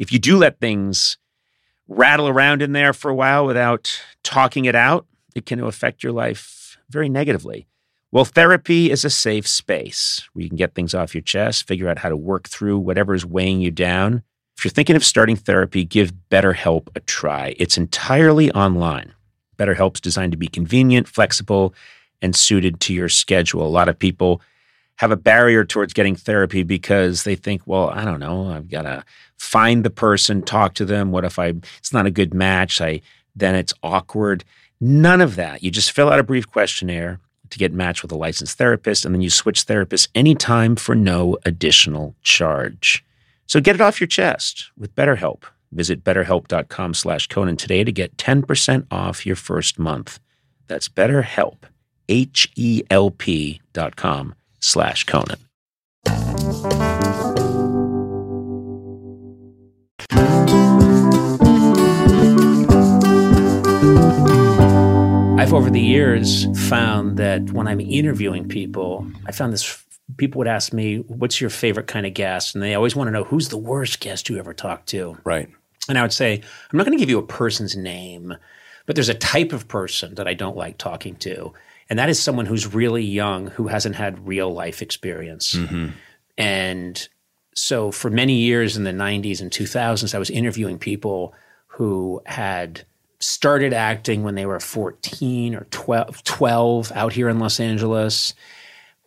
If 0.00 0.12
you 0.12 0.18
do 0.18 0.38
let 0.38 0.58
things 0.58 1.18
rattle 1.86 2.26
around 2.26 2.62
in 2.62 2.72
there 2.72 2.92
for 2.92 3.12
a 3.12 3.14
while 3.14 3.46
without 3.46 4.02
talking 4.24 4.64
it 4.64 4.74
out, 4.74 5.06
it 5.36 5.46
can 5.46 5.60
affect 5.60 6.02
your 6.02 6.12
life 6.12 6.76
very 6.90 7.08
negatively. 7.08 7.68
Well, 8.10 8.24
therapy 8.24 8.90
is 8.90 9.04
a 9.04 9.10
safe 9.10 9.46
space 9.46 10.26
where 10.32 10.42
you 10.42 10.48
can 10.48 10.56
get 10.56 10.74
things 10.74 10.94
off 10.94 11.14
your 11.14 11.20
chest, 11.20 11.68
figure 11.68 11.90
out 11.90 11.98
how 11.98 12.08
to 12.08 12.16
work 12.16 12.48
through 12.48 12.78
whatever 12.78 13.14
is 13.14 13.26
weighing 13.26 13.60
you 13.60 13.70
down. 13.70 14.22
If 14.56 14.64
you're 14.64 14.72
thinking 14.72 14.96
of 14.96 15.04
starting 15.04 15.36
therapy, 15.36 15.84
give 15.84 16.14
BetterHelp 16.30 16.88
a 16.96 17.00
try. 17.00 17.54
It's 17.58 17.76
entirely 17.76 18.50
online. 18.52 19.12
BetterHelp's 19.58 20.00
designed 20.00 20.32
to 20.32 20.38
be 20.38 20.48
convenient, 20.48 21.06
flexible, 21.06 21.74
and 22.22 22.34
suited 22.34 22.80
to 22.80 22.94
your 22.94 23.10
schedule. 23.10 23.66
A 23.66 23.68
lot 23.68 23.90
of 23.90 23.98
people 23.98 24.40
have 24.96 25.10
a 25.10 25.16
barrier 25.16 25.66
towards 25.66 25.92
getting 25.92 26.16
therapy 26.16 26.62
because 26.62 27.24
they 27.24 27.36
think, 27.36 27.60
well, 27.66 27.90
I 27.90 28.06
don't 28.06 28.20
know, 28.20 28.50
I've 28.50 28.70
got 28.70 28.82
to 28.82 29.04
find 29.36 29.84
the 29.84 29.90
person, 29.90 30.40
talk 30.40 30.72
to 30.74 30.86
them. 30.86 31.12
What 31.12 31.26
if 31.26 31.38
I 31.38 31.48
it's 31.76 31.92
not 31.92 32.06
a 32.06 32.10
good 32.10 32.32
match? 32.32 32.80
I 32.80 33.02
then 33.36 33.54
it's 33.54 33.74
awkward. 33.82 34.44
None 34.80 35.20
of 35.20 35.36
that. 35.36 35.62
You 35.62 35.70
just 35.70 35.92
fill 35.92 36.08
out 36.08 36.18
a 36.18 36.24
brief 36.24 36.48
questionnaire 36.48 37.20
to 37.50 37.58
get 37.58 37.72
matched 37.72 38.02
with 38.02 38.12
a 38.12 38.16
licensed 38.16 38.58
therapist, 38.58 39.04
and 39.04 39.14
then 39.14 39.22
you 39.22 39.30
switch 39.30 39.66
therapists 39.66 40.08
anytime 40.14 40.76
for 40.76 40.94
no 40.94 41.36
additional 41.44 42.14
charge. 42.22 43.04
So 43.46 43.60
get 43.60 43.74
it 43.74 43.80
off 43.80 44.00
your 44.00 44.08
chest 44.08 44.70
with 44.76 44.94
BetterHelp. 44.94 45.42
Visit 45.72 46.04
betterhelp.com 46.04 46.94
slash 46.94 47.26
Conan 47.26 47.56
today 47.56 47.84
to 47.84 47.92
get 47.92 48.16
10% 48.16 48.86
off 48.90 49.26
your 49.26 49.36
first 49.36 49.78
month. 49.78 50.20
That's 50.66 50.88
BetterHelp, 50.88 51.56
H-E-L-P 52.08 53.60
dot 53.72 53.96
com 53.96 54.34
slash 54.60 55.04
Conan. 55.04 55.38
I've 65.48 65.54
over 65.54 65.70
the 65.70 65.80
years 65.80 66.44
found 66.68 67.16
that 67.16 67.52
when 67.52 67.66
I'm 67.66 67.80
interviewing 67.80 68.48
people, 68.48 69.10
I 69.24 69.32
found 69.32 69.50
this 69.50 69.82
people 70.18 70.40
would 70.40 70.46
ask 70.46 70.74
me, 70.74 70.98
What's 70.98 71.40
your 71.40 71.48
favorite 71.48 71.86
kind 71.86 72.04
of 72.04 72.12
guest? 72.12 72.54
And 72.54 72.62
they 72.62 72.74
always 72.74 72.94
want 72.94 73.08
to 73.08 73.12
know 73.12 73.24
who's 73.24 73.48
the 73.48 73.56
worst 73.56 74.00
guest 74.00 74.28
you 74.28 74.38
ever 74.38 74.52
talked 74.52 74.90
to. 74.90 75.16
Right. 75.24 75.48
And 75.88 75.96
I 75.96 76.02
would 76.02 76.12
say, 76.12 76.34
I'm 76.34 76.76
not 76.76 76.84
going 76.84 76.98
to 76.98 77.00
give 77.00 77.08
you 77.08 77.18
a 77.18 77.26
person's 77.26 77.74
name, 77.74 78.36
but 78.84 78.94
there's 78.94 79.08
a 79.08 79.14
type 79.14 79.54
of 79.54 79.68
person 79.68 80.16
that 80.16 80.28
I 80.28 80.34
don't 80.34 80.54
like 80.54 80.76
talking 80.76 81.16
to. 81.16 81.54
And 81.88 81.98
that 81.98 82.10
is 82.10 82.20
someone 82.22 82.44
who's 82.44 82.74
really 82.74 83.02
young, 83.02 83.46
who 83.46 83.68
hasn't 83.68 83.96
had 83.96 84.28
real 84.28 84.52
life 84.52 84.82
experience. 84.82 85.54
Mm-hmm. 85.54 85.92
And 86.36 87.08
so 87.54 87.90
for 87.90 88.10
many 88.10 88.34
years 88.34 88.76
in 88.76 88.84
the 88.84 88.90
90s 88.90 89.40
and 89.40 89.50
2000s, 89.50 90.14
I 90.14 90.18
was 90.18 90.28
interviewing 90.28 90.78
people 90.78 91.32
who 91.68 92.20
had 92.26 92.84
started 93.20 93.72
acting 93.72 94.22
when 94.22 94.34
they 94.34 94.46
were 94.46 94.60
14 94.60 95.54
or 95.54 95.66
12, 95.70 96.22
12 96.24 96.92
out 96.94 97.12
here 97.12 97.28
in 97.28 97.38
Los 97.38 97.60
Angeles 97.60 98.34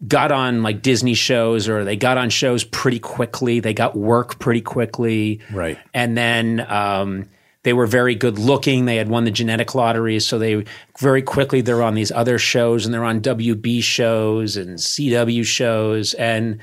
got 0.07 0.31
on 0.31 0.63
like 0.63 0.81
Disney 0.81 1.13
shows 1.13 1.69
or 1.69 1.83
they 1.83 1.95
got 1.95 2.17
on 2.17 2.29
shows 2.29 2.63
pretty 2.63 2.99
quickly. 2.99 3.59
They 3.59 3.73
got 3.73 3.95
work 3.95 4.39
pretty 4.39 4.61
quickly. 4.61 5.41
Right. 5.51 5.77
And 5.93 6.17
then 6.17 6.65
um, 6.67 7.29
they 7.63 7.73
were 7.73 7.85
very 7.85 8.15
good 8.15 8.39
looking. 8.39 8.85
They 8.85 8.95
had 8.95 9.09
won 9.09 9.25
the 9.25 9.31
genetic 9.31 9.75
lotteries, 9.75 10.27
so 10.27 10.39
they 10.39 10.65
very 10.99 11.21
quickly 11.21 11.61
they're 11.61 11.83
on 11.83 11.93
these 11.93 12.11
other 12.11 12.39
shows 12.39 12.85
and 12.85 12.93
they're 12.93 13.03
on 13.03 13.21
WB 13.21 13.83
shows 13.83 14.57
and 14.57 14.79
CW 14.79 15.45
shows, 15.45 16.13
and 16.15 16.61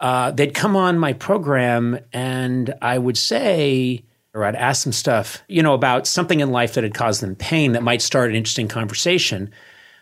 uh, 0.00 0.30
they'd 0.30 0.54
come 0.54 0.76
on 0.76 0.98
my 0.98 1.12
program, 1.12 1.98
and 2.12 2.72
I 2.80 2.98
would 2.98 3.18
say, 3.18 4.04
or 4.34 4.44
I'd 4.44 4.54
ask 4.54 4.84
them 4.84 4.92
stuff, 4.92 5.42
you 5.48 5.62
know, 5.62 5.74
about 5.74 6.06
something 6.06 6.40
in 6.40 6.50
life 6.50 6.74
that 6.74 6.84
had 6.84 6.94
caused 6.94 7.22
them 7.22 7.34
pain 7.34 7.72
that 7.72 7.82
might 7.82 8.02
start 8.02 8.30
an 8.30 8.36
interesting 8.36 8.68
conversation, 8.68 9.52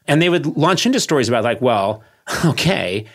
and 0.07 0.20
they 0.20 0.29
would 0.29 0.57
launch 0.57 0.87
into 0.87 1.01
stories 1.01 1.29
about 1.29 1.45
like, 1.45 1.61
well, 1.61 2.03
okay, 2.45 3.07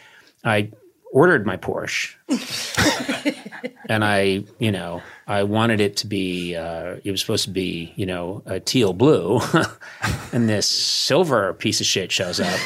I 0.43 0.71
ordered 1.11 1.45
my 1.45 1.57
Porsche 1.57 2.15
and 3.89 4.03
I, 4.03 4.43
you 4.59 4.71
know, 4.71 5.01
I 5.27 5.43
wanted 5.43 5.81
it 5.81 5.97
to 5.97 6.07
be, 6.07 6.55
uh, 6.55 6.95
it 7.03 7.11
was 7.11 7.19
supposed 7.19 7.45
to 7.45 7.51
be, 7.51 7.93
you 7.97 8.05
know, 8.05 8.41
a 8.45 8.59
teal 8.59 8.93
blue, 8.93 9.41
and 10.31 10.47
this 10.47 10.67
silver 10.67 11.53
piece 11.53 11.81
of 11.81 11.85
shit 11.85 12.11
shows 12.11 12.39
up, 12.39 12.59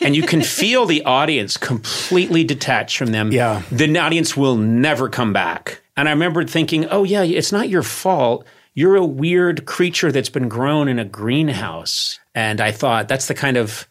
and 0.00 0.14
you 0.14 0.22
can 0.22 0.42
feel 0.42 0.86
the 0.86 1.02
audience 1.04 1.56
completely 1.56 2.44
detached 2.44 2.96
from 2.96 3.08
them. 3.08 3.32
Yeah. 3.32 3.62
the 3.72 3.98
audience 3.98 4.36
will 4.36 4.56
never 4.56 5.08
come 5.08 5.32
back. 5.32 5.82
And 5.98 6.08
I 6.08 6.12
remember 6.12 6.44
thinking, 6.44 6.86
oh 6.86 7.02
yeah, 7.04 7.22
it's 7.24 7.52
not 7.52 7.68
your 7.68 7.82
fault. 7.82 8.46
You're 8.72 8.96
a 8.96 9.04
weird 9.04 9.66
creature 9.66 10.12
that's 10.12 10.28
been 10.28 10.48
grown 10.48 10.86
in 10.88 10.98
a 11.00 11.04
greenhouse. 11.04 12.20
And 12.34 12.60
I 12.60 12.70
thought 12.70 13.08
that's 13.08 13.26
the 13.26 13.34
kind 13.34 13.56
of, 13.56 13.88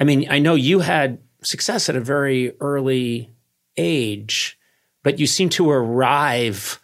I 0.00 0.04
mean, 0.04 0.26
I 0.30 0.38
know 0.38 0.54
you 0.54 0.80
had 0.80 1.18
success 1.42 1.88
at 1.90 1.96
a 1.96 2.00
very 2.00 2.54
early 2.60 3.30
age, 3.76 4.58
but 5.02 5.18
you 5.18 5.26
seem 5.26 5.50
to 5.50 5.70
arrive 5.70 6.80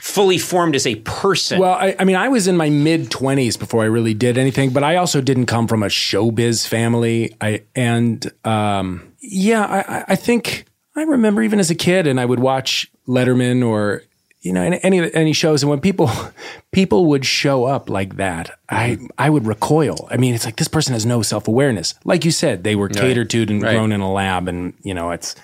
fully 0.00 0.38
formed 0.38 0.74
as 0.74 0.86
a 0.86 0.96
person. 0.96 1.60
Well, 1.60 1.74
I, 1.74 1.94
I 1.98 2.04
mean, 2.04 2.16
I 2.16 2.28
was 2.28 2.48
in 2.48 2.56
my 2.56 2.68
mid 2.68 3.10
twenties 3.10 3.56
before 3.56 3.82
I 3.82 3.86
really 3.86 4.12
did 4.14 4.36
anything, 4.38 4.70
but 4.70 4.82
I 4.82 4.96
also 4.96 5.20
didn't 5.20 5.46
come 5.46 5.68
from 5.68 5.82
a 5.82 5.86
showbiz 5.86 6.66
family. 6.66 7.34
I 7.40 7.62
and 7.74 8.30
um, 8.44 9.12
yeah, 9.20 9.62
I- 9.64 10.04
I 10.12 10.16
think 10.16 10.66
I 10.96 11.02
remember 11.02 11.42
even 11.42 11.60
as 11.60 11.70
a 11.70 11.74
kid, 11.74 12.06
and 12.06 12.20
I 12.20 12.24
would 12.24 12.40
watch 12.40 12.90
Letterman 13.08 13.64
or 13.66 14.02
you 14.46 14.52
know 14.52 14.62
any 14.62 14.78
any, 14.82 15.14
any 15.14 15.32
shows, 15.32 15.62
and 15.62 15.70
when 15.70 15.80
people 15.80 16.08
people 16.72 17.06
would 17.06 17.26
show 17.26 17.64
up 17.64 17.90
like 17.90 18.16
that, 18.16 18.58
I 18.70 18.98
I 19.18 19.28
would 19.30 19.46
recoil. 19.46 20.08
I 20.10 20.16
mean, 20.16 20.34
it's 20.34 20.44
like 20.44 20.56
this 20.56 20.68
person 20.68 20.92
has 20.94 21.04
no 21.04 21.22
self 21.22 21.48
awareness. 21.48 21.94
Like 22.04 22.24
you 22.24 22.30
said, 22.30 22.64
they 22.64 22.76
were 22.76 22.88
catered 22.88 23.30
to 23.30 23.42
and 23.42 23.62
Right. 23.62 23.72
grown 23.74 23.92
in 23.92 24.00
a 24.00 24.12
lab, 24.12 24.48
and 24.48 24.72
you 24.82 24.94
know 24.94 25.10
it's 25.10 25.34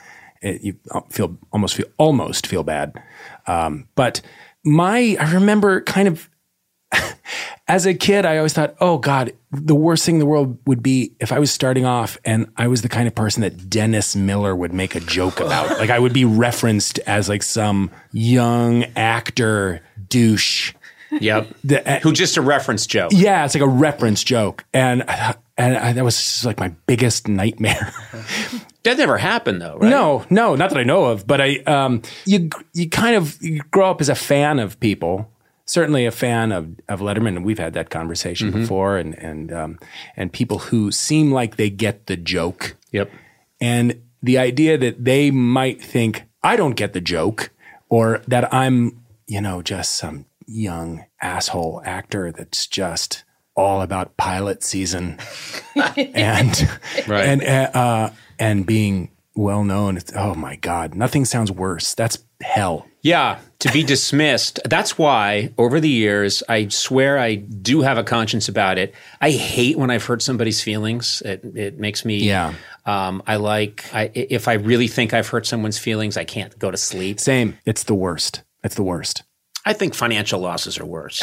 it, 0.41 0.63
you 0.63 0.75
feel 1.11 1.37
almost 1.53 1.75
feel 1.75 1.87
almost 1.99 2.47
feel 2.47 2.63
bad. 2.63 3.03
Um, 3.47 3.89
but 3.95 4.21
my 4.65 5.17
I 5.19 5.33
remember 5.35 5.81
kind 5.83 6.09
of 6.09 6.29
as 7.69 7.87
a 7.87 7.95
kid, 7.95 8.25
I 8.27 8.37
always 8.37 8.53
thought, 8.53 8.75
oh 8.81 8.99
God, 8.99 9.33
the 9.51 9.75
worst 9.75 10.05
thing 10.05 10.17
in 10.17 10.19
the 10.19 10.27
world 10.27 10.59
would 10.67 10.83
be 10.83 11.13
if 11.21 11.33
I 11.33 11.39
was 11.39 11.51
starting 11.51 11.85
off 11.85 12.19
and 12.25 12.47
I 12.57 12.69
was 12.69 12.83
the 12.83 12.89
kind 12.89 13.07
of 13.07 13.15
person 13.15 13.43
that 13.43 13.69
Dennis 13.71 14.15
Miller 14.17 14.55
would 14.55 14.73
make 14.73 14.95
a 14.95 15.01
joke 15.01 15.41
about. 15.41 15.71
like 15.79 15.91
I 15.91 15.99
would 15.99 16.13
be 16.13 16.25
referenced 16.25 16.99
as 17.01 17.29
like 17.29 17.43
some 17.43 17.91
young 18.13 18.85
actor 18.97 19.83
douche. 20.09 20.75
yep. 21.11 21.49
The- 21.65 22.01
Who 22.03 22.13
just 22.13 22.37
a 22.37 22.43
reference 22.43 22.87
joke. 22.87 23.13
Yeah, 23.15 23.45
it's 23.45 23.55
like 23.55 23.63
a 23.63 23.69
reference 23.69 24.23
joke. 24.25 24.65
And 24.75 25.05
and 25.59 25.77
I, 25.77 25.93
that 25.93 26.05
was 26.05 26.17
just 26.17 26.45
like 26.45 26.59
my 26.59 26.69
biggest 26.87 27.29
nightmare. 27.29 27.93
That 28.85 28.97
never 28.99 29.17
happened 29.17 29.61
though, 29.63 29.77
right? 29.77 29.89
No, 29.91 30.25
no, 30.29 30.57
not 30.57 30.71
that 30.71 30.79
I 30.79 30.83
know 30.83 31.05
of. 31.05 31.25
But 31.27 31.41
I, 31.41 31.59
um, 31.67 32.03
you, 32.25 32.51
you 32.73 32.89
kind 32.91 33.15
of 33.15 33.41
you 33.41 33.61
grow 33.71 33.91
up 33.91 34.01
as 34.01 34.09
a 34.09 34.15
fan 34.17 34.59
of 34.59 34.81
people. 34.81 35.31
Certainly 35.65 36.07
a 36.07 36.11
fan 36.11 36.53
of 36.53 36.69
of 36.89 37.01
Letterman, 37.01 37.37
and 37.37 37.45
we've 37.45 37.59
had 37.59 37.73
that 37.75 37.89
conversation 37.91 38.51
before. 38.51 38.97
And 38.99 39.15
and 39.19 39.53
um, 39.53 39.79
and 40.17 40.33
people 40.33 40.59
who 40.59 40.91
seem 40.91 41.31
like 41.33 41.57
they 41.57 41.71
get 41.71 42.07
the 42.07 42.17
joke, 42.17 42.77
Yep. 42.93 43.11
and 43.61 44.01
the 44.23 44.39
idea 44.39 44.77
that 44.79 45.05
they 45.05 45.31
might 45.31 45.81
think 45.83 46.25
I 46.43 46.57
don't 46.57 46.75
get 46.77 46.93
the 46.93 47.01
joke, 47.01 47.51
or 47.89 48.23
that 48.29 48.53
I'm, 48.53 49.01
you 49.27 49.41
know, 49.41 49.63
just 49.63 49.93
some 49.97 50.27
young 50.47 51.05
asshole 51.21 51.81
actor 51.85 52.33
that's 52.33 52.67
just 52.67 53.25
all 53.55 53.83
about 53.83 54.17
pilot 54.17 54.63
season 54.63 55.19
and 55.77 56.69
Right. 57.07 57.25
and 57.25 57.43
uh, 57.43 58.11
and 58.39 58.67
being 58.67 59.11
well 59.35 59.63
known. 59.65 59.97
It's, 59.97 60.13
oh 60.17 60.35
my 60.35 60.57
God, 60.57 60.95
nothing 60.95 61.25
sounds 61.25 61.51
worse. 61.53 61.95
That's 61.95 62.19
hell. 62.43 62.87
Yeah, 63.03 63.39
to 63.63 63.73
be 63.73 63.83
dismissed. 63.83 64.61
That's 64.65 64.97
why 64.99 65.53
over 65.59 65.81
the 65.81 65.89
years, 65.89 66.43
I 66.49 66.69
swear 66.69 67.19
I 67.19 67.35
do 67.37 67.81
have 67.81 67.99
a 67.99 68.05
conscience 68.05 68.49
about 68.49 68.79
it. 68.79 68.95
I 69.21 69.31
hate 69.31 69.77
when 69.79 69.91
I've 69.91 70.05
hurt 70.05 70.23
somebody's 70.23 70.63
feelings. 70.63 71.23
It, 71.25 71.45
it 71.57 71.79
makes 71.79 72.05
me. 72.05 72.19
Yeah. 72.19 72.55
Um, 72.87 73.23
I 73.27 73.37
like 73.37 73.85
I, 73.95 74.11
if 74.15 74.47
I 74.49 74.55
really 74.55 74.89
think 74.89 75.15
I've 75.15 75.29
hurt 75.29 75.47
someone's 75.47 75.79
feelings, 75.79 76.17
I 76.17 76.25
can't 76.25 76.57
go 76.59 76.71
to 76.71 76.77
sleep. 76.77 77.19
Same. 77.21 77.59
It's 77.65 77.85
the 77.85 77.95
worst. 77.95 78.43
It's 78.63 78.75
the 78.75 78.83
worst. 78.83 79.23
I 79.65 79.73
think 79.73 79.95
financial 79.95 80.41
losses 80.41 80.79
are 80.79 80.85
worse. 80.87 81.23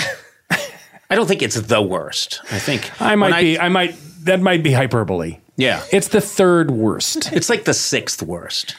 I 1.11 1.15
don't 1.15 1.27
think 1.27 1.41
it's 1.41 1.59
the 1.59 1.81
worst. 1.81 2.39
I 2.51 2.59
think 2.59 2.91
I 3.01 3.15
might 3.15 3.39
be. 3.41 3.59
I 3.59 3.69
might. 3.69 3.95
That 4.23 4.41
might 4.41 4.63
be 4.63 4.71
hyperbole. 4.73 5.37
Yeah, 5.55 5.81
It's 5.91 6.09
the 6.09 6.21
third 6.21 6.71
worst. 6.71 7.31
it's 7.33 7.49
like 7.49 7.65
the 7.65 7.73
sixth 7.73 8.21
worst. 8.21 8.75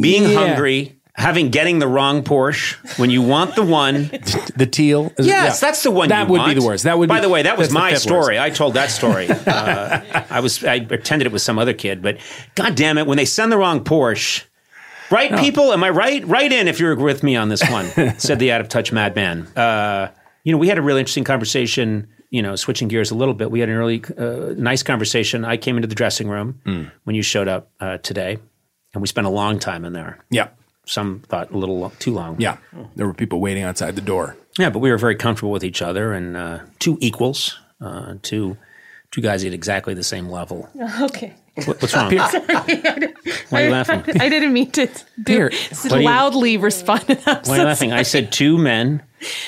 Being 0.00 0.24
Yeah. 0.24 0.34
hungry, 0.34 0.96
having 1.14 1.50
getting 1.50 1.78
the 1.78 1.86
wrong 1.88 2.22
Porsche 2.22 2.74
when 2.98 3.08
you 3.10 3.22
want 3.22 3.54
the 3.54 3.62
one. 3.62 4.04
the 4.56 4.68
teal. 4.70 5.12
is- 5.18 5.26
Yes, 5.26 5.60
yeah. 5.62 5.66
that's 5.68 5.82
the 5.82 5.90
one. 5.90 6.08
That 6.08 6.26
you 6.26 6.32
would 6.32 6.38
want. 6.40 6.54
be 6.54 6.60
the 6.60 6.66
worst. 6.66 6.84
That 6.84 6.98
would. 6.98 7.08
By 7.08 7.16
be, 7.18 7.22
the 7.22 7.28
worst. 7.28 7.30
By 7.30 7.42
the 7.42 7.48
way, 7.50 7.54
that 7.54 7.58
was 7.58 7.70
my 7.72 7.94
story. 7.94 8.36
worst. 8.36 8.40
I 8.40 8.50
told 8.50 8.74
that 8.74 8.90
story. 8.90 9.28
Uh, 9.46 10.24
I 10.30 10.40
was 10.40 10.64
I 10.64 10.80
pretended 10.80 11.26
it 11.26 11.32
was 11.32 11.42
some 11.42 11.58
other 11.58 11.72
kid, 11.74 12.02
but 12.02 12.18
God 12.54 12.74
damn 12.74 12.98
it, 12.98 13.06
when 13.06 13.16
they 13.16 13.24
send 13.24 13.52
the 13.52 13.58
wrong 13.58 13.84
Porsche. 13.84 14.44
Right, 15.10 15.38
people? 15.38 15.72
Am 15.72 15.84
I 15.84 15.90
right? 15.90 16.26
Write 16.26 16.50
in 16.52 16.66
if 16.66 16.80
you're 16.80 16.96
with 16.96 17.22
me 17.22 17.36
on 17.36 17.48
this 17.50 17.62
one, 17.70 17.86
said 18.18 18.38
the 18.38 18.50
out 18.52 18.60
of 18.60 18.68
touch 18.68 18.90
madman. 18.90 19.46
Uh, 19.56 20.10
you 20.44 20.50
know, 20.52 20.58
we 20.58 20.68
had 20.68 20.78
a 20.78 20.82
really 20.82 21.00
interesting 21.00 21.24
conversation. 21.24 22.08
You 22.30 22.42
know, 22.42 22.56
switching 22.56 22.88
gears 22.88 23.10
a 23.12 23.14
little 23.14 23.34
bit, 23.34 23.50
we 23.52 23.60
had 23.60 23.68
an 23.68 23.76
early, 23.76 24.02
uh, 24.18 24.54
nice 24.56 24.82
conversation. 24.82 25.44
I 25.44 25.56
came 25.56 25.76
into 25.76 25.86
the 25.86 25.94
dressing 25.94 26.28
room 26.28 26.60
Mm. 26.66 26.90
when 27.04 27.14
you 27.14 27.22
showed 27.22 27.46
up 27.46 27.70
uh, 27.78 27.98
today, 27.98 28.38
and 28.92 29.00
we 29.00 29.06
spent 29.06 29.26
a 29.28 29.30
long 29.30 29.60
time 29.60 29.84
in 29.84 29.92
there. 29.92 30.24
Yeah. 30.30 30.48
Some 30.86 31.20
thought 31.28 31.50
a 31.50 31.56
little 31.56 31.90
too 31.98 32.12
long. 32.12 32.40
Yeah. 32.40 32.58
There 32.96 33.06
were 33.06 33.14
people 33.14 33.40
waiting 33.40 33.62
outside 33.62 33.96
the 33.96 34.02
door. 34.02 34.36
Yeah, 34.58 34.70
but 34.70 34.78
we 34.80 34.90
were 34.90 34.98
very 34.98 35.16
comfortable 35.16 35.50
with 35.52 35.64
each 35.64 35.80
other 35.82 36.12
and 36.12 36.36
uh, 36.36 36.58
two 36.78 36.98
equals, 37.00 37.58
uh, 37.80 38.14
two 38.22 38.56
two 39.10 39.20
guys 39.20 39.44
at 39.44 39.52
exactly 39.52 39.94
the 39.94 40.02
same 40.04 40.28
level. 40.28 40.68
Okay. 41.02 41.34
What, 41.66 41.80
what's 41.80 41.94
wrong? 41.94 42.12
Why 42.12 43.12
are 43.52 43.64
you 43.66 43.70
laughing? 43.70 44.02
I 44.20 44.28
didn't 44.28 44.52
mean 44.52 44.72
to 44.72 44.88
do, 45.22 45.32
Here. 45.32 45.50
s- 45.52 45.84
you- 45.84 46.02
loudly 46.02 46.56
respond 46.56 47.02
to 47.06 47.14
that. 47.14 47.46
Why 47.46 47.54
are 47.54 47.58
you 47.60 47.64
laughing? 47.64 47.92
I 47.92 48.02
said 48.02 48.32
two 48.32 48.58
men, 48.58 49.02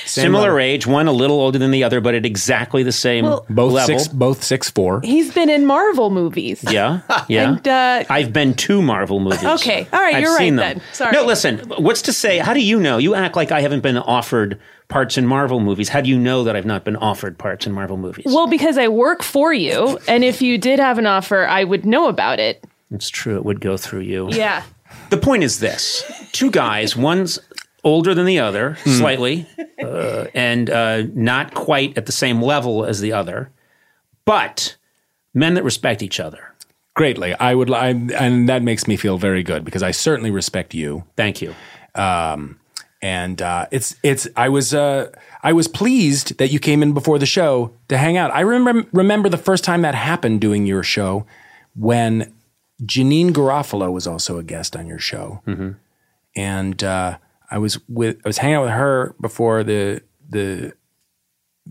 similar 0.05 0.49
level. 0.49 0.59
age, 0.61 0.87
one 0.87 1.09
a 1.09 1.13
little 1.13 1.41
older 1.41 1.59
than 1.59 1.71
the 1.71 1.85
other, 1.85 2.01
but 2.01 2.15
at 2.15 2.25
exactly 2.27 2.83
the 2.83 2.93
same 2.93 3.25
Well- 3.25 3.47
Both 3.49 3.73
level. 3.73 3.99
six. 3.99 4.09
Both 4.13 4.43
six 4.45 4.71
four. 4.71 5.01
He's 5.03 5.33
been 5.33 5.51
in 5.51 5.67
Marvel 5.67 6.11
movies. 6.11 6.65
Yeah, 6.69 7.01
yeah. 7.29 7.49
And, 7.53 7.69
uh, 7.69 8.05
I've 8.09 8.33
been 8.33 8.55
to 8.55 8.83
Marvel 8.83 9.21
movies. 9.21 9.45
Okay. 9.45 9.87
All 9.93 10.01
right, 10.01 10.17
I've 10.17 10.23
you're 10.23 10.35
right 10.37 10.47
them. 10.51 10.57
then. 10.57 10.83
Sorry. 10.93 11.13
No, 11.13 11.25
listen. 11.25 11.59
What's 11.79 12.03
to 12.03 12.13
say? 12.13 12.39
How 12.39 12.55
do 12.55 12.61
you 12.61 12.79
know? 12.81 12.99
You 12.99 13.15
act 13.15 13.37
like 13.37 13.53
I 13.53 13.61
haven't 13.61 13.81
been 13.81 13.97
offered 13.99 14.59
parts 14.89 15.19
in 15.19 15.27
Marvel 15.27 15.59
movies. 15.61 15.89
How 15.89 16.01
do 16.01 16.09
you 16.09 16.19
know 16.19 16.45
that 16.45 16.55
I've 16.55 16.67
not 16.67 16.85
been 16.85 16.97
offered 16.97 17.39
parts 17.39 17.67
in 17.67 17.73
Marvel 17.73 17.97
movies? 17.97 18.25
Well, 18.29 18.47
because 18.47 18.79
I 18.79 18.89
work 18.89 19.23
for 19.23 19.53
you, 19.53 19.99
and 20.07 20.23
if 20.25 20.41
you 20.41 20.59
did 20.59 20.79
have 20.79 20.99
an 20.99 21.07
offer, 21.07 21.47
I 21.47 21.65
would 21.65 21.85
know 21.85 22.07
about 22.09 22.39
it. 22.39 22.65
it's 22.93 23.09
true. 23.11 23.37
It 23.37 23.45
would 23.45 23.61
go 23.61 23.77
through 23.77 24.01
you. 24.03 24.29
Yeah. 24.31 24.63
The 25.11 25.17
point 25.17 25.43
is 25.43 25.59
this: 25.61 26.05
two 26.33 26.51
guys, 26.51 26.97
one's 26.97 27.39
older 27.87 28.15
than 28.15 28.27
the 28.27 28.41
other, 28.41 28.77
slightly, 28.85 29.47
uh, 29.83 30.27
and 30.35 30.69
uh, 30.69 31.05
not 31.15 31.55
quite 31.55 31.97
at 31.97 32.05
the 32.07 32.13
same 32.13 32.43
level 32.43 32.85
as 32.85 33.01
the 33.01 33.13
other, 33.13 33.51
but 34.25 34.77
men 35.33 35.55
that 35.55 35.65
respect 35.65 36.03
each 36.03 36.19
other. 36.21 36.53
Greatly. 36.95 37.33
I 37.35 37.55
would. 37.55 37.71
I, 37.71 37.89
and 37.89 38.49
that 38.49 38.63
makes 38.63 38.87
me 38.89 38.97
feel 38.97 39.19
very 39.19 39.43
good 39.43 39.65
because 39.65 39.83
I 39.83 39.93
certainly 39.93 40.31
respect 40.31 40.75
you. 40.75 41.05
Thank 41.17 41.41
you. 41.41 41.55
and 43.03 43.41
uh, 43.41 43.67
it's 43.71 43.95
it's 44.03 44.27
I 44.37 44.49
was 44.49 44.75
uh, 44.75 45.11
I 45.43 45.53
was 45.53 45.69
pleased 45.69 46.39
that 46.39 46.51
you 46.51 46.59
came 46.59 46.83
in 46.83 46.93
before 46.93 47.19
the 47.19 47.27
show 47.27 47.73
to 47.89 47.99
hang 47.99 48.17
out. 48.17 48.31
I 48.33 48.41
remember 48.41 48.89
remember 48.93 49.29
the 49.29 49.39
first 49.39 49.63
time 49.63 49.83
that 49.83 49.95
happened 49.95 50.41
doing 50.41 50.67
your 50.67 50.83
show 50.83 51.25
when 51.75 52.33
Janeane 52.83 53.31
Garofalo 53.31 53.93
was 53.93 54.07
also 54.07 54.39
a 54.39 54.43
guest 54.43 54.75
on 54.75 54.87
your 54.87 54.99
show, 54.99 55.43
and 56.35 56.83
uh, 56.83 57.19
I 57.51 57.59
was 57.59 57.79
with 57.89 58.17
I 58.25 58.29
was 58.29 58.39
hanging 58.39 58.57
out 58.57 58.63
with 58.65 58.73
her 58.73 59.15
before 59.21 59.63
the 59.65 60.03
the 60.29 60.73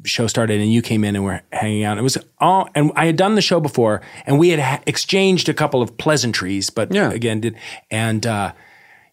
show 0.04 0.28
started, 0.28 0.60
and 0.60 0.72
you 0.74 0.82
came 0.82 1.04
in 1.04 1.16
and 1.16 1.24
we're 1.24 1.42
hanging 1.52 1.84
out. 1.86 1.98
It 1.98 2.02
was 2.02 2.18
all, 2.40 2.68
and 2.76 2.92
I 2.96 3.06
had 3.06 3.16
done 3.16 3.36
the 3.36 3.42
show 3.42 3.60
before, 3.62 4.02
and 4.26 4.38
we 4.38 4.50
had 4.50 4.60
ha- 4.60 4.82
exchanged 4.86 5.48
a 5.50 5.54
couple 5.54 5.82
of 5.82 5.98
pleasantries, 5.98 6.70
but 6.70 6.94
Yeah. 6.94 7.12
again 7.12 7.40
did 7.42 7.56
and 7.90 8.26
uh, 8.26 8.52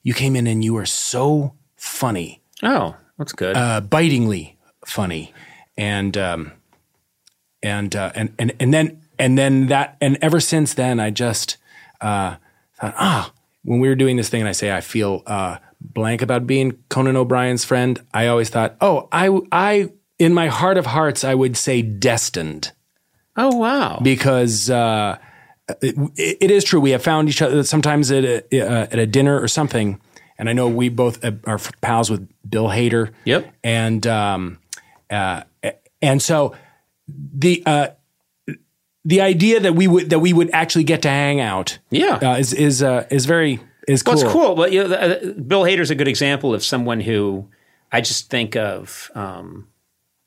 you 0.02 0.12
came 0.14 0.34
in 0.36 0.46
and 0.48 0.64
you 0.64 0.74
were 0.74 0.86
so 0.86 1.54
funny 1.76 2.42
Oh, 2.62 2.96
that's 3.18 3.32
good. 3.32 3.56
uh, 3.56 3.80
bitingly 3.80 4.58
funny. 4.84 5.32
and 5.78 6.16
um, 6.16 6.52
and 7.62 7.94
uh, 7.94 8.10
and 8.14 8.34
and 8.38 8.52
and 8.60 8.74
then 8.74 9.00
and 9.18 9.38
then 9.38 9.66
that 9.68 9.96
and 10.00 10.18
ever 10.20 10.40
since 10.40 10.74
then, 10.74 10.98
I 11.00 11.10
just 11.10 11.56
uh, 12.00 12.36
thought, 12.80 12.94
ah, 12.98 13.32
when 13.62 13.78
we 13.80 13.88
were 13.88 13.94
doing 13.94 14.16
this 14.16 14.28
thing, 14.28 14.40
and 14.42 14.48
I 14.48 14.52
say 14.52 14.72
I 14.76 14.80
feel 14.80 15.22
uh, 15.26 15.58
blank 15.82 16.22
about 16.22 16.46
being 16.46 16.78
Conan 16.88 17.16
O'Brien's 17.16 17.64
friend. 17.64 18.00
I 18.14 18.26
always 18.28 18.48
thought, 18.50 18.76
oh, 18.80 19.08
I 19.12 19.28
I 19.50 19.90
in 20.18 20.32
my 20.34 20.48
heart 20.48 20.78
of 20.78 20.86
hearts, 20.86 21.24
I 21.24 21.34
would 21.34 21.56
say 21.56 21.82
destined 21.82 22.72
Oh 23.36 23.56
wow. 23.56 23.98
because 24.02 24.70
uh, 24.70 25.18
it, 25.80 25.96
it 26.16 26.50
is 26.50 26.64
true. 26.64 26.80
We 26.80 26.90
have 26.90 27.02
found 27.02 27.28
each 27.28 27.42
other 27.42 27.62
sometimes 27.64 28.10
at 28.12 28.24
a, 28.24 28.60
uh, 28.60 28.82
at 28.90 28.98
a 28.98 29.06
dinner 29.06 29.40
or 29.40 29.48
something, 29.48 30.00
and 30.38 30.48
I 30.48 30.52
know 30.52 30.68
we 30.68 30.88
both 30.90 31.24
are 31.24 31.58
pals 31.80 32.10
with 32.10 32.28
Bill 32.48 32.68
Hader. 32.68 33.10
Yep. 33.24 33.52
and 33.64 34.06
um, 34.06 34.58
uh, 35.10 35.42
and 36.00 36.20
so 36.22 36.54
the 37.08 37.62
uh, 37.66 37.88
the 39.04 39.20
idea 39.20 39.60
that 39.60 39.74
we 39.74 39.88
would 39.88 40.10
that 40.10 40.20
we 40.20 40.32
would 40.32 40.50
actually 40.52 40.84
get 40.84 41.02
to 41.02 41.08
hang 41.08 41.40
out, 41.40 41.78
Yeah. 41.90 42.14
uh, 42.22 42.36
is 42.38 42.52
is 42.52 42.82
uh, 42.82 43.06
is 43.10 43.26
very 43.26 43.58
is 43.88 44.02
cool. 44.02 44.14
Well, 44.14 44.24
it's 44.24 44.32
cool. 44.32 44.54
But 44.54 44.72
you 44.72 44.86
know, 44.86 44.94
uh, 44.94 45.32
Bill 45.32 45.62
Hader's 45.62 45.90
a 45.90 45.94
good 45.94 46.08
example 46.08 46.54
of 46.54 46.64
someone 46.64 47.00
who 47.00 47.48
I 47.90 48.00
just 48.00 48.30
think 48.30 48.56
of. 48.56 49.10
Um, 49.14 49.68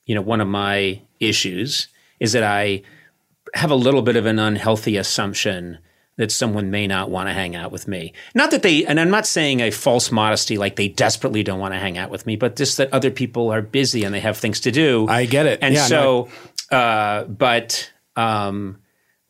you 0.05 0.15
know, 0.15 0.21
one 0.21 0.41
of 0.41 0.47
my 0.47 1.01
issues 1.19 1.87
is 2.19 2.33
that 2.33 2.43
I 2.43 2.83
have 3.53 3.71
a 3.71 3.75
little 3.75 4.01
bit 4.01 4.15
of 4.15 4.25
an 4.25 4.39
unhealthy 4.39 4.97
assumption 4.97 5.79
that 6.17 6.31
someone 6.31 6.71
may 6.71 6.87
not 6.87 7.09
want 7.09 7.27
to 7.27 7.33
hang 7.33 7.55
out 7.55 7.71
with 7.71 7.87
me. 7.87 8.13
Not 8.33 8.51
that 8.51 8.63
they, 8.63 8.85
and 8.85 8.99
I'm 8.99 9.09
not 9.09 9.25
saying 9.25 9.59
a 9.59 9.71
false 9.71 10.11
modesty 10.11 10.57
like 10.57 10.77
they 10.77 10.87
desperately 10.87 11.43
don't 11.43 11.59
want 11.59 11.73
to 11.73 11.79
hang 11.79 11.97
out 11.97 12.09
with 12.09 12.25
me, 12.25 12.37
but 12.37 12.55
just 12.55 12.77
that 12.77 12.93
other 12.93 13.11
people 13.11 13.51
are 13.51 13.61
busy 13.61 14.03
and 14.05 14.13
they 14.13 14.21
have 14.21 14.37
things 14.37 14.61
to 14.61 14.71
do. 14.71 15.07
I 15.09 15.25
get 15.25 15.45
it. 15.45 15.59
And 15.61 15.75
Yeah, 15.75 15.85
so, 15.85 16.29
uh, 16.71 17.25
but 17.25 17.91
um, 18.15 18.81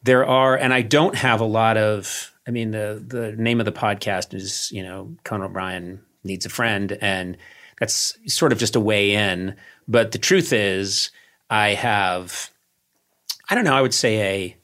there 0.03 0.25
are, 0.25 0.55
and 0.55 0.73
I 0.73 0.83
don't 0.83 1.15
have 1.15 1.41
a 1.41 1.45
lot 1.45 1.77
of. 1.77 2.31
I 2.47 2.51
mean, 2.51 2.71
the 2.71 3.03
the 3.05 3.31
name 3.33 3.59
of 3.59 3.65
the 3.65 3.71
podcast 3.71 4.33
is 4.33 4.71
you 4.71 4.83
know 4.83 5.15
Conan 5.23 5.47
O'Brien 5.47 6.01
needs 6.23 6.45
a 6.45 6.49
friend, 6.49 6.97
and 7.01 7.37
that's 7.79 8.17
sort 8.27 8.51
of 8.51 8.59
just 8.59 8.75
a 8.75 8.79
way 8.79 9.11
in. 9.11 9.55
But 9.87 10.11
the 10.11 10.17
truth 10.17 10.53
is, 10.53 11.11
I 11.49 11.69
have, 11.69 12.51
I 13.49 13.55
don't 13.55 13.63
know, 13.65 13.75
I 13.75 13.81
would 13.81 13.93
say 13.93 14.21
a 14.21 14.57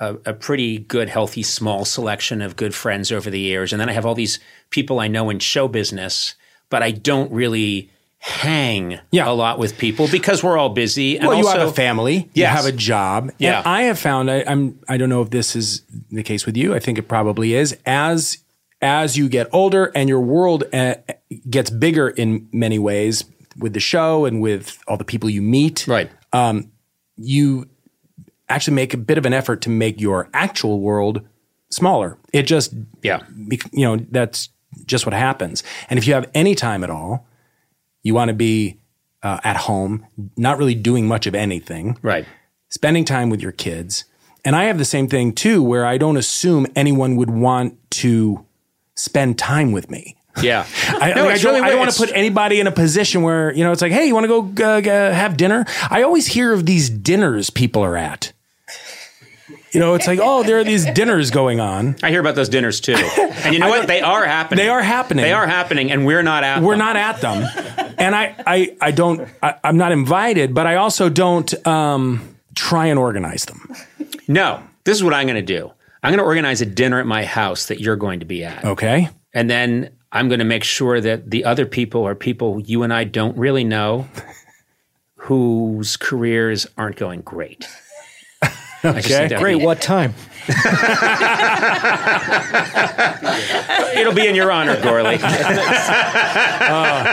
a, 0.00 0.14
a 0.26 0.32
pretty 0.32 0.78
good, 0.78 1.08
healthy, 1.08 1.42
small 1.42 1.84
selection 1.84 2.40
of 2.40 2.56
good 2.56 2.74
friends 2.74 3.10
over 3.10 3.30
the 3.30 3.40
years, 3.40 3.72
and 3.72 3.80
then 3.80 3.88
I 3.88 3.92
have 3.92 4.06
all 4.06 4.14
these 4.14 4.38
people 4.70 5.00
I 5.00 5.08
know 5.08 5.28
in 5.28 5.38
show 5.38 5.68
business, 5.68 6.34
but 6.70 6.82
I 6.82 6.92
don't 6.92 7.32
really 7.32 7.90
hang 8.20 8.98
Yeah. 9.10 9.28
a 9.28 9.32
lot 9.32 9.58
with 9.58 9.78
people 9.78 10.08
because 10.08 10.42
we're 10.42 10.58
all 10.58 10.70
busy. 10.70 11.16
And 11.18 11.28
well, 11.28 11.38
you 11.38 11.46
also, 11.46 11.58
have 11.60 11.68
a 11.68 11.72
family, 11.72 12.28
you 12.34 12.44
have 12.46 12.66
a 12.66 12.72
job. 12.72 13.30
Yeah. 13.38 13.58
And 13.58 13.66
I 13.66 13.82
have 13.82 13.98
found 13.98 14.30
I, 14.30 14.42
I'm 14.46 14.78
I 14.88 14.96
don't 14.96 15.08
know 15.08 15.22
if 15.22 15.30
this 15.30 15.54
is 15.54 15.82
the 16.10 16.22
case 16.22 16.44
with 16.44 16.56
you. 16.56 16.74
I 16.74 16.78
think 16.80 16.98
it 16.98 17.08
probably 17.08 17.54
is. 17.54 17.76
As 17.86 18.38
as 18.82 19.16
you 19.16 19.28
get 19.28 19.48
older 19.52 19.86
and 19.94 20.08
your 20.08 20.20
world 20.20 20.64
uh, 20.72 20.96
gets 21.48 21.70
bigger 21.70 22.08
in 22.08 22.48
many 22.52 22.78
ways 22.78 23.24
with 23.56 23.72
the 23.72 23.80
show 23.80 24.24
and 24.24 24.40
with 24.40 24.78
all 24.86 24.96
the 24.96 25.04
people 25.04 25.28
you 25.28 25.42
meet, 25.42 25.86
right. 25.88 26.08
you 27.16 27.68
actually 28.48 28.74
make 28.74 28.94
a 28.94 28.96
bit 28.96 29.18
of 29.18 29.26
an 29.26 29.32
effort 29.32 29.60
to 29.62 29.70
make 29.70 30.00
your 30.00 30.28
actual 30.32 30.80
world 30.80 31.22
smaller. 31.70 32.18
It 32.32 32.42
just 32.44 32.74
Yeah. 33.02 33.20
you 33.72 33.84
know 33.84 33.96
that's 34.10 34.48
just 34.86 35.06
what 35.06 35.12
happens. 35.12 35.62
And 35.90 35.98
if 35.98 36.06
you 36.06 36.14
have 36.14 36.28
any 36.34 36.54
time 36.54 36.84
at 36.84 36.90
all, 36.90 37.26
you 38.08 38.14
want 38.14 38.28
to 38.30 38.34
be 38.34 38.80
uh, 39.22 39.38
at 39.44 39.56
home, 39.56 40.04
not 40.36 40.58
really 40.58 40.74
doing 40.74 41.06
much 41.06 41.26
of 41.26 41.34
anything 41.34 41.96
Right. 42.02 42.24
spending 42.68 43.04
time 43.04 43.30
with 43.30 43.40
your 43.40 43.52
kids. 43.52 44.04
And 44.44 44.56
I 44.56 44.64
have 44.64 44.78
the 44.78 44.84
same 44.84 45.08
thing 45.08 45.32
too, 45.32 45.62
where 45.62 45.84
I 45.86 45.98
don't 45.98 46.16
assume 46.16 46.66
anyone 46.74 47.16
would 47.16 47.30
want 47.30 47.74
to 48.02 48.44
spend 48.94 49.38
time 49.38 49.72
with 49.72 49.90
me. 49.90 50.16
Yeah. 50.40 50.66
I, 50.88 51.12
No, 51.14 51.24
like, 51.26 51.34
I 51.34 51.38
don't, 51.42 51.54
really 51.54 51.66
I 51.66 51.70
don't 51.70 51.78
want 51.80 51.90
to 51.90 51.98
put 51.98 52.12
anybody 52.14 52.60
in 52.60 52.66
a 52.66 52.72
position 52.72 53.22
where, 53.22 53.52
you 53.52 53.64
know, 53.64 53.72
it's 53.72 53.82
like, 53.82 53.92
hey, 53.92 54.06
you 54.06 54.14
want 54.14 54.24
to 54.26 54.52
go 54.52 54.76
uh, 54.78 55.12
have 55.12 55.36
dinner? 55.36 55.64
I 55.90 56.02
always 56.02 56.26
hear 56.28 56.52
of 56.52 56.64
these 56.64 56.88
dinners 56.88 57.50
people 57.50 57.82
are 57.84 57.96
at. 57.96 58.32
You 59.72 59.80
know, 59.80 59.94
it's 59.94 60.06
like, 60.06 60.18
oh, 60.22 60.42
there 60.42 60.58
are 60.58 60.64
these 60.64 60.86
dinners 60.86 61.30
going 61.30 61.60
on. 61.60 61.96
I 62.02 62.10
hear 62.10 62.20
about 62.20 62.34
those 62.34 62.48
dinners 62.48 62.80
too. 62.80 62.94
And 62.94 63.52
you 63.54 63.60
know 63.60 63.68
what? 63.70 63.86
They 63.86 64.00
are 64.00 64.24
happening. 64.24 64.64
They 64.64 64.68
are 64.68 64.82
happening. 64.82 65.22
They 65.22 65.32
are 65.32 65.46
happening, 65.46 65.90
and 65.90 66.06
we're 66.06 66.22
not 66.22 66.44
at 66.44 66.62
We're 66.62 66.72
them. 66.72 66.78
not 66.78 66.96
at 66.96 67.20
them. 67.20 67.94
And 67.98 68.14
I, 68.14 68.34
I, 68.46 68.76
I 68.80 68.90
don't, 68.92 69.28
I, 69.42 69.56
I'm 69.64 69.76
not 69.76 69.92
invited, 69.92 70.54
but 70.54 70.66
I 70.66 70.76
also 70.76 71.08
don't 71.08 71.66
um, 71.66 72.36
try 72.54 72.86
and 72.86 72.98
organize 72.98 73.44
them. 73.44 73.74
No. 74.26 74.62
This 74.84 74.96
is 74.96 75.04
what 75.04 75.12
I'm 75.12 75.26
going 75.26 75.36
to 75.36 75.42
do. 75.42 75.72
I'm 76.02 76.10
going 76.10 76.18
to 76.18 76.24
organize 76.24 76.60
a 76.62 76.66
dinner 76.66 77.00
at 77.00 77.06
my 77.06 77.24
house 77.24 77.66
that 77.66 77.80
you're 77.80 77.96
going 77.96 78.20
to 78.20 78.26
be 78.26 78.44
at. 78.44 78.64
Okay. 78.64 79.08
And 79.34 79.50
then 79.50 79.90
I'm 80.12 80.28
going 80.28 80.38
to 80.38 80.44
make 80.44 80.64
sure 80.64 81.00
that 81.00 81.30
the 81.30 81.44
other 81.44 81.66
people 81.66 82.06
are 82.06 82.14
people 82.14 82.60
you 82.60 82.84
and 82.84 82.92
I 82.92 83.04
don't 83.04 83.36
really 83.36 83.64
know 83.64 84.08
whose 85.16 85.96
careers 85.96 86.66
aren't 86.78 86.96
going 86.96 87.20
great. 87.20 87.68
I 88.84 89.00
just 89.00 89.10
Okay. 89.10 89.38
Great. 89.38 89.62
What 89.62 89.80
time? 89.82 90.14
It'll 93.98 94.14
be 94.14 94.26
in 94.26 94.34
your 94.34 94.50
honor, 94.52 94.76
Gourley. 94.76 95.18
Uh. 96.68 97.04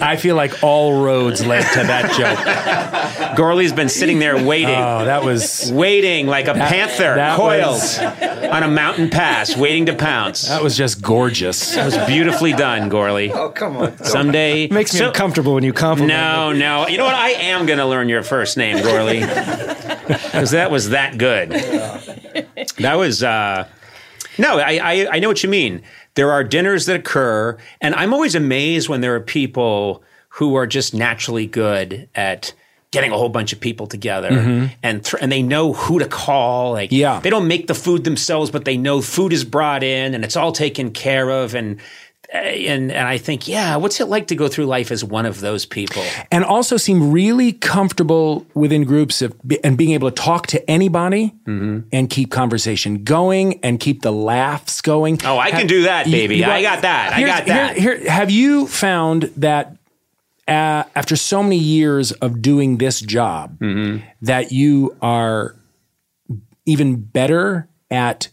I 0.00 0.16
feel 0.16 0.36
like 0.36 0.62
all 0.62 1.02
roads 1.02 1.44
led 1.44 1.62
to 1.72 1.80
that 1.80 2.10
joke. 2.12 3.36
Gourley's 3.36 3.72
been 3.72 3.88
sitting 3.88 4.18
there 4.18 4.36
oh, 4.36 4.44
waiting. 4.44 4.68
Oh, 4.74 5.04
that 5.04 5.24
was 5.24 5.70
waiting 5.72 6.26
like 6.26 6.48
a 6.48 6.54
panther 6.54 7.14
that 7.14 7.36
coiled 7.36 7.74
was- 7.74 7.98
on 7.98 8.62
a 8.62 8.68
mountain 8.68 9.10
pass, 9.10 9.56
waiting 9.56 9.86
to 9.86 9.94
pounce. 9.94 10.48
that 10.48 10.62
was 10.62 10.76
just 10.76 11.02
gorgeous. 11.02 11.74
That 11.74 11.86
was 11.86 11.96
beautifully 12.06 12.52
done, 12.52 12.90
Gourley. 12.90 13.30
Oh, 13.32 13.50
come 13.50 13.76
on. 13.76 13.96
Someday 13.98 14.64
it 14.64 14.72
Makes 14.72 14.92
me 14.94 15.00
so- 15.00 15.08
uncomfortable 15.08 15.54
when 15.54 15.64
you 15.64 15.72
compliment 15.72 16.08
me. 16.08 16.14
No, 16.14 16.52
no. 16.52 16.88
You 16.88 16.98
know 16.98 17.04
what? 17.04 17.14
I 17.14 17.30
am 17.30 17.66
going 17.66 17.78
to 17.78 17.86
learn 17.86 18.08
your 18.08 18.22
first 18.22 18.56
name, 18.56 18.78
Gourley, 18.78 19.22
because 20.06 20.50
that 20.52 20.70
was 20.70 20.90
that 20.90 21.18
good. 21.18 21.50
That 22.78 22.94
was. 22.96 23.22
uh 23.22 23.68
No, 24.38 24.58
I, 24.58 24.78
I 24.82 25.06
I 25.12 25.18
know 25.18 25.28
what 25.28 25.42
you 25.42 25.48
mean. 25.48 25.82
There 26.14 26.30
are 26.30 26.44
dinners 26.44 26.86
that 26.86 26.96
occur, 26.96 27.56
and 27.80 27.94
I'm 27.94 28.12
always 28.12 28.34
amazed 28.34 28.88
when 28.88 29.00
there 29.00 29.14
are 29.14 29.20
people 29.20 30.02
who 30.36 30.54
are 30.56 30.66
just 30.66 30.94
naturally 30.94 31.46
good 31.46 32.08
at 32.14 32.54
getting 32.90 33.10
a 33.12 33.16
whole 33.16 33.30
bunch 33.30 33.52
of 33.54 33.60
people 33.60 33.86
together 33.86 34.28
and 34.82 35.02
th- 35.04 35.14
and 35.22 35.32
they 35.32 35.42
know 35.42 35.72
who 35.72 35.98
to 35.98 36.06
call 36.06 36.72
like 36.72 36.92
Yeah. 36.92 37.20
they 37.20 37.30
don't 37.30 37.48
make 37.48 37.66
the 37.66 37.74
food 37.74 38.04
themselves 38.04 38.50
but 38.50 38.66
they 38.66 38.76
know 38.76 39.00
food 39.00 39.32
is 39.32 39.44
brought 39.44 39.82
in 39.82 40.14
and 40.14 40.24
it's 40.24 40.36
all 40.36 40.52
taken 40.52 40.90
care 40.90 41.30
of 41.30 41.54
and 41.54 41.80
and 42.32 42.90
and 42.90 43.06
I 43.08 43.18
think 43.18 43.46
yeah 43.46 43.76
what's 43.76 44.00
it 44.00 44.06
like 44.08 44.28
to 44.28 44.34
go 44.34 44.48
through 44.48 44.64
life 44.66 44.90
as 44.90 45.04
one 45.04 45.26
of 45.26 45.40
those 45.40 45.66
people 45.66 46.02
And 46.30 46.44
also 46.44 46.76
seem 46.78 47.10
really 47.12 47.52
comfortable 47.52 48.46
within 48.54 48.84
groups 48.84 49.20
of, 49.22 49.34
and 49.62 49.76
being 49.76 49.90
able 49.92 50.10
to 50.10 50.14
talk 50.22 50.46
to 50.48 50.70
anybody 50.70 51.34
and 51.46 52.08
keep 52.08 52.30
conversation 52.30 53.04
going 53.04 53.60
and 53.62 53.78
keep 53.78 54.00
the 54.02 54.12
laughs 54.12 54.80
going. 54.80 55.18
Oh, 55.24 55.38
I 55.38 55.50
can 55.50 55.66
do 55.66 55.82
that, 55.82 56.06
baby. 56.06 56.42
I 56.44 56.62
got 56.62 56.82
that. 56.82 57.12
I 57.12 57.22
got 57.22 57.46
that. 57.46 57.76
Here, 57.76 57.98
here- 57.98 58.10
have 58.10 58.30
you 58.30 58.66
found 58.66 59.24
that 59.36 59.76
uh, 60.48 60.84
after 60.96 61.14
so 61.16 61.42
many 61.42 61.58
years 61.58 62.12
of 62.12 62.40
doing 62.42 62.78
this 62.78 63.00
job, 63.00 63.58
Mm-hmm. 63.60 64.04
that 64.22 64.52
you 64.52 64.96
are 65.02 65.54
even 66.66 66.96
better 66.96 67.68
at 67.90 68.28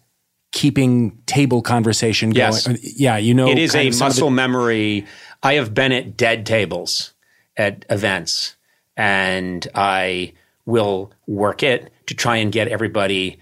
keeping 0.51 1.17
table 1.25 1.61
conversation 1.61 2.31
Yes. 2.31 2.65
going? 2.67 2.79
Yeah, 2.81 3.17
you 3.17 3.33
know, 3.33 3.49
It 3.49 3.57
is 3.59 3.75
a 3.75 3.87
of 3.87 3.93
the- 3.93 3.99
muscle 4.05 4.29
memory. 4.29 5.05
I 5.43 5.53
have 5.55 5.73
been 5.73 5.91
at 5.91 6.17
dead 6.17 6.45
tables 6.45 7.13
at 7.55 7.85
events, 7.89 8.55
and 8.97 9.67
I 9.75 10.33
will 10.65 11.11
work 11.27 11.63
it 11.63 11.91
to 12.07 12.13
try 12.13 12.37
and 12.37 12.51
get 12.51 12.67
everybody 12.67 13.39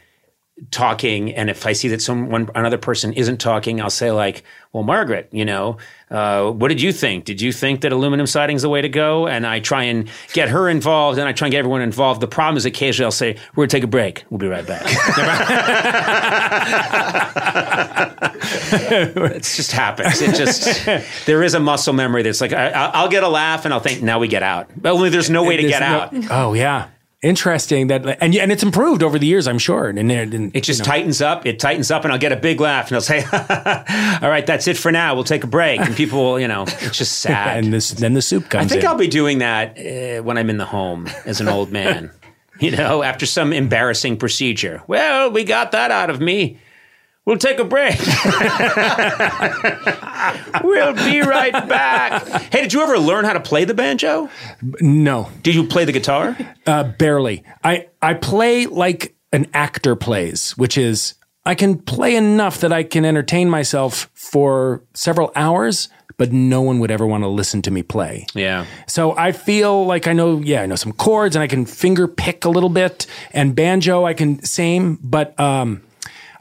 talking. 0.71 1.33
And 1.35 1.49
if 1.49 1.65
I 1.65 1.73
see 1.73 1.87
that 1.89 2.01
someone, 2.01 2.49
another 2.55 2.77
person 2.77 3.13
isn't 3.13 3.37
talking, 3.37 3.81
I'll 3.81 3.89
say 3.89 4.11
like, 4.11 4.43
"Well, 4.73 4.83
Margaret, 4.83 5.29
you 5.31 5.45
know, 5.45 5.77
uh, 6.09 6.51
what 6.51 6.69
did 6.69 6.81
you 6.81 6.91
think? 6.91 7.25
Did 7.25 7.41
you 7.41 7.51
think 7.51 7.81
that 7.81 7.91
aluminum 7.91 8.27
siding 8.27 8.55
is 8.55 8.61
the 8.63 8.69
way 8.69 8.81
to 8.81 8.89
go?" 8.89 9.27
And 9.27 9.45
I 9.45 9.59
try 9.59 9.83
and 9.83 10.09
get 10.33 10.49
her 10.49 10.67
involved, 10.69 11.19
and 11.19 11.27
I 11.27 11.31
try 11.31 11.47
and 11.47 11.51
get 11.51 11.59
everyone 11.59 11.81
involved. 11.81 12.21
The 12.21 12.27
problem 12.27 12.57
is 12.57 12.65
occasionally 12.65 13.05
I'll 13.05 13.11
say, 13.11 13.37
"We're 13.55 13.63
gonna 13.63 13.69
take 13.69 13.83
a 13.83 13.87
break. 13.87 14.25
We'll 14.29 14.39
be 14.39 14.47
right 14.47 14.65
back." 14.65 14.85
it 18.71 19.43
just 19.43 19.71
happens. 19.71 20.21
It 20.21 20.35
just 20.35 20.85
there 21.25 21.43
is 21.43 21.53
a 21.53 21.59
muscle 21.59 21.93
memory 21.93 22.23
that's 22.23 22.41
like 22.41 22.53
I, 22.53 22.69
I'll 22.71 23.09
get 23.09 23.23
a 23.23 23.27
laugh 23.29 23.65
and 23.65 23.73
I'll 23.73 23.79
think 23.79 24.01
now 24.01 24.19
we 24.19 24.27
get 24.27 24.43
out. 24.43 24.69
But 24.75 24.93
only 24.93 25.09
there's 25.09 25.29
no 25.29 25.43
way 25.43 25.57
to 25.57 25.63
There's 25.63 25.73
get 25.73 25.79
no- 25.81 26.25
out. 26.25 26.31
Oh 26.31 26.53
yeah. 26.53 26.89
Interesting 27.27 27.87
that, 27.87 28.05
and 28.21 28.35
and 28.35 28.51
it's 28.51 28.63
improved 28.63 29.03
over 29.03 29.19
the 29.19 29.27
years, 29.27 29.47
I'm 29.47 29.59
sure. 29.59 29.89
And, 29.89 29.99
and, 29.99 30.33
and 30.33 30.55
It 30.55 30.63
just 30.63 30.83
tightens 30.83 31.21
up. 31.21 31.45
It 31.45 31.59
tightens 31.59 31.91
up, 31.91 32.03
and 32.03 32.11
I'll 32.11 32.19
get 32.19 32.31
a 32.31 32.37
big 32.37 32.59
laugh, 32.59 32.87
and 32.87 32.95
I'll 32.95 33.01
say, 33.01 33.23
"All 34.21 34.29
right, 34.29 34.45
that's 34.45 34.67
it 34.67 34.77
for 34.77 34.91
now. 34.91 35.13
We'll 35.13 35.23
take 35.23 35.43
a 35.43 35.47
break." 35.47 35.79
And 35.79 35.95
people, 35.95 36.23
will, 36.23 36.39
you 36.39 36.47
know, 36.47 36.63
it's 36.63 36.97
just 36.97 37.17
sad. 37.19 37.63
and 37.63 37.73
this 37.73 37.91
then 37.91 38.13
the 38.13 38.21
soup 38.21 38.49
comes 38.49 38.65
I 38.65 38.67
think 38.67 38.83
in. 38.83 38.87
I'll 38.87 38.97
be 38.97 39.07
doing 39.07 39.39
that 39.39 39.77
uh, 39.77 40.23
when 40.23 40.37
I'm 40.37 40.49
in 40.49 40.57
the 40.57 40.65
home 40.65 41.07
as 41.25 41.41
an 41.41 41.47
old 41.47 41.71
man. 41.71 42.11
you 42.59 42.71
know, 42.71 43.03
after 43.03 43.27
some 43.27 43.53
embarrassing 43.53 44.17
procedure. 44.17 44.81
Well, 44.87 45.29
we 45.29 45.43
got 45.43 45.73
that 45.73 45.91
out 45.91 46.09
of 46.09 46.19
me. 46.19 46.57
We'll 47.27 47.37
take 47.37 47.59
a 47.59 47.65
break. 47.65 47.99
we'll 50.63 50.93
be 50.93 51.19
right 51.21 51.51
back. 51.67 52.25
Hey, 52.53 52.61
did 52.61 52.71
you 52.73 52.81
ever 52.81 52.97
learn 52.97 53.25
how 53.25 53.33
to 53.33 53.39
play 53.41 53.65
the 53.65 53.73
banjo? 53.73 54.29
no, 54.79 55.29
Did 55.43 55.53
you 55.55 55.65
play 55.65 55.83
the 55.85 55.91
guitar? 55.91 56.37
uh, 56.65 56.83
barely. 56.97 57.43
I 57.63 57.87
I 58.01 58.13
play 58.13 58.65
like 58.65 59.15
an 59.33 59.47
actor 59.53 59.95
plays, 59.97 60.51
which 60.57 60.77
is 60.77 61.15
I 61.45 61.53
can 61.55 61.79
play 61.79 62.15
enough 62.15 62.59
that 62.61 62.71
I 62.71 62.83
can 62.83 63.03
entertain 63.05 63.49
myself 63.49 64.09
for 64.13 64.83
several 64.93 65.31
hours, 65.35 65.89
but 66.17 66.31
no 66.31 66.61
one 66.61 66.79
would 66.79 66.91
ever 66.91 67.05
want 67.05 67.23
to 67.23 67.27
listen 67.29 67.61
to 67.63 67.71
me 67.71 67.83
play. 67.83 68.25
Yeah. 68.33 68.65
So 68.87 69.17
I 69.17 69.31
feel 69.33 69.85
like 69.85 70.07
I 70.07 70.13
know, 70.13 70.39
yeah, 70.39 70.61
I 70.61 70.65
know 70.65 70.75
some 70.75 70.93
chords 70.93 71.35
and 71.35 71.43
I 71.43 71.47
can 71.47 71.65
finger 71.65 72.07
pick 72.07 72.45
a 72.45 72.49
little 72.49 72.69
bit 72.69 73.05
and 73.31 73.53
banjo 73.55 74.05
I 74.05 74.13
can 74.13 74.41
same, 74.43 74.97
but 75.01 75.37
um, 75.39 75.83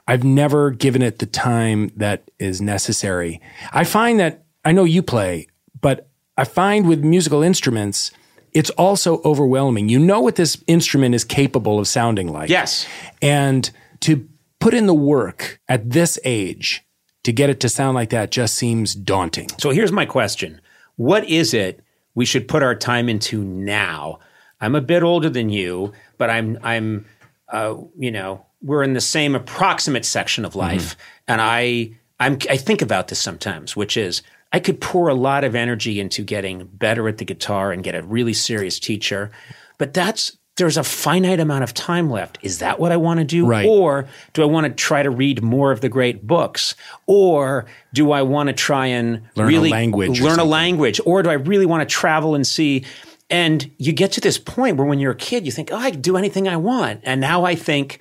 I've 0.08 0.24
never 0.24 0.70
given 0.70 1.02
it 1.02 1.18
the 1.18 1.26
time 1.26 1.90
that 1.96 2.30
is 2.38 2.60
necessary. 2.60 3.40
I 3.72 3.84
find 3.84 4.20
that 4.20 4.44
I 4.64 4.72
know 4.72 4.84
you 4.84 5.02
play, 5.02 5.48
but 5.80 6.08
I 6.36 6.44
find 6.44 6.86
with 6.88 7.04
musical 7.04 7.42
instruments, 7.42 8.12
it's 8.52 8.70
also 8.70 9.20
overwhelming. 9.22 9.88
You 9.88 9.98
know 9.98 10.20
what 10.20 10.36
this 10.36 10.62
instrument 10.66 11.14
is 11.14 11.24
capable 11.24 11.78
of 11.78 11.88
sounding 11.88 12.32
like. 12.32 12.48
Yes. 12.48 12.86
And 13.20 13.70
to 14.00 14.28
put 14.60 14.74
in 14.74 14.86
the 14.86 14.94
work 14.94 15.60
at 15.68 15.90
this 15.90 16.18
age 16.24 16.84
to 17.24 17.32
get 17.32 17.50
it 17.50 17.60
to 17.60 17.68
sound 17.68 17.96
like 17.96 18.10
that 18.10 18.30
just 18.30 18.54
seems 18.54 18.94
daunting. 18.94 19.48
So 19.58 19.70
here's 19.70 19.92
my 19.92 20.06
question 20.06 20.60
What 20.96 21.28
is 21.28 21.52
it 21.52 21.82
we 22.14 22.24
should 22.24 22.48
put 22.48 22.62
our 22.62 22.74
time 22.74 23.08
into 23.08 23.42
now? 23.42 24.20
I'm 24.60 24.74
a 24.74 24.80
bit 24.80 25.02
older 25.02 25.28
than 25.28 25.50
you, 25.50 25.92
but 26.16 26.30
I'm, 26.30 26.58
I'm, 26.62 27.04
uh, 27.52 27.76
you 27.98 28.10
know, 28.10 28.45
we're 28.62 28.82
in 28.82 28.94
the 28.94 29.00
same 29.00 29.34
approximate 29.34 30.04
section 30.04 30.44
of 30.44 30.52
mm-hmm. 30.52 30.60
life, 30.60 30.96
and 31.28 31.40
I, 31.40 31.92
I'm, 32.18 32.38
I 32.50 32.56
think 32.56 32.82
about 32.82 33.08
this 33.08 33.20
sometimes, 33.20 33.76
which 33.76 33.96
is 33.96 34.22
I 34.52 34.60
could 34.60 34.80
pour 34.80 35.08
a 35.08 35.14
lot 35.14 35.44
of 35.44 35.54
energy 35.54 36.00
into 36.00 36.22
getting 36.22 36.66
better 36.66 37.08
at 37.08 37.18
the 37.18 37.24
guitar 37.24 37.72
and 37.72 37.82
get 37.82 37.94
a 37.94 38.02
really 38.02 38.32
serious 38.32 38.78
teacher, 38.78 39.30
but 39.78 39.92
that's 39.92 40.36
there's 40.56 40.78
a 40.78 40.82
finite 40.82 41.38
amount 41.38 41.64
of 41.64 41.74
time 41.74 42.10
left. 42.10 42.38
Is 42.40 42.60
that 42.60 42.80
what 42.80 42.90
I 42.90 42.96
want 42.96 43.20
to 43.20 43.24
do? 43.24 43.46
Right. 43.46 43.66
Or 43.66 44.08
do 44.32 44.42
I 44.42 44.46
want 44.46 44.66
to 44.66 44.72
try 44.72 45.02
to 45.02 45.10
read 45.10 45.42
more 45.42 45.70
of 45.70 45.82
the 45.82 45.90
great 45.90 46.26
books? 46.26 46.74
Or 47.06 47.66
do 47.92 48.10
I 48.10 48.22
want 48.22 48.48
to 48.48 48.54
try 48.54 48.86
and 48.86 49.22
Learn 49.34 49.54
a 49.54 49.60
language 49.60 50.20
learn 50.20 50.38
a 50.38 50.44
language? 50.44 50.98
Or 51.04 51.22
do 51.22 51.28
I 51.28 51.34
really 51.34 51.66
want 51.66 51.86
to 51.86 51.94
travel 51.94 52.34
and 52.34 52.46
see? 52.46 52.86
And 53.28 53.70
you 53.76 53.92
get 53.92 54.12
to 54.12 54.20
this 54.20 54.38
point 54.38 54.78
where 54.78 54.86
when 54.86 54.98
you're 54.98 55.12
a 55.12 55.16
kid, 55.16 55.44
you 55.44 55.52
think, 55.52 55.70
oh, 55.72 55.76
I 55.76 55.90
can 55.90 56.00
do 56.00 56.16
anything 56.16 56.48
I 56.48 56.56
want. 56.56 57.00
And 57.02 57.20
now 57.20 57.44
I 57.44 57.54
think, 57.54 58.00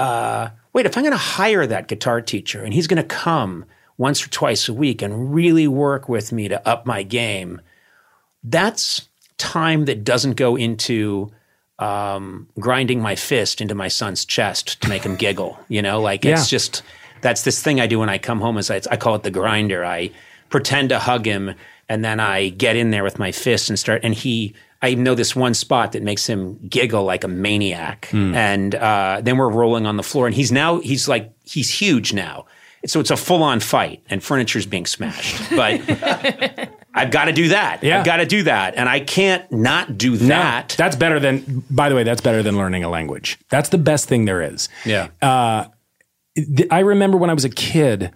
uh, 0.00 0.50
wait, 0.72 0.86
if 0.86 0.96
I'm 0.96 1.04
going 1.04 1.12
to 1.12 1.18
hire 1.18 1.66
that 1.66 1.86
guitar 1.86 2.22
teacher 2.22 2.64
and 2.64 2.72
he's 2.72 2.86
going 2.86 3.02
to 3.02 3.08
come 3.08 3.66
once 3.98 4.24
or 4.24 4.30
twice 4.30 4.66
a 4.66 4.72
week 4.72 5.02
and 5.02 5.34
really 5.34 5.68
work 5.68 6.08
with 6.08 6.32
me 6.32 6.48
to 6.48 6.66
up 6.66 6.86
my 6.86 7.02
game, 7.02 7.60
that's 8.42 9.08
time 9.36 9.84
that 9.84 10.02
doesn't 10.02 10.36
go 10.36 10.56
into 10.56 11.30
um, 11.78 12.48
grinding 12.58 13.02
my 13.02 13.14
fist 13.14 13.60
into 13.60 13.74
my 13.74 13.88
son's 13.88 14.24
chest 14.24 14.80
to 14.82 14.88
make 14.88 15.02
him 15.02 15.16
giggle. 15.16 15.58
You 15.68 15.82
know, 15.82 16.00
like 16.00 16.24
it's 16.24 16.48
just 16.48 16.82
that's 17.20 17.42
this 17.44 17.62
thing 17.62 17.78
I 17.80 17.86
do 17.86 17.98
when 17.98 18.08
I 18.08 18.16
come 18.16 18.40
home. 18.40 18.56
Is 18.56 18.70
I, 18.70 18.80
I 18.90 18.96
call 18.96 19.14
it 19.14 19.22
the 19.22 19.30
grinder. 19.30 19.84
I 19.84 20.10
pretend 20.48 20.88
to 20.88 20.98
hug 20.98 21.26
him, 21.26 21.54
and 21.88 22.04
then 22.04 22.20
I 22.20 22.48
get 22.48 22.74
in 22.74 22.90
there 22.90 23.04
with 23.04 23.18
my 23.18 23.32
fist 23.32 23.68
and 23.68 23.78
start. 23.78 24.00
And 24.02 24.14
he, 24.14 24.54
I 24.82 24.94
know 24.94 25.14
this 25.14 25.36
one 25.36 25.52
spot 25.54 25.92
that 25.92 26.02
makes 26.02 26.26
him 26.26 26.58
giggle 26.68 27.04
like 27.04 27.22
a 27.24 27.28
maniac. 27.28 28.08
And 28.12 28.74
uh, 28.74 29.20
then 29.22 29.36
we're 29.36 29.50
rolling 29.50 29.86
on 29.86 29.96
the 29.96 30.02
floor, 30.02 30.26
and 30.26 30.34
he's 30.34 30.50
now 30.50 30.80
he's 30.80 31.06
like 31.08 31.30
he's 31.44 31.68
huge 31.70 32.12
now. 32.12 32.46
So 32.86 32.98
it's 32.98 33.10
a 33.10 33.16
full 33.16 33.42
on 33.42 33.60
fight, 33.60 34.02
and 34.08 34.22
furniture's 34.24 34.64
being 34.66 34.86
smashed. 34.86 35.50
But 35.54 35.82
I've 36.94 37.10
got 37.10 37.26
to 37.26 37.32
do 37.32 37.48
that. 37.48 37.82
Yeah. 37.84 37.98
I've 38.00 38.06
got 38.06 38.16
to 38.16 38.26
do 38.26 38.42
that, 38.44 38.74
and 38.74 38.88
I 38.88 39.00
can't 39.00 39.50
not 39.52 39.98
do 39.98 40.16
that. 40.16 40.74
That's 40.78 40.96
better 40.96 41.20
than, 41.20 41.62
by 41.70 41.88
the 41.90 41.94
way, 41.94 42.02
that's 42.04 42.20
better 42.22 42.42
than 42.42 42.56
learning 42.56 42.82
a 42.82 42.88
language. 42.88 43.38
That's 43.50 43.68
the 43.68 43.78
best 43.78 44.08
thing 44.08 44.24
there 44.24 44.40
is. 44.42 44.68
yeah. 44.86 45.08
Th- 46.36 46.68
I 46.70 46.80
remember 46.80 47.16
when 47.18 47.28
I 47.30 47.34
was 47.34 47.44
a 47.44 47.50
kid, 47.50 48.12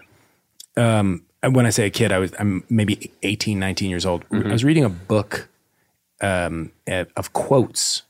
um, 0.77 1.25
when 1.43 1.67
I 1.67 1.71
say 1.71 1.87
a 1.87 1.91
kid, 1.91 2.11
I 2.13 2.19
was 2.19 2.33
I'm 2.39 2.65
maybe 2.71 3.11
18, 3.23 3.59
19 3.59 3.91
years 3.91 4.07
old. 4.07 4.25
I 4.33 4.39
was 4.53 4.65
reading 4.65 4.85
a 4.85 4.89
book 4.89 5.49
um, 6.25 6.73
eh, 6.87 7.05
of 7.17 7.33
quotes. 7.33 8.03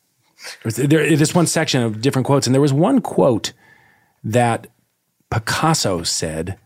There 0.65 1.17
this 1.17 1.35
one 1.35 1.47
section 1.47 1.83
of 1.83 2.01
different 2.01 2.27
quotes, 2.27 2.47
and 2.47 2.55
there 2.55 2.61
was 2.61 2.73
one 2.73 3.01
quote 3.01 3.53
that 4.23 4.67
Picasso 5.31 6.03
said. 6.03 6.59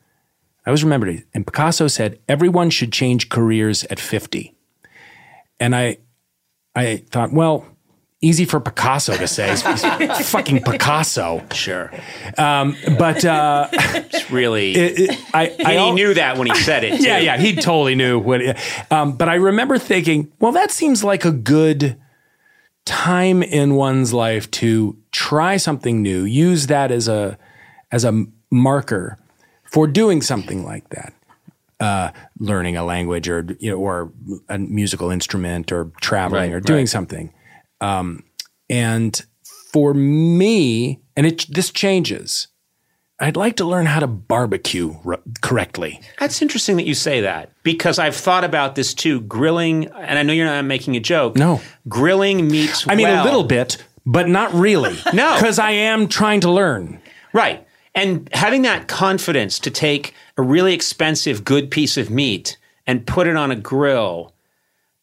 I 0.67 0.71
always 0.71 0.85
remembered 0.85 1.09
it. 1.09 1.25
And 1.33 1.47
Picasso 1.47 1.89
said, 1.89 2.19
"Everyone 2.29 2.71
should 2.71 2.93
change 2.93 3.29
careers 3.29 3.85
at 3.85 3.99
50." 3.99 4.55
And 5.61 5.75
I, 5.75 5.99
I 6.75 6.99
thought, 7.11 7.33
well, 7.33 7.67
easy 8.21 8.45
for 8.45 8.59
Picasso 8.61 9.17
to 9.17 9.27
say. 9.29 9.51
He's, 9.51 9.63
he's 9.63 10.31
fucking 10.31 10.63
Picasso. 10.65 11.45
Sure. 11.53 11.91
But 12.37 13.25
uh, 13.25 13.69
It's 13.73 14.31
really. 14.31 14.73
it- 14.75 15.21
I, 15.35 15.47
and 15.49 15.69
I 15.69 15.75
he 15.87 15.93
knew 15.93 16.15
that 16.15 16.37
when 16.39 16.47
he 16.49 16.55
said 16.57 16.85
it. 16.85 17.01
Yeah, 17.01 17.19
too. 17.21 17.25
yeah, 17.25 17.37
he 17.39 17.55
totally 17.55 17.95
knew 17.95 18.19
what. 18.19 18.41
Um, 18.91 19.13
but 19.17 19.29
I 19.29 19.35
remember 19.37 19.79
thinking, 19.79 20.33
well, 20.41 20.53
that 20.53 20.71
seems 20.71 21.05
like 21.05 21.25
a 21.25 21.31
good 21.33 21.97
time 22.85 23.43
in 23.43 23.75
one's 23.75 24.13
life 24.13 24.51
to 24.53 24.97
try 25.13 25.57
something 25.57 26.03
new. 26.03 26.25
Use 26.25 26.67
that 26.69 26.91
as 26.91 27.07
a 27.09 27.39
as 27.93 28.05
a 28.05 28.25
marker 28.51 29.19
for 29.65 29.87
doing 29.87 30.23
something 30.23 30.65
like 30.65 30.89
that. 30.91 31.13
Uh, 31.81 32.11
learning 32.41 32.77
a 32.77 32.85
language 32.85 33.29
or 33.29 33.47
you 33.61 33.71
know, 33.71 33.77
or 33.77 34.11
a 34.49 34.59
musical 34.59 35.11
instrument 35.11 35.71
or 35.71 35.93
traveling 36.01 36.51
Right, 36.51 36.57
or 36.57 36.61
doing 36.61 36.81
right. 36.81 36.89
something. 36.89 37.33
Um, 37.81 38.25
and 38.69 39.21
for 39.73 39.95
me, 39.95 41.01
and 41.17 41.27
it 41.27 41.47
this 41.49 41.71
changes. 41.71 42.49
I'd 43.21 43.37
like 43.37 43.57
to 43.57 43.65
learn 43.65 43.87
how 43.87 43.99
to 43.99 44.07
barbecue 44.07 44.95
r- 45.05 45.21
correctly. 45.41 46.01
That's 46.21 46.41
interesting 46.41 46.77
that 46.77 46.87
you 46.87 46.95
say 46.95 47.23
that 47.23 47.51
because 47.65 47.99
I've 47.99 48.15
thought 48.15 48.45
about 48.45 48.77
this 48.77 48.95
too. 48.95 49.21
Grilling, 49.23 49.87
and 49.89 50.19
I 50.19 50.23
know 50.23 50.33
you're 50.33 50.47
not 50.47 50.65
making 50.65 50.97
a 50.97 51.01
joke. 51.01 51.37
No. 51.37 51.61
Grilling 51.89 52.47
meats. 52.47 52.87
I 52.89 52.95
mean, 52.95 53.09
well. 53.09 53.25
a 53.25 53.27
little 53.27 53.43
bit, 53.43 53.85
but 54.07 54.29
not 54.29 54.55
really. 54.55 54.97
No. 55.13 55.35
because 55.35 55.59
I 55.59 55.73
am 55.73 56.07
trying 56.07 56.41
to 56.43 56.51
learn. 56.51 57.01
Right. 57.33 57.67
And 57.95 58.29
having 58.33 58.63
that 58.63 58.87
confidence 58.87 59.59
to 59.61 59.71
take 59.71 60.15
a 60.37 60.43
really 60.43 60.73
expensive, 60.73 61.45
good 61.45 61.73
piece 61.73 61.97
of 61.97 62.11
meat 62.11 62.57
and 62.87 63.05
put 63.05 63.27
it 63.27 63.35
on 63.37 63.51
a 63.51 63.57
grill 63.57 64.33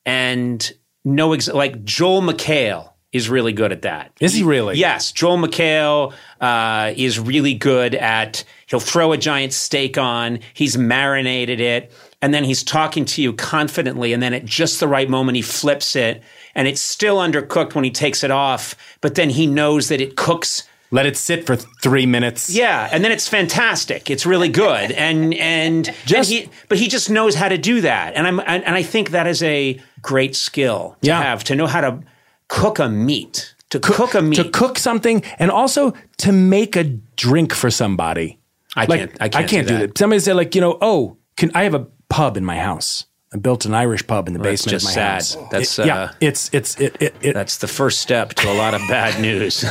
and 0.06 0.72
know 1.06 1.34
ex- 1.34 1.48
like 1.48 1.84
Joel 1.86 2.22
McHale 2.22 2.90
is 3.14 3.30
really 3.30 3.54
good 3.54 3.72
at 3.72 3.84
that. 3.84 4.12
Is 4.20 4.34
he 4.34 4.44
really? 4.44 4.78
Yes, 4.78 5.14
Joel 5.14 5.38
McHale 5.38 6.14
uh, 6.42 6.94
is 6.98 7.18
really 7.18 7.54
good 7.54 7.96
at. 7.96 8.44
He'll 8.66 8.82
throw 8.82 9.14
a 9.14 9.18
giant 9.18 9.54
steak 9.54 9.98
on. 9.98 10.40
He's 10.54 10.78
marinated 10.78 11.62
it, 11.62 11.94
and 12.22 12.34
then 12.34 12.44
he's 12.44 12.62
talking 12.62 13.06
to 13.06 13.22
you 13.22 13.32
confidently. 13.32 14.12
And 14.12 14.22
then 14.22 14.34
at 14.34 14.44
just 14.44 14.82
the 14.82 14.88
right 14.90 15.10
moment, 15.10 15.38
he 15.38 15.42
flips 15.42 15.96
it, 15.96 16.24
and 16.56 16.68
it's 16.68 16.82
still 16.82 17.16
undercooked 17.16 17.74
when 17.74 17.86
he 17.86 17.92
takes 17.92 18.22
it 18.22 18.32
off. 18.32 18.76
But 19.00 19.16
then 19.16 19.30
he 19.30 19.48
knows 19.48 19.88
that 19.88 20.02
it 20.02 20.18
cooks. 20.18 20.68
Let 20.96 21.06
it 21.06 21.18
sit 21.18 21.46
for 21.46 21.56
three 21.84 22.06
minutes. 22.06 22.50
Yeah, 22.50 22.88
and 22.92 23.04
then 23.04 23.12
it's 23.12 23.28
fantastic. 23.28 24.10
It's 24.10 24.26
really 24.26 24.50
good, 24.50 24.92
and 24.94 25.34
and 25.34 25.86
Just- 26.06 26.32
and 26.32 26.44
he, 26.44 26.50
but 26.70 26.78
he 26.78 26.88
just 26.88 27.10
knows 27.10 27.36
how 27.36 27.50
to 27.50 27.58
do 27.58 27.82
that. 27.82 28.16
And 28.16 28.26
I'm 28.26 28.40
and, 28.40 28.64
and 28.64 28.76
I 28.76 28.84
think 28.84 29.10
that 29.12 29.28
is 29.28 29.44
a 29.44 29.78
great 30.02 30.36
skill 30.36 30.96
to 31.02 31.08
Yeah. 31.08 31.22
have 31.22 31.44
to 31.46 31.56
know 31.56 31.68
how 31.68 31.82
to 31.82 32.00
cook 32.48 32.80
a 32.80 32.88
meat. 32.88 33.54
To 33.72 33.80
cook 33.80 34.14
a 34.16 34.22
meat. 34.22 34.38
To 34.38 34.50
cook 34.50 34.80
something 34.80 35.22
and 35.38 35.52
also 35.52 35.94
to 36.20 36.32
make 36.32 36.76
a 36.78 36.84
drink 37.18 37.54
for 37.54 37.70
somebody. 37.70 38.40
I 38.78 38.86
Like, 38.86 39.00
can't. 39.00 39.12
I 39.22 39.30
can't, 39.30 39.68
do, 39.68 39.74
that. 39.78 39.88
that. 39.88 39.98
Somebody 39.98 40.20
said, 40.22 40.36
like, 40.38 40.56
you 40.56 40.62
know, 40.62 40.78
oh, 40.82 41.18
can 41.36 41.50
I 41.56 41.64
have 41.64 41.74
a 41.74 41.88
pub 42.10 42.38
in 42.38 42.46
my 42.46 42.58
house? 42.58 43.06
I 43.36 43.38
built 43.38 43.66
an 43.66 43.74
Irish 43.74 44.08
pub 44.08 44.28
in 44.30 44.34
the 44.34 44.40
basement 44.40 44.72
just 44.72 44.86
of 44.86 44.92
my 44.92 44.94
sad. 44.94 45.14
house. 45.16 45.38
That's, 45.52 45.78
It- 45.78 45.88
yeah, 45.88 45.98
uh, 46.04 46.12
it's 46.22 46.50
it's 46.54 46.80
it, 46.80 46.96
it, 47.02 47.16
it 47.20 47.34
That's 47.34 47.58
the 47.58 47.68
first 47.68 48.00
step 48.00 48.34
to 48.36 48.50
a 48.50 48.54
lot 48.56 48.74
of 48.74 48.80
bad 48.88 49.20
news. 49.28 49.66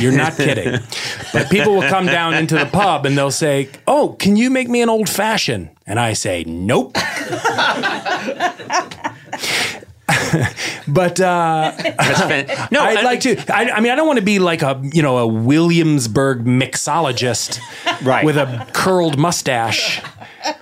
You're 0.00 0.10
not 0.16 0.34
kidding. 0.36 0.80
but 1.32 1.48
people 1.48 1.74
will 1.76 1.88
come 1.88 2.06
down 2.06 2.34
into 2.34 2.56
the 2.58 2.66
pub 2.66 3.06
and 3.06 3.16
they'll 3.16 3.30
say, 3.30 3.68
"Oh, 3.86 4.16
can 4.18 4.34
you 4.34 4.50
make 4.50 4.68
me 4.68 4.82
an 4.82 4.88
old 4.88 5.08
fashioned?" 5.08 5.68
And 5.86 6.00
I 6.00 6.14
say, 6.14 6.42
"Nope." 6.44 6.94
but 10.88 11.20
uh, 11.20 11.72
no, 12.70 12.80
I'd 12.82 12.98
I- 12.98 13.02
like 13.02 13.20
to. 13.20 13.36
I, 13.54 13.70
I 13.70 13.80
mean, 13.80 13.92
I 13.92 13.94
don't 13.96 14.06
want 14.08 14.18
to 14.18 14.24
be 14.24 14.38
like 14.38 14.62
a 14.62 14.80
you 14.92 15.02
know 15.02 15.18
a 15.18 15.26
Williamsburg 15.26 16.44
mixologist, 16.44 17.60
Right. 18.02 18.24
with 18.24 18.36
a 18.36 18.66
curled 18.72 19.18
mustache 19.18 20.00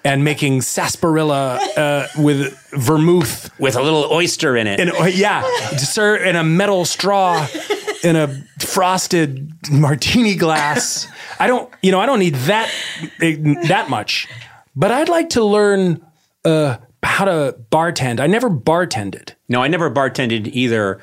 and 0.05 0.25
making 0.25 0.63
sarsaparilla 0.63 1.59
uh, 1.77 2.07
with 2.17 2.57
vermouth 2.73 3.51
with 3.59 3.77
a 3.77 3.83
little 3.83 4.07
oyster 4.13 4.57
in 4.57 4.67
it. 4.67 4.81
and 4.81 5.15
yeah, 5.15 5.43
sir, 5.77 6.17
in 6.17 6.37
a 6.37 6.45
metal 6.45 6.85
straw 6.85 7.47
in 8.03 8.17
a 8.17 8.29
frosted 8.59 9.53
martini 9.71 10.35
glass. 10.35 11.09
I 11.39 11.47
don't, 11.47 11.73
you 11.83 11.93
know, 11.93 12.01
I 12.01 12.07
don't 12.07 12.19
need 12.19 12.35
that 12.35 12.71
that 13.21 13.87
much, 13.89 14.29
but 14.77 14.91
I'd 14.91 15.09
like 15.09 15.31
to 15.31 15.45
learn 15.45 16.05
uh, 16.45 16.79
how 17.03 17.25
to 17.25 17.57
bartend. 17.71 18.21
I 18.21 18.27
never 18.27 18.51
bartended. 18.51 19.35
No, 19.49 19.63
I 19.63 19.69
never 19.69 19.91
bartended 19.91 20.49
either. 20.49 21.01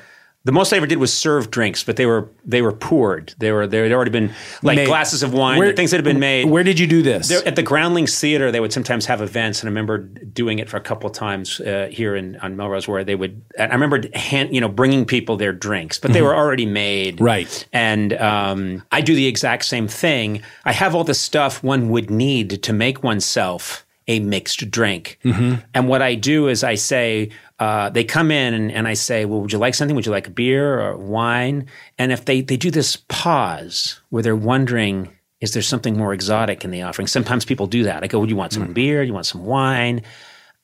The 0.48 0.52
most 0.52 0.72
I 0.72 0.78
ever 0.78 0.86
did 0.86 0.96
was 0.96 1.12
serve 1.12 1.50
drinks, 1.50 1.84
but 1.84 1.96
they 1.96 2.06
were 2.06 2.26
they 2.42 2.62
were 2.62 2.72
poured. 2.72 3.34
They 3.36 3.52
were 3.52 3.66
they 3.66 3.80
had 3.82 3.92
already 3.92 4.10
been 4.10 4.32
like 4.62 4.76
Made. 4.76 4.86
glasses 4.86 5.22
of 5.22 5.34
wine, 5.34 5.58
Where- 5.58 5.74
things 5.74 5.90
that 5.90 5.98
had 5.98 6.04
been 6.06 6.18
made. 6.18 6.46
Where 6.46 6.64
did 6.64 6.80
you 6.80 6.86
do 6.86 7.02
this? 7.02 7.28
There- 7.28 7.46
at 7.46 7.54
the 7.54 7.62
Groundlings 7.62 8.18
Theater, 8.18 8.50
they 8.50 8.58
would 8.58 8.72
sometimes 8.72 9.04
have 9.04 9.20
events, 9.20 9.60
and 9.60 9.68
I 9.68 9.70
remember 9.70 9.98
doing 9.98 10.58
it 10.58 10.70
for 10.70 10.78
a 10.78 10.80
couple 10.80 11.10
of 11.10 11.14
times 11.14 11.60
uh, 11.60 11.88
here 11.92 12.16
in 12.16 12.36
on 12.36 12.56
Melrose, 12.56 12.88
where 12.88 13.04
they 13.04 13.14
would. 13.14 13.42
I 13.58 13.66
remember 13.66 14.00
hand, 14.14 14.54
you 14.54 14.62
know, 14.62 14.70
bringing 14.70 15.04
people 15.04 15.36
their 15.36 15.52
drinks, 15.52 15.98
but 15.98 16.14
they 16.14 16.22
were 16.22 16.34
already 16.34 16.64
made, 16.64 17.16
Mm-hmm. 17.16 17.24
Right. 17.24 17.68
And 17.74 18.14
um, 18.14 18.82
I 18.90 19.02
do 19.02 19.14
the 19.14 19.26
exact 19.26 19.66
same 19.66 19.86
thing. 19.86 20.40
I 20.64 20.72
have 20.72 20.94
all 20.94 21.04
the 21.04 21.12
stuff 21.12 21.62
one 21.62 21.90
would 21.90 22.08
need 22.10 22.62
to 22.62 22.72
make 22.72 23.02
oneself 23.02 23.84
a 24.06 24.20
mixed 24.20 24.70
drink, 24.70 25.18
Mm-hmm. 25.24 25.56
and 25.74 25.88
what 25.90 26.00
I 26.00 26.14
do 26.14 26.48
is 26.48 26.64
I 26.64 26.74
say. 26.76 27.28
Uh, 27.58 27.90
they 27.90 28.04
come 28.04 28.30
in 28.30 28.54
and, 28.54 28.70
and 28.70 28.86
I 28.86 28.94
say, 28.94 29.24
"Well, 29.24 29.40
would 29.40 29.52
you 29.52 29.58
like 29.58 29.74
something? 29.74 29.96
Would 29.96 30.06
you 30.06 30.12
like 30.12 30.28
a 30.28 30.30
beer 30.30 30.80
or 30.80 30.96
wine?" 30.96 31.66
And 31.98 32.12
if 32.12 32.24
they 32.24 32.40
they 32.40 32.56
do 32.56 32.70
this 32.70 32.96
pause 33.08 34.00
where 34.10 34.22
they're 34.22 34.36
wondering, 34.36 35.08
is 35.40 35.52
there 35.52 35.62
something 35.62 35.96
more 35.96 36.12
exotic 36.14 36.64
in 36.64 36.70
the 36.70 36.82
offering? 36.82 37.06
Sometimes 37.08 37.44
people 37.44 37.66
do 37.66 37.82
that. 37.84 38.02
I 38.04 38.06
go, 38.06 38.20
"Would 38.20 38.30
you 38.30 38.36
want 38.36 38.52
some 38.52 38.66
Hmm. 38.66 38.72
beer? 38.72 39.02
You 39.02 39.12
want 39.12 39.26
some 39.26 39.44
wine? 39.44 40.02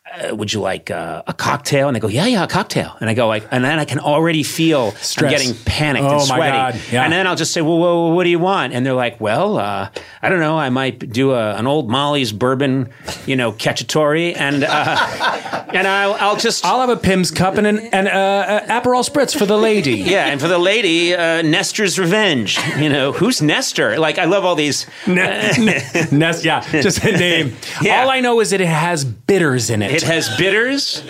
Uh, 0.06 0.36
would 0.36 0.52
you 0.52 0.60
like 0.60 0.90
uh, 0.90 1.22
a 1.26 1.32
cocktail?" 1.32 1.88
And 1.88 1.96
they 1.96 2.00
go, 2.00 2.08
"Yeah, 2.08 2.26
yeah, 2.26 2.44
a 2.44 2.46
cocktail." 2.46 2.94
And 3.00 3.08
I 3.08 3.14
go 3.14 3.26
like, 3.26 3.46
and 3.50 3.64
then 3.64 3.78
I 3.78 3.86
can 3.86 3.98
already 3.98 4.42
feel 4.42 4.92
Stress. 4.92 5.32
I'm 5.32 5.38
getting 5.38 5.54
panicked 5.64 6.04
Oh, 6.04 6.18
and 6.20 6.28
my 6.28 6.36
sweaty. 6.36 6.52
God. 6.52 6.80
Yeah. 6.92 7.04
And 7.04 7.12
then 7.12 7.26
I'll 7.26 7.36
just 7.36 7.52
say, 7.54 7.62
well, 7.62 7.78
well, 7.78 8.12
what 8.12 8.24
do 8.24 8.30
you 8.30 8.38
want? 8.38 8.74
And 8.74 8.84
they're 8.84 8.92
like, 8.92 9.18
well, 9.18 9.56
uh, 9.56 9.88
I 10.20 10.28
don't 10.28 10.40
know. 10.40 10.58
I 10.58 10.68
might 10.68 10.98
do 11.10 11.32
a, 11.32 11.54
an 11.54 11.66
old 11.66 11.88
Molly's 11.88 12.32
bourbon, 12.32 12.90
you 13.24 13.34
know, 13.34 13.50
cacciatore, 13.52 14.36
and 14.36 14.62
uh, 14.62 15.64
and 15.72 15.88
I'll, 15.88 16.14
I'll 16.14 16.36
just 16.36 16.66
I'll 16.66 16.80
have 16.80 16.90
a 16.90 16.98
Pimm's 16.98 17.30
cup 17.30 17.56
and 17.56 17.66
an 17.66 17.78
and, 17.78 18.06
uh, 18.06 18.10
uh, 18.10 18.80
Aperol 18.80 19.08
spritz 19.08 19.36
for 19.36 19.46
the 19.46 19.56
lady. 19.56 19.92
yeah, 19.96 20.26
and 20.26 20.38
for 20.38 20.48
the 20.48 20.58
lady, 20.58 21.14
uh, 21.14 21.40
Nestor's 21.40 21.98
Revenge. 21.98 22.58
You 22.78 22.90
know, 22.90 23.12
who's 23.12 23.40
Nestor? 23.40 23.98
Like, 23.98 24.18
I 24.18 24.26
love 24.26 24.44
all 24.44 24.54
these. 24.54 24.86
Nest, 25.06 26.44
yeah, 26.44 26.60
just 26.70 27.02
a 27.04 27.12
name. 27.12 27.56
Yeah. 27.80 28.02
All 28.02 28.10
I 28.10 28.20
know 28.20 28.40
is 28.40 28.50
that 28.50 28.60
it 28.60 28.66
has 28.68 29.04
bitters 29.04 29.70
in 29.70 29.80
it. 29.82 29.93
It 29.94 30.02
has 30.02 30.36
bitters, 30.36 31.02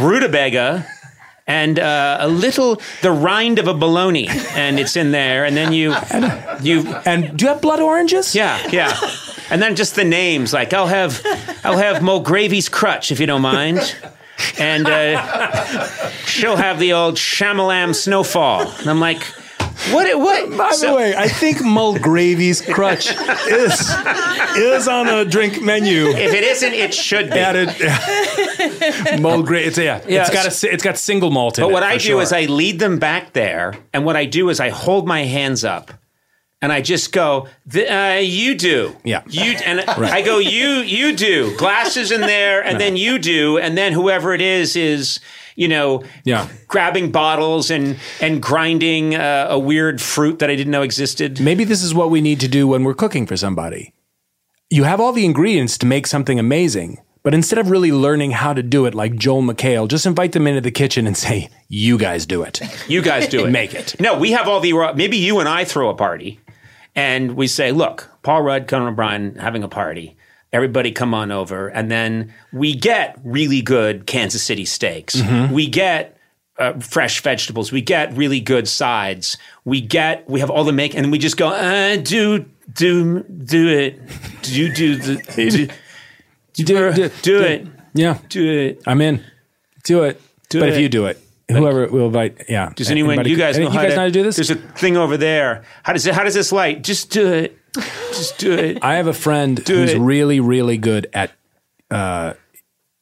rutabaga, 0.00 0.86
and 1.46 1.78
uh, 1.78 2.18
a 2.20 2.28
little 2.28 2.80
the 3.02 3.10
rind 3.10 3.58
of 3.58 3.66
a 3.66 3.74
bologna, 3.74 4.28
and 4.54 4.78
it's 4.78 4.96
in 4.96 5.10
there. 5.10 5.44
And 5.44 5.56
then 5.56 5.72
you, 5.72 5.94
you, 6.62 6.86
and 7.04 7.36
do 7.36 7.44
you 7.44 7.48
have 7.48 7.60
blood 7.60 7.80
oranges? 7.80 8.34
yeah, 8.34 8.64
yeah, 8.70 8.96
and 9.50 9.60
then 9.60 9.74
just 9.76 9.96
the 9.96 10.04
names. 10.04 10.52
Like, 10.52 10.72
I'll 10.72 10.86
have, 10.86 11.20
I'll 11.64 11.78
have 11.78 12.02
Mulgravy's 12.02 12.68
crutch 12.68 13.10
if 13.10 13.20
you 13.20 13.26
don't 13.26 13.42
mind. 13.42 13.96
And 14.58 14.88
uh, 14.88 16.08
she'll 16.24 16.56
have 16.56 16.80
the 16.80 16.94
old 16.94 17.14
Shamalam 17.14 17.94
snowfall. 17.94 18.68
And 18.78 18.88
I'm 18.88 18.98
like, 18.98 19.22
what? 19.90 20.18
What? 20.18 20.56
By 20.56 20.70
So- 20.72 20.88
the 20.90 20.94
way, 20.96 21.14
I 21.16 21.28
think 21.28 21.58
Mulgravy's 21.58 22.60
crutch 22.60 23.10
is 23.48 23.90
is 24.56 24.88
on 24.88 25.08
a 25.08 25.24
drink 25.24 25.62
menu. 25.62 26.08
if 26.10 26.32
it 26.32 26.44
isn't, 26.44 26.72
it 26.72 26.94
should 26.94 27.30
be. 27.30 27.38
Added 27.38 27.70
Mulgrave. 29.20 29.66
It's 29.68 29.78
yeah. 29.78 30.00
Yeah, 30.06 30.22
It's 30.22 30.30
got 30.30 30.46
a 30.46 30.72
it's 30.72 30.82
got 30.84 30.98
single 30.98 31.30
malt 31.30 31.58
in 31.58 31.64
it. 31.64 31.66
But 31.66 31.72
what 31.72 31.82
I 31.82 31.94
do 31.94 31.98
sure. 32.00 32.22
is 32.22 32.32
I 32.32 32.42
lead 32.46 32.78
them 32.78 32.98
back 32.98 33.32
there, 33.32 33.74
and 33.92 34.04
what 34.04 34.16
I 34.16 34.24
do 34.24 34.48
is 34.50 34.60
I 34.60 34.68
hold 34.70 35.06
my 35.06 35.24
hands 35.24 35.64
up, 35.64 35.92
and 36.60 36.72
I 36.72 36.80
just 36.80 37.12
go, 37.12 37.48
uh, 37.74 38.18
"You 38.22 38.54
do, 38.54 38.96
Yeah. 39.04 39.22
you," 39.28 39.52
and 39.64 39.80
I 39.88 40.22
go, 40.22 40.38
"You, 40.38 40.80
you 40.82 41.14
do." 41.16 41.56
Glasses 41.56 42.12
in 42.12 42.20
there, 42.20 42.60
and 42.64 42.80
then 42.80 42.96
you 42.96 43.18
do, 43.18 43.58
and 43.58 43.76
then 43.76 43.92
whoever 43.92 44.34
it 44.34 44.40
is 44.40 44.76
is, 44.76 45.20
you 45.56 45.68
know, 45.68 46.02
Yeah. 46.24 46.48
grabbing 46.68 47.10
bottles 47.12 47.70
and 47.70 47.96
and 48.20 48.42
grinding 48.42 49.14
uh, 49.14 49.46
a 49.50 49.58
weird 49.58 50.00
fruit 50.00 50.38
that 50.38 50.50
I 50.50 50.56
didn't 50.56 50.70
know 50.72 50.82
existed. 50.82 51.40
maybe 51.40 51.64
this 51.64 51.82
is 51.82 51.94
what 51.94 52.10
we 52.10 52.20
need 52.20 52.40
to 52.40 52.48
do 52.48 52.66
when 52.68 52.84
we're 52.84 52.94
cooking 52.94 53.26
for 53.26 53.36
somebody. 53.36 53.92
You 54.70 54.84
have 54.84 55.00
all 55.00 55.12
the 55.12 55.24
ingredients 55.24 55.76
to 55.78 55.86
make 55.86 56.06
something 56.06 56.38
amazing, 56.38 56.98
but 57.22 57.34
instead 57.34 57.58
of 57.58 57.70
really 57.70 57.92
learning 57.92 58.30
how 58.32 58.54
to 58.54 58.62
do 58.62 58.86
it 58.86 58.94
like 58.94 59.16
Joel 59.16 59.42
McHale, 59.42 59.86
just 59.86 60.06
invite 60.06 60.32
them 60.32 60.46
into 60.46 60.60
the 60.62 60.70
kitchen 60.70 61.06
and 61.06 61.16
say, 61.16 61.50
"You 61.68 61.98
guys 61.98 62.24
do 62.26 62.42
it." 62.42 62.60
You 62.88 63.02
guys 63.02 63.28
do 63.28 63.44
it. 63.46 63.50
Make 63.50 63.74
it. 63.74 63.94
No, 64.00 64.18
we 64.18 64.32
have 64.32 64.48
all 64.48 64.60
the. 64.60 64.72
raw- 64.72 64.94
Maybe 64.94 65.18
you 65.18 65.38
and 65.40 65.48
I 65.48 65.64
throw 65.66 65.90
a 65.90 65.94
party, 65.94 66.40
and 66.96 67.36
we 67.36 67.46
say, 67.46 67.70
"Look, 67.70 68.08
Paul 68.22 68.42
Rudd, 68.42 68.66
Conan 68.66 68.88
O'Brien 68.88 69.34
having 69.36 69.62
a 69.62 69.68
party. 69.68 70.16
Everybody 70.52 70.92
come 70.92 71.14
on 71.14 71.30
over." 71.30 71.68
And 71.68 71.90
then 71.90 72.32
we 72.52 72.74
get 72.74 73.18
really 73.24 73.62
good 73.62 74.06
Kansas 74.06 74.42
City 74.42 74.64
steaks. 74.64 75.16
Mm-hmm. 75.16 75.52
We 75.54 75.66
get 75.68 76.16
uh, 76.58 76.74
fresh 76.80 77.22
vegetables. 77.22 77.72
We 77.72 77.80
get 77.80 78.12
really 78.16 78.40
good 78.40 78.68
sides. 78.68 79.36
We 79.64 79.80
get. 79.80 80.28
We 80.28 80.40
have 80.40 80.50
all 80.50 80.64
the 80.64 80.72
make, 80.72 80.94
and 80.94 81.10
we 81.10 81.18
just 81.18 81.36
go, 81.36 81.48
uh, 81.48 81.96
"Do 81.96 82.44
do 82.72 83.22
do 83.22 83.68
it. 83.68 84.00
Do 84.42 84.72
do 84.72 84.96
the 84.96 85.16
do, 86.54 86.64
do, 86.64 86.92
do- 86.92 87.08
do 87.22 87.42
it. 87.42 87.66
Yeah, 87.94 88.18
Do 88.28 88.50
it." 88.50 88.82
I'm 88.86 89.00
in. 89.00 89.24
Do 89.84 90.04
it. 90.04 90.20
Do 90.48 90.58
it. 90.58 90.60
but 90.60 90.68
it. 90.68 90.74
if 90.74 90.80
you 90.80 90.88
do 90.88 91.06
it, 91.06 91.18
whoever 91.50 91.86
will 91.88 92.06
invite, 92.06 92.44
yeah. 92.48 92.72
Does 92.76 92.90
anyone? 92.90 93.12
Anybody- 93.14 93.30
you 93.30 93.36
guys 93.36 93.56
know 93.56 93.64
you 93.64 93.70
how 93.70 93.82
guys 93.82 93.90
to, 93.92 93.96
know 93.96 94.00
how 94.02 94.06
to 94.06 94.12
do 94.12 94.22
this? 94.22 94.36
There's 94.36 94.50
a 94.50 94.56
thing 94.56 94.96
over 94.96 95.16
there. 95.16 95.64
How 95.82 95.92
does 95.92 96.06
it? 96.06 96.14
How 96.14 96.24
does 96.24 96.34
this 96.34 96.52
light? 96.52 96.82
Just 96.82 97.10
do 97.10 97.32
it. 97.32 97.58
Just 98.10 98.38
do 98.38 98.52
it. 98.52 98.78
I 98.82 98.94
have 98.94 99.06
a 99.06 99.14
friend 99.14 99.58
who's 99.66 99.92
it. 99.92 99.98
really, 99.98 100.40
really 100.40 100.78
good 100.78 101.08
at, 101.12 101.32
uh, 101.90 102.34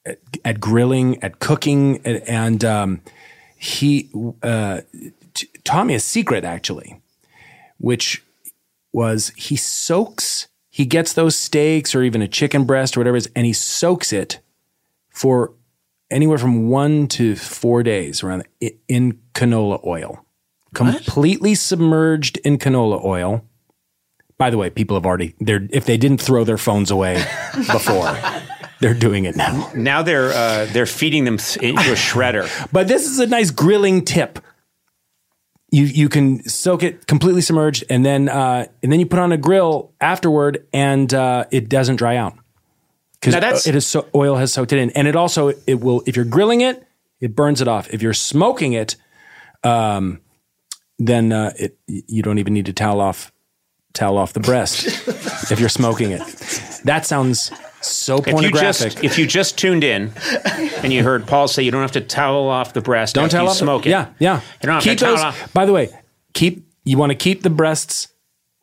at 0.06 0.18
at 0.44 0.60
grilling, 0.60 1.22
at 1.22 1.38
cooking, 1.40 2.00
and, 2.04 2.22
and 2.28 2.64
um, 2.64 3.00
he 3.56 4.08
uh, 4.42 4.80
t- 5.34 5.48
taught 5.64 5.86
me 5.86 5.94
a 5.94 6.00
secret 6.00 6.44
actually, 6.44 7.00
which 7.78 8.22
was 8.92 9.32
he 9.36 9.56
soaks. 9.56 10.48
He 10.70 10.86
gets 10.86 11.12
those 11.12 11.36
steaks 11.36 11.94
or 11.94 12.02
even 12.02 12.22
a 12.22 12.28
chicken 12.28 12.64
breast 12.64 12.96
or 12.96 13.00
whatever 13.00 13.16
it 13.16 13.26
is, 13.26 13.30
and 13.34 13.44
he 13.44 13.52
soaks 13.52 14.12
it 14.12 14.40
for 15.10 15.52
anywhere 16.10 16.38
from 16.38 16.68
one 16.68 17.06
to 17.08 17.36
four 17.36 17.82
days 17.82 18.22
around 18.22 18.46
in 18.88 19.18
canola 19.34 19.84
oil, 19.84 20.24
completely 20.74 21.54
submerged 21.54 22.38
in 22.38 22.58
canola 22.58 23.04
oil. 23.04 23.44
By 24.40 24.48
the 24.48 24.56
way, 24.56 24.70
people 24.70 24.96
have 24.96 25.04
already 25.04 25.34
they're 25.38 25.68
if 25.68 25.84
they 25.84 25.98
didn't 25.98 26.22
throw 26.22 26.44
their 26.44 26.56
phones 26.56 26.90
away 26.90 27.16
before, 27.70 28.16
they're 28.80 28.94
doing 28.94 29.26
it 29.26 29.36
now. 29.36 29.70
Now 29.74 30.02
they're 30.02 30.32
uh, 30.32 30.66
they're 30.72 30.86
feeding 30.86 31.26
them 31.26 31.34
into 31.34 31.92
a 31.92 31.94
shredder. 31.94 32.48
But 32.72 32.88
this 32.88 33.06
is 33.06 33.18
a 33.18 33.26
nice 33.26 33.50
grilling 33.50 34.02
tip. 34.02 34.38
You 35.70 35.84
you 35.84 36.08
can 36.08 36.42
soak 36.48 36.82
it 36.82 37.06
completely 37.06 37.42
submerged, 37.42 37.84
and 37.90 38.02
then 38.02 38.30
uh, 38.30 38.64
and 38.82 38.90
then 38.90 38.98
you 38.98 39.04
put 39.04 39.18
on 39.18 39.30
a 39.30 39.36
grill 39.36 39.92
afterward, 40.00 40.66
and 40.72 41.12
uh, 41.12 41.44
it 41.50 41.68
doesn't 41.68 41.96
dry 41.96 42.16
out 42.16 42.32
because 43.20 43.66
it 43.66 43.74
is 43.74 43.86
so 43.86 44.08
oil 44.14 44.36
has 44.36 44.54
soaked 44.54 44.72
it 44.72 44.78
in, 44.78 44.88
and 44.92 45.06
it 45.06 45.16
also 45.16 45.48
it 45.66 45.80
will 45.80 46.02
if 46.06 46.16
you're 46.16 46.24
grilling 46.24 46.62
it, 46.62 46.82
it 47.20 47.36
burns 47.36 47.60
it 47.60 47.68
off. 47.68 47.92
If 47.92 48.00
you're 48.00 48.14
smoking 48.14 48.72
it, 48.72 48.96
um, 49.64 50.22
then 50.98 51.30
uh, 51.30 51.52
it 51.58 51.76
you 51.86 52.22
don't 52.22 52.38
even 52.38 52.54
need 52.54 52.64
to 52.64 52.72
towel 52.72 53.02
off 53.02 53.30
towel 53.92 54.18
off 54.18 54.32
the 54.32 54.40
breast 54.40 54.86
if 55.50 55.58
you're 55.60 55.68
smoking 55.68 56.10
it. 56.12 56.20
That 56.84 57.06
sounds 57.06 57.50
so 57.82 58.18
If 58.18 58.26
you 58.26 58.32
pornographic. 58.32 58.92
just 58.92 59.04
if 59.04 59.18
you 59.18 59.26
just 59.26 59.56
tuned 59.58 59.84
in 59.84 60.12
and 60.82 60.92
you 60.92 61.02
heard 61.02 61.26
Paul 61.26 61.48
say 61.48 61.62
you 61.62 61.70
don't 61.70 61.80
have 61.82 61.92
to 61.92 62.00
towel 62.00 62.48
off 62.48 62.72
the 62.74 62.80
breast, 62.80 63.14
Don't 63.14 63.24
after 63.24 63.36
tell 63.38 63.44
you 63.44 63.50
off. 63.50 63.56
smoke 63.56 63.86
it. 63.86 63.90
Yeah, 63.90 64.08
yeah. 64.18 64.36
You 64.62 64.66
don't 64.66 64.74
have 64.74 64.82
keep 64.82 64.98
to 64.98 65.04
towel 65.04 65.16
those. 65.16 65.24
off. 65.24 65.52
By 65.54 65.64
the 65.66 65.72
way, 65.72 65.88
keep 66.34 66.66
you 66.84 66.98
want 66.98 67.10
to 67.10 67.16
keep 67.16 67.42
the 67.42 67.50
breasts 67.50 68.08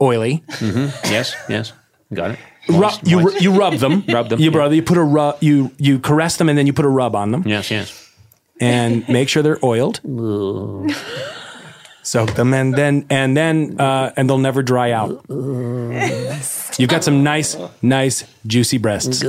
oily. 0.02 0.44
Mm-hmm. 0.48 1.12
Yes, 1.12 1.36
yes, 1.50 1.74
got 2.14 2.32
it. 2.32 2.40
Rub, 2.70 2.80
Moist, 2.82 3.08
you 3.08 3.20
moist. 3.22 3.42
you 3.42 3.52
rub 3.58 3.74
them. 3.76 4.04
Rub 4.10 4.28
them, 4.30 4.40
You 4.42 4.52
yeah. 4.52 4.58
rub. 4.58 4.74
You 4.74 4.84
put 4.84 4.98
a 4.98 5.04
rub. 5.04 5.38
You 5.42 5.72
you 5.78 6.00
caress 6.00 6.38
them 6.38 6.50
and 6.50 6.58
then 6.58 6.68
you 6.68 6.74
put 6.74 6.86
a 6.86 6.90
rub 6.90 7.16
on 7.16 7.32
them 7.32 7.44
Yes, 7.46 7.72
yes. 7.72 8.12
and 8.60 9.08
make 9.10 9.30
sure 9.30 9.42
they're 9.42 9.64
oiled. 9.64 10.00
Soak 12.08 12.36
them 12.36 12.54
and 12.54 12.74
then 12.74 13.06
and 13.10 13.36
then 13.36 13.76
uh, 13.82 14.14
and 14.16 14.30
they'll 14.30 14.38
never 14.38 14.64
dry 14.64 14.92
out. 14.92 15.26
You've 15.28 16.88
got 16.88 17.04
some 17.04 17.22
nice 17.22 17.58
nice 17.82 18.24
juicy 18.48 18.78
breasts. 18.78 19.22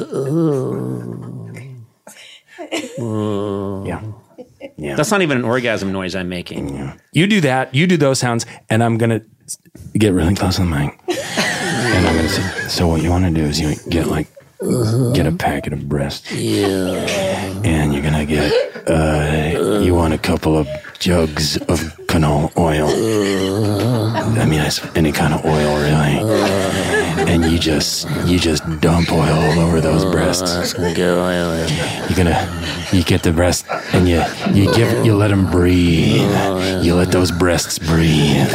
Yeah. 3.83 4.01
Yeah. 4.76 4.95
That's 4.95 5.11
not 5.11 5.22
even 5.22 5.39
an 5.39 5.45
orgasm 5.45 5.91
noise 5.91 6.14
I'm 6.14 6.29
making. 6.29 6.93
You 7.11 7.26
do 7.26 7.41
that. 7.41 7.74
You 7.74 7.89
do 7.89 7.97
those 7.97 8.20
sounds, 8.20 8.47
and 8.70 8.85
I'm 8.85 8.97
gonna 8.97 9.22
get 9.95 10.12
really 10.12 10.37
close 10.37 10.55
to 10.57 10.62
the 10.62 10.68
mic. 10.68 11.01
and 11.09 12.07
I'm 12.07 12.14
gonna 12.14 12.29
say, 12.29 12.68
so 12.68 12.87
what 12.87 13.03
you 13.03 13.11
want 13.11 13.24
to 13.24 13.33
do 13.33 13.43
is 13.43 13.59
you 13.61 13.74
get 13.91 14.07
like 14.07 14.29
get 15.14 15.26
a 15.26 15.33
packet 15.33 15.72
of 15.72 15.89
breasts. 15.89 16.31
Yeah. 16.31 16.70
And 17.64 17.93
you're 17.93 18.05
gonna 18.05 18.24
get 18.24 18.53
uh, 18.89 19.81
you 19.83 19.97
want 19.97 20.14
a 20.14 20.18
couple 20.18 20.57
of 20.57 20.68
jugs 20.99 21.57
of 21.69 21.79
canola 22.07 22.51
oil. 22.59 22.89
I 24.39 24.45
mean, 24.47 24.61
it's 24.61 24.85
any 24.97 25.13
kind 25.13 25.33
of 25.35 25.45
oil, 25.45 25.77
really. 25.79 26.19
And 27.31 27.45
you 27.45 27.59
just 27.59 28.09
you 28.27 28.39
just 28.39 28.63
dump 28.81 29.13
oil 29.13 29.21
all 29.21 29.61
over 29.61 29.81
those 29.81 30.05
breasts. 30.05 30.75
You're 32.09 32.17
gonna 32.17 32.89
you 32.93 33.03
get 33.05 33.23
the 33.23 33.33
breast 33.33 33.67
and 33.93 34.09
you 34.09 34.23
you 34.53 34.73
give 34.75 35.05
you 35.05 35.15
let 35.15 35.29
them 35.29 35.51
breathe. 35.51 36.31
You 36.83 36.95
let 36.95 37.13
those 37.13 37.31
breasts 37.31 37.79
breathe, 37.79 38.53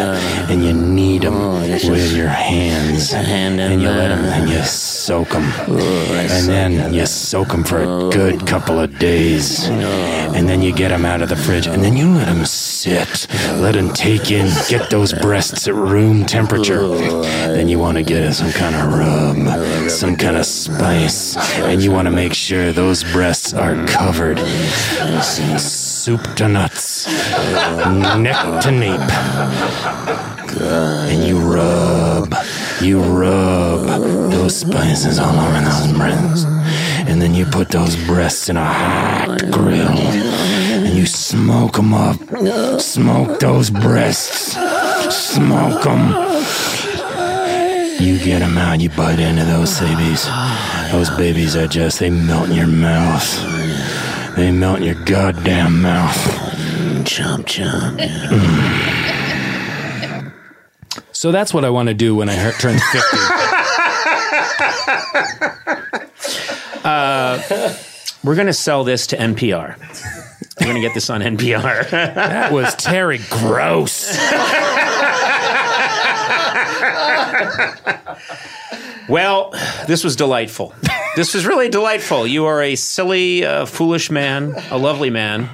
and 0.50 0.64
you 0.64 0.74
knead 0.74 1.22
them 1.22 1.62
with 1.62 2.14
your 2.16 2.30
hands, 2.30 3.14
and 3.14 3.82
you 3.82 3.90
let 3.90 4.10
them 4.10 4.26
and 4.26 4.50
you 4.50 4.64
soak 5.04 5.30
them, 5.30 5.44
and 5.68 6.48
then 6.48 6.94
you 6.94 7.06
soak 7.06 7.50
them 7.50 7.64
for 7.64 7.84
a 7.84 8.10
good 8.10 8.48
couple 8.48 8.80
of 8.80 8.98
days, 9.00 9.68
and 9.68 10.48
then 10.48 10.62
you 10.62 10.74
get 10.74 10.90
them 10.90 11.04
out 11.04 11.22
of 11.22 11.28
the 11.28 11.36
fridge, 11.36 11.68
and 11.68 11.84
then 11.84 11.98
you 11.98 12.08
let 12.08 12.28
them 12.28 12.46
sit, 12.46 13.28
let 13.58 13.74
them 13.74 13.92
take 13.94 14.32
in, 14.32 14.50
get 14.70 14.90
those 14.90 15.12
breasts 15.12 15.68
at 15.68 15.74
room 15.74 16.26
temperature. 16.26 16.88
Then 16.88 17.68
you 17.68 17.80
want 17.80 17.98
to 17.98 18.04
get 18.04 18.34
some 18.34 18.52
kind 18.54 18.76
of 18.76 18.94
rub, 18.94 19.90
some 19.90 20.16
kind 20.16 20.38
of 20.38 20.46
spice, 20.46 21.36
and 21.60 21.84
you 21.84 21.92
want 21.92 22.06
to 22.06 22.12
make 22.12 22.34
sure 22.34 22.72
those 22.72 23.04
breasts 23.04 23.54
are 23.54 23.86
covered, 23.88 24.40
soup 25.60 26.24
to 26.36 26.48
nuts, 26.48 27.08
neck 27.08 28.62
to 28.62 28.72
nape, 28.72 29.12
and 30.62 31.28
you 31.28 31.40
rub, 31.40 32.34
you 32.84 33.00
rub 33.02 33.86
those 34.32 34.58
spices 34.58 35.20
all 35.20 35.36
over 35.36 35.62
those 35.62 35.94
breasts, 35.94 36.46
and 37.08 37.22
then 37.22 37.34
you 37.34 37.46
put 37.46 37.70
those 37.70 37.96
breasts 38.06 38.50
in 38.50 38.58
a 38.58 38.64
hot 38.66 39.40
grill, 39.52 39.88
and 39.88 40.98
you 40.98 41.06
smoke 41.06 41.74
them 41.74 41.94
up, 41.94 42.18
smoke 42.82 43.40
those 43.40 43.70
breasts, 43.70 44.54
smoke 45.10 45.84
them. 45.84 46.14
You 48.02 48.20
get 48.20 48.40
them 48.40 48.58
out, 48.58 48.82
you 48.82 48.90
bite 48.90 49.20
into 49.20 49.46
those 49.46 49.80
babies. 49.80 50.28
Those 50.92 51.10
babies 51.12 51.56
are 51.56 51.68
just, 51.68 52.00
they 52.00 52.10
melt 52.10 52.50
in 52.50 52.56
your 52.56 52.68
mouth. 52.68 54.36
They 54.36 54.52
melt 54.52 54.80
in 54.80 54.86
your 54.86 55.06
goddamn 55.06 55.82
mouth. 55.82 56.18
Chomp, 57.06 57.46
chomp. 57.46 58.00
Mm. 58.00 59.13
So 61.24 61.32
that's 61.32 61.54
what 61.54 61.64
I 61.64 61.70
want 61.70 61.88
to 61.88 61.94
do 61.94 62.18
when 62.18 62.28
I 62.28 62.36
hurt, 62.36 62.56
turn 62.56 62.78
50. 62.78 63.18
We're 68.28 68.36
going 68.36 68.48
to 68.48 68.54
sell 68.54 68.84
this 68.84 69.08
to 69.08 69.16
NPR. 69.16 69.78
We're 70.60 70.66
going 70.66 70.76
to 70.76 70.82
get 70.82 70.94
this 70.94 71.10
on 71.10 71.22
NPR. 71.22 71.90
That 71.92 72.52
was 72.52 72.76
Terry 72.76 73.22
Gross. 73.30 74.14
well, 79.08 79.52
this 79.88 80.04
was 80.04 80.18
delightful. 80.18 80.76
This 81.16 81.34
was 81.34 81.46
really 81.46 81.70
delightful. 81.70 82.28
You 82.28 82.48
are 82.48 82.62
a 82.62 82.76
silly, 82.76 83.46
uh, 83.46 83.66
foolish 83.66 84.12
man, 84.12 84.56
a 84.72 84.78
lovely 84.78 85.10
man. 85.10 85.50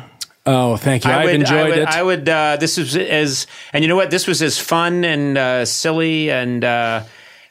Oh, 0.51 0.77
thank 0.77 1.05
you. 1.05 1.11
I 1.11 1.21
have 1.21 1.29
enjoyed 1.29 1.59
I 1.59 1.69
would, 1.69 1.77
it. 1.77 1.87
I 1.87 2.03
would. 2.03 2.29
Uh, 2.29 2.57
this 2.57 2.77
was 2.77 2.95
as, 2.97 3.45
and 3.71 3.83
you 3.83 3.87
know 3.87 3.95
what? 3.95 4.09
This 4.09 4.25
was 4.25 4.41
as 4.41 4.57
fun 4.57 5.05
and 5.05 5.37
uh, 5.37 5.63
silly 5.63 6.31
and 6.31 6.63
uh, 6.63 7.03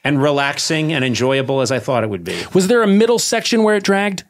and 0.03 0.20
relaxing 0.20 0.92
and 0.92 1.05
enjoyable 1.05 1.61
as 1.61 1.70
I 1.70 1.78
thought 1.78 2.03
it 2.03 2.11
would 2.11 2.24
be. 2.24 2.42
was 2.53 2.66
there 2.66 2.82
a 2.82 2.88
middle 2.88 3.20
section 3.20 3.62
where 3.62 3.76
it 3.76 3.84
dragged? 3.84 4.24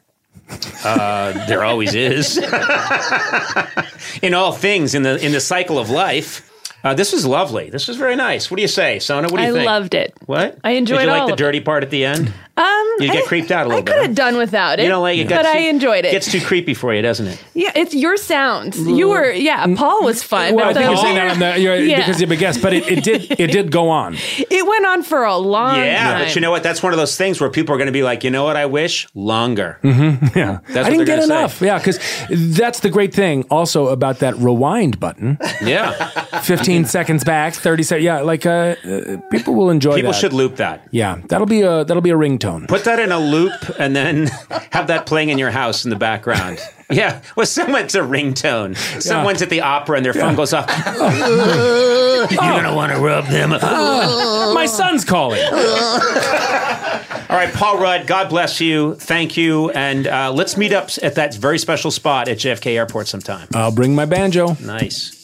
There 0.83 1.63
always 1.63 1.95
is. 1.95 2.37
in 4.21 4.35
all 4.35 4.51
things, 4.51 4.93
in 4.93 5.01
the 5.01 5.17
in 5.25 5.31
the 5.31 5.41
cycle 5.41 5.79
of 5.79 5.89
life. 5.89 6.45
Uh, 6.83 6.93
this 6.93 7.11
was 7.11 7.25
lovely. 7.25 7.69
This 7.69 7.87
was 7.87 7.97
very 7.97 8.15
nice. 8.15 8.49
What 8.49 8.55
do 8.55 8.61
you 8.61 8.69
say, 8.69 8.99
Sona? 8.99 9.27
What 9.27 9.37
do 9.37 9.43
you 9.43 9.49
I 9.49 9.51
think? 9.51 9.67
I 9.67 9.77
loved 9.79 9.95
it. 9.95 10.13
What? 10.27 10.59
I 10.63 10.71
enjoyed 10.71 10.99
Did 10.99 11.05
you 11.05 11.11
like 11.11 11.27
the 11.27 11.33
of 11.33 11.39
it. 11.39 11.43
dirty 11.43 11.59
part 11.59 11.83
at 11.83 11.89
the 11.89 12.05
end? 12.05 12.31
Um, 12.59 12.87
You 12.99 13.07
get 13.11 13.23
I- 13.23 13.27
creeped 13.27 13.51
out 13.51 13.65
a 13.65 13.69
little 13.69 13.79
I 13.79 13.81
bit, 13.83 13.91
I 13.91 13.93
could 13.93 14.01
huh? 14.01 14.07
have 14.07 14.15
done 14.15 14.37
without 14.37 14.79
it. 14.79 14.83
You 14.83 14.89
know, 14.89 15.01
like 15.01 15.17
it 15.17 15.23
but 15.29 15.43
gets 15.43 15.47
I 15.47 15.59
too- 15.59 15.67
enjoyed 15.69 16.05
it. 16.05 16.11
Gets 16.11 16.31
too 16.31 16.41
creepy 16.41 16.73
for 16.73 16.93
you, 16.93 17.01
doesn't 17.01 17.27
it? 17.27 17.43
yeah, 17.53 17.71
it's 17.75 17.93
your 17.93 18.17
sounds. 18.17 18.77
You 18.79 19.09
were, 19.09 19.31
yeah. 19.31 19.65
Paul 19.75 20.03
was 20.03 20.21
fun. 20.23 20.55
Well, 20.55 20.69
I 20.69 20.73
think 20.73 20.85
you're 20.87 20.97
saying 20.97 21.15
that 21.15 21.31
on 21.31 21.39
the, 21.39 21.59
you're, 21.59 21.75
Yeah. 21.79 21.97
because 21.99 22.19
you're 22.21 22.31
a 22.31 22.35
guest, 22.35 22.61
but 22.61 22.73
it, 22.73 22.87
it 22.91 23.03
did 23.03 23.39
it 23.39 23.51
did 23.51 23.71
go 23.71 23.89
on. 23.89 24.17
It 24.51 24.67
went 24.67 24.85
on 24.85 25.03
for 25.03 25.23
a 25.23 25.37
long 25.37 25.75
time. 25.75 25.85
Yeah, 25.85 26.11
time. 26.13 26.25
but 26.25 26.35
you 26.35 26.41
know 26.41 26.51
what? 26.51 26.63
That's 26.63 26.83
one 26.83 26.91
of 26.91 26.97
those 26.99 27.15
things 27.15 27.39
where 27.39 27.49
people 27.49 27.73
are 27.75 27.77
going 27.77 27.85
to 27.87 27.91
be 27.93 28.03
like, 28.03 28.23
you 28.23 28.29
know 28.31 28.43
what? 28.43 28.57
I 28.57 28.65
wish 28.65 29.07
longer. 29.13 29.79
Yeah, 30.35 30.59
That's 30.67 30.77
I 30.77 30.81
what 30.81 30.89
didn't 30.89 31.05
get 31.05 31.15
gonna 31.15 31.27
say. 31.27 31.37
enough. 31.37 31.61
Yeah, 31.61 31.77
because 31.77 31.99
that's 32.29 32.81
the 32.81 32.89
great 32.89 33.13
thing 33.13 33.43
also 33.49 33.87
about 33.87 34.19
that 34.19 34.35
rewind 34.37 34.99
button. 34.99 35.37
Yeah, 35.63 35.91
15 36.41 36.85
seconds 36.85 37.23
back, 37.23 37.53
30 37.53 37.83
seconds. 37.83 38.03
Yeah, 38.05 38.21
like 38.21 38.45
uh, 38.45 38.75
uh, 38.85 39.17
people 39.31 39.55
will 39.55 39.69
enjoy 39.69 39.95
people 39.95 40.11
that. 40.11 40.17
should 40.19 40.33
loop 40.33 40.57
that. 40.57 40.87
Yeah, 40.91 41.19
that'll 41.29 41.47
be 41.47 41.61
a 41.61 41.83
that'll 41.83 42.01
be 42.01 42.11
a 42.11 42.15
ringtone. 42.17 42.48
Put 42.67 42.83
that 42.85 42.99
in 42.99 43.11
a 43.11 43.19
loop 43.19 43.53
and 43.77 43.95
then 43.95 44.27
have 44.71 44.87
that 44.87 45.05
playing 45.05 45.29
in 45.29 45.37
your 45.37 45.51
house 45.51 45.83
in 45.83 45.89
the 45.89 45.95
background. 45.95 46.59
Yeah, 46.91 47.21
well, 47.35 47.45
someone's 47.45 47.93
a 47.93 47.99
ringtone. 47.99 48.75
Someone's 49.01 49.43
at 49.43 49.49
the 49.49 49.61
opera 49.61 49.97
and 49.97 50.05
their 50.05 50.13
phone 50.13 50.35
goes 50.35 50.53
off. 50.53 50.67
You're 52.31 52.39
gonna 52.39 52.75
want 52.75 52.91
to 52.91 52.99
rub 52.99 53.27
them. 53.27 53.49
My 54.53 54.65
son's 54.65 55.05
calling. 55.05 55.41
All 57.29 57.35
right, 57.35 57.53
Paul 57.53 57.79
Rudd, 57.79 58.07
God 58.07 58.29
bless 58.29 58.59
you. 58.59 58.95
Thank 58.95 59.37
you. 59.37 59.69
And 59.71 60.07
uh, 60.07 60.31
let's 60.33 60.57
meet 60.57 60.73
up 60.73 60.89
at 61.03 61.13
that 61.15 61.35
very 61.35 61.59
special 61.59 61.91
spot 61.91 62.27
at 62.27 62.37
JFK 62.37 62.75
Airport 62.75 63.07
sometime. 63.07 63.47
I'll 63.53 63.71
bring 63.71 63.93
my 63.93 64.05
banjo. 64.05 64.57
Nice. 64.59 65.23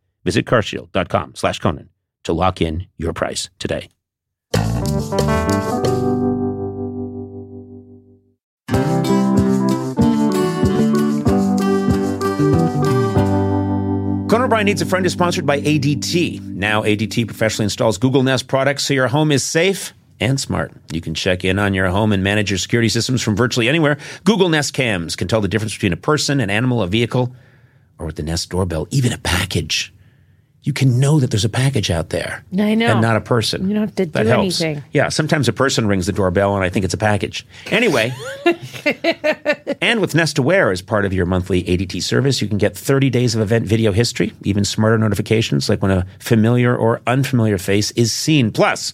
Visit 0.23 0.45
carshield.com 0.45 1.35
slash 1.35 1.59
Conan 1.59 1.89
to 2.23 2.33
lock 2.33 2.61
in 2.61 2.87
your 2.97 3.13
price 3.13 3.49
today. 3.59 3.89
Conan 14.31 14.45
O'Brien 14.45 14.65
Needs 14.65 14.81
a 14.81 14.85
Friend 14.85 15.05
is 15.05 15.11
sponsored 15.11 15.45
by 15.45 15.59
ADT. 15.59 16.39
Now, 16.41 16.83
ADT 16.83 17.27
professionally 17.27 17.65
installs 17.65 17.97
Google 17.97 18.23
Nest 18.23 18.47
products 18.47 18.85
so 18.85 18.93
your 18.93 19.09
home 19.09 19.29
is 19.29 19.43
safe 19.43 19.93
and 20.21 20.39
smart. 20.39 20.71
You 20.93 21.01
can 21.01 21.13
check 21.13 21.43
in 21.43 21.59
on 21.59 21.73
your 21.73 21.89
home 21.89 22.13
and 22.13 22.23
manage 22.23 22.49
your 22.49 22.57
security 22.57 22.87
systems 22.87 23.21
from 23.21 23.35
virtually 23.35 23.67
anywhere. 23.67 23.97
Google 24.23 24.47
Nest 24.47 24.73
cams 24.73 25.17
can 25.17 25.27
tell 25.27 25.41
the 25.41 25.49
difference 25.49 25.73
between 25.73 25.91
a 25.91 25.97
person, 25.97 26.39
an 26.39 26.49
animal, 26.49 26.81
a 26.81 26.87
vehicle, 26.87 27.35
or 27.99 28.05
with 28.05 28.15
the 28.15 28.23
Nest 28.23 28.49
doorbell, 28.49 28.87
even 28.89 29.11
a 29.11 29.17
package. 29.17 29.93
You 30.63 30.73
can 30.73 30.99
know 30.99 31.19
that 31.19 31.31
there's 31.31 31.45
a 31.45 31.49
package 31.49 31.89
out 31.89 32.09
there. 32.09 32.43
I 32.57 32.75
know. 32.75 32.91
And 32.91 33.01
not 33.01 33.15
a 33.15 33.21
person. 33.21 33.67
You 33.67 33.73
don't 33.73 33.81
have 33.87 33.95
to 33.95 34.05
that 34.05 34.23
do 34.23 34.29
helps. 34.29 34.61
anything. 34.61 34.83
Yeah, 34.91 35.09
sometimes 35.09 35.47
a 35.47 35.53
person 35.53 35.87
rings 35.87 36.05
the 36.05 36.11
doorbell 36.11 36.55
and 36.55 36.63
I 36.63 36.69
think 36.69 36.85
it's 36.85 36.93
a 36.93 36.99
package. 36.99 37.45
Anyway, 37.71 38.13
and 39.81 40.01
with 40.01 40.13
Nest 40.13 40.37
Aware 40.37 40.71
as 40.71 40.81
part 40.83 41.05
of 41.05 41.13
your 41.13 41.25
monthly 41.25 41.63
ADT 41.63 42.03
service, 42.03 42.41
you 42.41 42.47
can 42.47 42.59
get 42.59 42.77
30 42.77 43.09
days 43.09 43.33
of 43.33 43.41
event 43.41 43.65
video 43.65 43.91
history, 43.91 44.33
even 44.43 44.63
smarter 44.63 44.97
notifications 44.99 45.67
like 45.67 45.81
when 45.81 45.91
a 45.91 46.05
familiar 46.19 46.75
or 46.75 47.01
unfamiliar 47.07 47.57
face 47.57 47.89
is 47.91 48.13
seen. 48.13 48.51
Plus, 48.51 48.93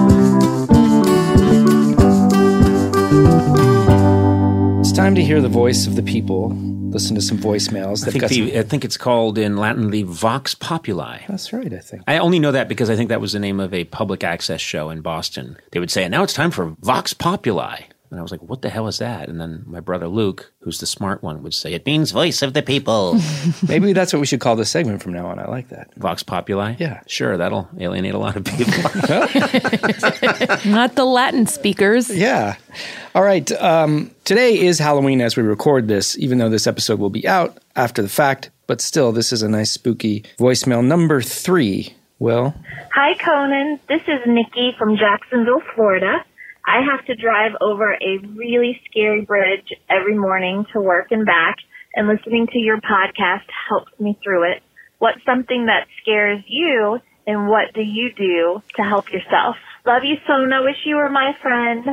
Time 5.11 5.15
to 5.17 5.23
hear 5.25 5.41
the 5.41 5.49
voice 5.49 5.87
of 5.87 5.97
the 5.97 6.03
people. 6.03 6.51
Listen 6.89 7.15
to 7.15 7.21
some 7.21 7.37
voicemails. 7.37 8.07
I 8.07 8.11
think, 8.11 8.29
the, 8.29 8.49
some- 8.49 8.59
I 8.59 8.63
think 8.63 8.85
it's 8.85 8.95
called 8.95 9.37
in 9.37 9.57
Latin 9.57 9.89
the 9.89 10.03
Vox 10.03 10.55
Populi. 10.55 11.19
That's 11.27 11.51
right, 11.51 11.73
I 11.73 11.79
think. 11.79 12.03
I 12.07 12.17
only 12.17 12.39
know 12.39 12.53
that 12.53 12.69
because 12.69 12.89
I 12.89 12.95
think 12.95 13.09
that 13.09 13.19
was 13.19 13.33
the 13.33 13.39
name 13.39 13.59
of 13.59 13.73
a 13.73 13.83
public 13.83 14.23
access 14.23 14.61
show 14.61 14.89
in 14.89 15.01
Boston. 15.01 15.57
They 15.71 15.81
would 15.81 15.91
say, 15.91 16.05
and 16.05 16.13
now 16.13 16.23
it's 16.23 16.31
time 16.33 16.49
for 16.49 16.77
Vox 16.79 17.11
Populi. 17.13 17.81
And 18.09 18.19
I 18.19 18.23
was 18.23 18.31
like, 18.31 18.41
what 18.41 18.61
the 18.61 18.69
hell 18.69 18.87
is 18.87 18.99
that? 18.99 19.27
And 19.27 19.39
then 19.39 19.63
my 19.65 19.79
brother 19.81 20.07
Luke, 20.07 20.53
who's 20.59 20.79
the 20.79 20.85
smart 20.85 21.23
one, 21.23 21.43
would 21.43 21.53
say, 21.53 21.73
it 21.73 21.85
means 21.85 22.11
voice 22.11 22.41
of 22.41 22.53
the 22.53 22.61
people. 22.61 23.19
Maybe 23.67 23.91
that's 23.91 24.13
what 24.13 24.19
we 24.19 24.25
should 24.25 24.39
call 24.41 24.55
this 24.55 24.69
segment 24.69 25.01
from 25.01 25.11
now 25.13 25.27
on. 25.27 25.39
I 25.39 25.47
like 25.47 25.69
that. 25.69 25.93
Vox 25.95 26.23
Populi? 26.23 26.75
Yeah. 26.77 27.01
Sure, 27.07 27.35
that'll 27.35 27.69
alienate 27.79 28.13
a 28.13 28.17
lot 28.17 28.37
of 28.37 28.45
people. 28.45 28.73
Not 30.71 30.95
the 30.95 31.05
Latin 31.05 31.47
speakers. 31.47 32.09
Yeah. 32.09 32.55
All 33.13 33.23
right. 33.23 33.51
Um, 33.51 34.11
today 34.23 34.57
is 34.57 34.79
Halloween 34.79 35.19
as 35.19 35.35
we 35.35 35.43
record 35.43 35.87
this, 35.87 36.17
even 36.17 36.37
though 36.37 36.49
this 36.49 36.65
episode 36.65 36.99
will 36.99 37.09
be 37.09 37.27
out 37.27 37.57
after 37.75 38.01
the 38.01 38.09
fact. 38.09 38.51
But 38.67 38.79
still, 38.79 39.11
this 39.11 39.33
is 39.33 39.41
a 39.41 39.49
nice 39.49 39.71
spooky 39.71 40.23
voicemail 40.39 40.83
number 40.85 41.21
three. 41.21 41.95
Will, 42.19 42.53
Hi, 42.93 43.15
Conan. 43.15 43.79
This 43.89 44.03
is 44.03 44.19
Nikki 44.27 44.75
from 44.77 44.95
Jacksonville, 44.95 45.63
Florida. 45.73 46.23
I 46.67 46.81
have 46.91 47.03
to 47.07 47.15
drive 47.15 47.53
over 47.59 47.93
a 47.93 48.17
really 48.35 48.79
scary 48.87 49.21
bridge 49.21 49.73
every 49.89 50.13
morning 50.15 50.67
to 50.71 50.79
work 50.79 51.07
and 51.09 51.25
back, 51.25 51.55
and 51.95 52.07
listening 52.07 52.45
to 52.53 52.59
your 52.59 52.79
podcast 52.79 53.45
helps 53.67 53.91
me 53.99 54.19
through 54.23 54.51
it. 54.51 54.61
What's 54.99 55.25
something 55.25 55.65
that 55.65 55.87
scares 55.99 56.43
you, 56.45 56.99
and 57.25 57.49
what 57.49 57.73
do 57.73 57.81
you 57.81 58.13
do 58.13 58.61
to 58.75 58.83
help 58.83 59.11
yourself? 59.11 59.55
Love 59.83 60.03
you, 60.03 60.17
Sona. 60.27 60.61
Wish 60.61 60.77
you 60.85 60.97
were 60.97 61.09
my 61.09 61.35
friend. 61.41 61.87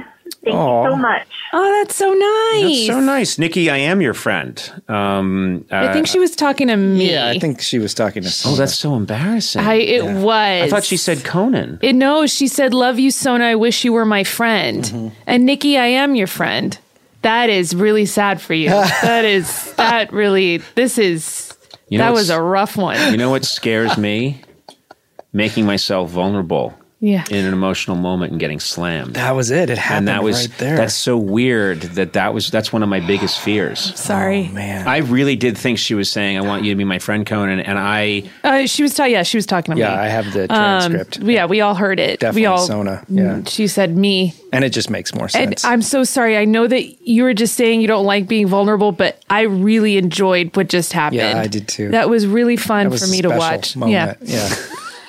Thank 0.45 0.57
Aw. 0.57 0.85
you 0.85 0.91
so 0.91 0.97
much. 0.97 1.27
Oh, 1.53 1.73
that's 1.81 1.95
so 1.97 2.13
nice. 2.13 2.63
That's 2.63 2.87
so 2.87 3.01
nice. 3.01 3.39
Nikki, 3.39 3.71
I 3.71 3.79
am 3.79 4.01
your 4.01 4.15
friend. 4.15 4.83
Um, 4.89 5.65
uh, 5.71 5.77
I 5.77 5.93
think 5.93 6.07
she 6.07 6.19
was 6.19 6.37
talking 6.37 6.69
to 6.69 6.77
me. 6.77 7.11
yeah, 7.11 7.29
I 7.29 7.39
think 7.39 7.61
she 7.61 7.79
was 7.79 7.95
talking 7.95 8.23
to. 8.23 8.43
Oh, 8.47 8.55
that's 8.55 8.79
so 8.79 8.95
embarrassing. 8.95 9.63
I, 9.63 9.75
it 9.75 10.05
was. 10.05 10.27
I 10.63 10.69
thought 10.69 10.85
she 10.85 10.97
said 10.97 11.25
Conan. 11.25 11.79
It, 11.83 11.95
no, 11.95 12.27
she 12.27 12.49
said, 12.49 12.75
"Love 12.75 12.99
you, 12.99 13.11
Sona. 13.11 13.47
I 13.47 13.55
wish 13.55 13.85
you 13.85 13.93
were 13.93 14.05
my 14.05 14.25
friend." 14.25 14.85
Mm-hmm. 14.85 15.09
And 15.27 15.47
Nikki, 15.47 15.77
I 15.77 15.87
am 15.87 16.15
your 16.15 16.27
friend. 16.27 16.79
That 17.23 17.51
is 17.51 17.75
really 17.75 18.07
sad 18.07 18.41
for 18.41 18.55
you. 18.55 18.69
that 19.03 19.25
is 19.25 19.73
that 19.75 20.13
really. 20.13 20.59
This 20.75 20.99
is 20.99 21.53
You 21.89 21.99
know 21.99 22.05
that 22.05 22.13
was 22.13 22.31
a 22.31 22.41
rough 22.41 22.77
one. 22.77 23.11
You 23.11 23.17
know 23.17 23.31
what 23.31 23.45
scares 23.45 23.99
me? 23.99 24.43
Making 25.33 25.67
myself 25.67 26.11
vulnerable 26.11 26.78
yeah. 27.01 27.25
in 27.31 27.45
an 27.45 27.53
emotional 27.53 27.97
moment 27.97 28.33
and 28.33 28.41
getting 28.41 28.61
slammed. 28.61 29.15
That 29.15 29.35
was 29.37 29.51
it. 29.51 29.71
It 29.71 29.79
happened 29.79 29.99
and 29.99 30.09
that 30.09 30.23
was 30.23 30.49
right 30.49 30.59
there. 30.59 30.77
that's 30.77 30.95
so 30.95 31.17
weird 31.17 31.81
that 31.83 32.15
that 32.15 32.35
was 32.35 32.51
that's 32.51 32.73
one 32.73 32.83
of 32.83 32.89
my 32.89 33.01
biggest 33.01 33.41
fears. 33.41 33.79
Sorry. 33.99 34.49
man. 34.49 34.87
I 34.89 34.99
really 34.99 35.37
did 35.37 35.57
think 35.57 35.79
she 35.79 35.95
was 35.95 36.11
saying 36.11 36.37
I 36.39 36.41
want 36.43 36.65
you 36.65 36.73
to 36.73 36.77
be 36.77 36.85
my 36.85 36.99
friend 36.99 37.25
Conan 37.27 37.61
and 37.61 37.79
I 37.79 38.25
Uh, 38.43 38.67
she 38.67 38.83
was 38.83 38.95
talking. 38.95 39.13
Yeah, 39.13 39.23
she 39.23 39.37
was 39.39 39.47
talking 39.47 39.75
to 39.75 39.81
yeah, 39.81 39.91
me. 39.91 39.97
I 39.97 40.09
have 40.09 40.33
the 40.33 40.43
Um, 40.53 40.91
transcript. 40.93 41.19
yeah, 41.29 41.47
we 41.47 41.61
all 41.61 41.75
heard 41.75 42.01
it. 42.01 42.21
Definitely 42.21 42.43
we 42.43 42.47
all. 42.47 42.59
Sona. 42.59 43.05
Yeah, 43.09 43.43
She 43.47 43.67
said 43.69 43.97
me. 43.97 44.35
and 44.53 44.65
it 44.65 44.71
just 44.71 44.91
makes 44.91 45.15
more 45.15 45.25
And 45.25 45.31
sense. 45.59 45.65
I'm 45.65 45.83
so 45.83 46.05
sorry. 46.05 46.37
I 46.37 46.45
know 46.45 46.67
that 46.67 47.07
you 47.07 47.23
were 47.23 47.35
just 47.35 47.55
saying 47.55 47.81
you 47.81 47.87
don't 47.89 48.07
like 48.07 48.27
being 48.29 48.47
vulnerable, 48.49 48.93
but 48.93 49.23
I 49.31 49.43
really 49.43 49.97
enjoyed 49.99 50.57
what 50.57 50.69
just 50.69 50.93
happened. 50.93 51.21
Yeah, 51.21 51.41
I 51.41 51.47
did 51.47 51.69
too. 51.69 51.91
That 51.91 52.09
was 52.09 52.27
really 52.27 52.57
fun 52.57 52.85
That 52.87 52.91
was 52.91 53.05
for 53.05 53.11
me 53.11 53.19
a 53.21 53.23
to 53.23 53.29
watch. 53.31 53.77
Moment. 53.77 54.19
Yeah, 54.23 54.49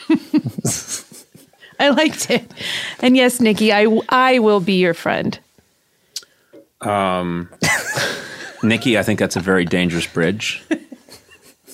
yeah. 0.10 0.16
I 1.82 1.89
liked 1.89 2.30
it. 2.30 2.49
And 3.01 3.15
yes, 3.15 3.39
Nikki, 3.39 3.71
I 3.71 3.88
I 4.09 4.39
will 4.39 4.59
be 4.59 4.73
your 4.80 4.93
friend. 4.93 5.39
Um, 6.82 7.49
Nikki, 8.63 8.97
I 8.97 9.03
think 9.03 9.19
that's 9.19 9.36
a 9.36 9.41
very 9.41 9.65
dangerous 9.65 10.07
bridge. 10.07 10.63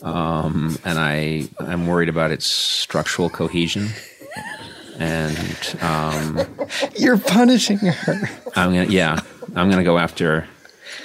Um, 0.01 0.77
and 0.85 0.99
I 0.99 1.47
I'm 1.59 1.87
worried 1.87 2.09
about 2.09 2.31
its 2.31 2.45
structural 2.45 3.29
cohesion. 3.29 3.89
And 4.99 5.77
um, 5.81 6.39
You're 6.97 7.17
punishing 7.17 7.79
her. 7.79 8.29
I'm 8.55 8.73
gonna 8.73 8.85
yeah, 8.85 9.19
I'm 9.55 9.69
gonna 9.69 9.83
go 9.83 9.97
after 9.97 10.47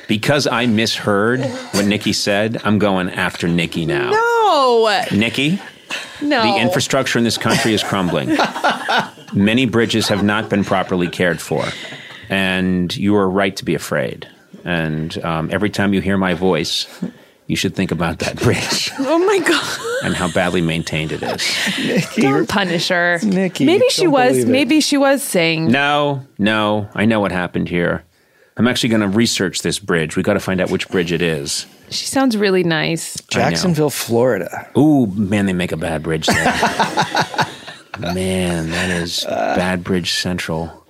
because 0.06 0.46
I 0.46 0.66
misheard 0.66 1.40
what 1.72 1.86
Nikki 1.86 2.12
said, 2.12 2.60
I'm 2.64 2.78
going 2.78 3.10
after 3.10 3.48
Nikki 3.48 3.86
now. 3.86 4.10
No, 4.10 5.04
Nikki, 5.12 5.60
no. 6.22 6.42
The 6.42 6.60
infrastructure 6.60 7.18
in 7.18 7.24
this 7.24 7.38
country 7.38 7.72
is 7.74 7.82
crumbling. 7.82 8.36
Many 9.32 9.66
bridges 9.66 10.08
have 10.08 10.22
not 10.22 10.48
been 10.48 10.64
properly 10.64 11.08
cared 11.08 11.40
for. 11.40 11.64
And 12.28 12.94
you 12.96 13.16
are 13.16 13.28
right 13.28 13.54
to 13.56 13.64
be 13.64 13.74
afraid. 13.74 14.28
And 14.64 15.16
um, 15.24 15.48
every 15.52 15.70
time 15.70 15.94
you 15.94 16.00
hear 16.00 16.16
my 16.16 16.34
voice, 16.34 16.86
you 17.46 17.56
should 17.56 17.74
think 17.74 17.90
about 17.90 18.20
that 18.20 18.36
bridge 18.40 18.92
oh 19.00 19.18
my 19.18 19.38
god! 19.40 20.04
and 20.04 20.14
how 20.14 20.30
badly 20.32 20.60
maintained 20.60 21.10
it 21.12 21.22
is. 21.22 22.14
Don't 22.16 22.48
punish 22.48 22.88
her, 22.88 23.18
Nikki, 23.22 23.64
Maybe 23.64 23.88
she 23.90 24.04
don't 24.04 24.12
was. 24.12 24.32
believe 24.32 24.48
it. 24.48 24.52
Maybe 24.52 24.80
she 24.80 24.96
was 24.96 25.22
saying. 25.22 25.66
No, 25.66 26.24
no, 26.38 26.88
I 26.94 27.06
know 27.06 27.18
what 27.20 27.32
happened 27.32 27.68
here. 27.68 28.04
I'm 28.56 28.68
actually 28.68 28.90
going 28.90 29.02
to 29.02 29.08
research 29.08 29.62
this 29.62 29.78
bridge. 29.78 30.16
We 30.16 30.22
got 30.22 30.34
to 30.34 30.40
find 30.40 30.60
out 30.60 30.70
which 30.70 30.88
bridge 30.88 31.12
it 31.12 31.22
is. 31.22 31.66
She 31.90 32.06
sounds 32.06 32.36
really 32.36 32.64
nice. 32.64 33.20
Jacksonville, 33.28 33.90
Florida. 33.90 34.68
Ooh, 34.78 35.06
man, 35.06 35.46
they 35.46 35.52
make 35.52 35.72
a 35.72 35.76
bad 35.76 36.02
bridge 36.02 36.26
there. 36.26 36.44
man, 37.98 38.70
that 38.70 38.90
is 38.90 39.24
bad 39.24 39.82
bridge 39.84 40.12
central. 40.12 40.80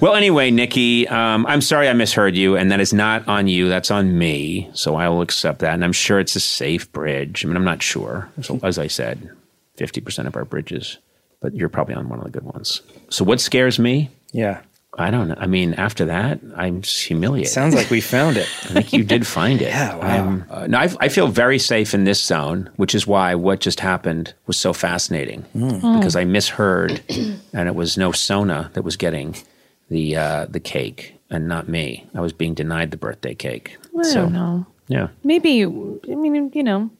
Well, 0.00 0.14
anyway, 0.14 0.50
Nikki, 0.50 1.06
um, 1.08 1.44
I'm 1.46 1.60
sorry 1.60 1.88
I 1.88 1.92
misheard 1.92 2.34
you, 2.34 2.56
and 2.56 2.70
that 2.70 2.80
is 2.80 2.92
not 2.94 3.26
on 3.28 3.46
you. 3.48 3.68
That's 3.68 3.90
on 3.90 4.16
me. 4.16 4.70
So 4.72 4.94
I 4.94 5.08
will 5.08 5.20
accept 5.20 5.58
that, 5.58 5.74
and 5.74 5.84
I'm 5.84 5.92
sure 5.92 6.18
it's 6.18 6.36
a 6.36 6.40
safe 6.40 6.90
bridge. 6.92 7.44
I 7.44 7.48
mean, 7.48 7.56
I'm 7.56 7.64
not 7.64 7.82
sure. 7.82 8.30
So, 8.40 8.58
as 8.62 8.78
I 8.78 8.86
said, 8.86 9.30
50% 9.76 10.26
of 10.26 10.36
our 10.36 10.44
bridges, 10.44 10.98
but 11.40 11.54
you're 11.54 11.68
probably 11.68 11.94
on 11.94 12.08
one 12.08 12.18
of 12.18 12.24
the 12.24 12.30
good 12.30 12.44
ones. 12.44 12.82
So 13.10 13.24
what 13.24 13.40
scares 13.40 13.78
me? 13.78 14.10
Yeah. 14.32 14.60
I 14.98 15.10
don't 15.10 15.28
know. 15.28 15.34
I 15.38 15.46
mean, 15.46 15.74
after 15.74 16.06
that, 16.06 16.40
I'm 16.56 16.80
just 16.82 17.02
humiliated. 17.04 17.52
Sounds 17.52 17.74
like 17.74 17.90
we 17.90 18.00
found 18.00 18.36
it. 18.38 18.48
I 18.64 18.68
think 18.68 18.92
you 18.92 19.04
did 19.04 19.26
find 19.26 19.60
it. 19.60 19.68
Yeah, 19.76 19.94
wow. 19.96 20.00
I'm- 20.02 20.44
uh, 20.50 20.66
no, 20.66 20.78
I, 20.78 20.88
I 21.00 21.08
feel 21.08 21.28
very 21.28 21.58
safe 21.58 21.92
in 21.94 22.04
this 22.04 22.22
zone, 22.22 22.70
which 22.76 22.94
is 22.94 23.06
why 23.06 23.34
what 23.34 23.60
just 23.60 23.80
happened 23.80 24.32
was 24.46 24.56
so 24.56 24.72
fascinating 24.72 25.42
Hmm. 25.52 25.98
because 25.98 26.16
I 26.16 26.24
misheard, 26.24 27.00
and 27.52 27.68
it 27.68 27.74
was 27.74 27.96
no 27.98 28.10
Sona 28.12 28.70
that 28.74 28.82
was 28.82 28.96
getting 28.96 29.36
the 29.90 30.16
uh, 30.16 30.46
the 30.48 30.60
cake 30.60 31.14
and 31.30 31.46
not 31.46 31.68
me. 31.68 32.06
I 32.14 32.20
was 32.20 32.32
being 32.32 32.54
denied 32.54 32.90
the 32.90 32.96
birthday 32.96 33.34
cake. 33.34 33.76
I 33.98 34.12
don't 34.14 34.32
know. 34.32 34.66
Yeah. 34.88 35.08
Maybe. 35.24 35.62
I 35.64 35.68
mean, 36.14 36.50
you 36.54 36.62
know. 36.62 36.90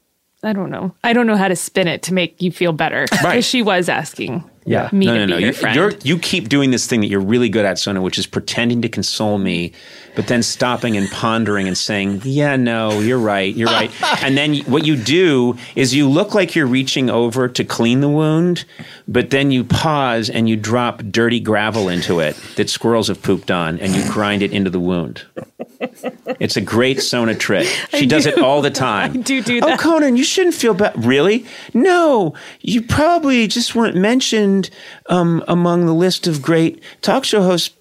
I 0.42 0.52
don't 0.52 0.70
know. 0.70 0.94
I 1.02 1.12
don't 1.14 1.26
know 1.26 1.36
how 1.36 1.48
to 1.48 1.56
spin 1.56 1.88
it 1.88 2.02
to 2.02 2.14
make 2.14 2.42
you 2.42 2.52
feel 2.52 2.72
better. 2.72 3.06
Right. 3.10 3.22
Because 3.22 3.44
she 3.46 3.62
was 3.62 3.88
asking. 3.88 4.44
Yeah. 4.66 4.88
me 4.92 5.06
no, 5.06 5.14
to 5.14 5.18
no, 5.20 5.26
be 5.26 5.32
no. 5.32 5.38
your 5.38 5.46
You, 5.48 5.52
friend. 5.54 5.76
you're, 5.76 5.92
you 6.02 6.18
keep 6.18 6.48
doing 6.48 6.70
this 6.72 6.86
thing 6.86 7.00
that 7.00 7.06
you're 7.08 7.20
really 7.20 7.48
good 7.48 7.64
at, 7.64 7.78
Sona, 7.78 8.00
which 8.02 8.18
is 8.18 8.26
pretending 8.26 8.82
to 8.82 8.88
console 8.88 9.38
me, 9.38 9.72
but 10.14 10.26
then 10.26 10.42
stopping 10.42 10.96
and 10.96 11.08
pondering 11.10 11.66
and 11.68 11.76
saying, 11.78 12.22
"Yeah, 12.24 12.56
no, 12.56 13.00
you're 13.00 13.18
right, 13.18 13.54
you're 13.54 13.68
right." 13.68 13.90
and 14.22 14.36
then 14.36 14.56
what 14.60 14.84
you 14.84 14.96
do 14.96 15.56
is 15.76 15.94
you 15.94 16.08
look 16.08 16.34
like 16.34 16.54
you're 16.54 16.66
reaching 16.66 17.08
over 17.10 17.48
to 17.48 17.64
clean 17.64 18.00
the 18.00 18.08
wound, 18.08 18.64
but 19.06 19.30
then 19.30 19.50
you 19.50 19.62
pause 19.64 20.28
and 20.30 20.48
you 20.48 20.56
drop 20.56 21.02
dirty 21.04 21.38
gravel 21.40 21.88
into 21.88 22.18
it 22.20 22.36
that 22.56 22.68
squirrels 22.70 23.08
have 23.08 23.22
pooped 23.22 23.50
on, 23.50 23.78
and 23.78 23.94
you 23.94 24.02
grind 24.10 24.42
it 24.42 24.52
into 24.52 24.70
the 24.70 24.80
wound. 24.80 25.22
It's 26.40 26.56
a 26.56 26.60
great 26.60 27.02
Sona 27.02 27.34
trick. 27.34 27.68
She 27.96 28.06
does 28.06 28.26
it 28.26 28.38
all 28.38 28.60
the 28.62 28.70
time. 28.70 29.10
I 29.14 29.16
do 29.16 29.42
do 29.42 29.60
Oh. 29.62 29.76
Conan, 29.78 30.16
you 30.16 30.24
shouldn't 30.24 30.54
feel 30.54 30.74
bad. 30.74 31.02
Really? 31.04 31.46
No, 31.74 32.34
you 32.60 32.82
probably 32.82 33.46
just 33.46 33.74
weren't 33.74 33.96
mentioned 33.96 34.70
um, 35.08 35.42
among 35.48 35.86
the 35.86 35.94
list 35.94 36.26
of 36.26 36.42
great 36.42 36.82
talk 37.02 37.24
show 37.24 37.42
hosts. 37.42 37.75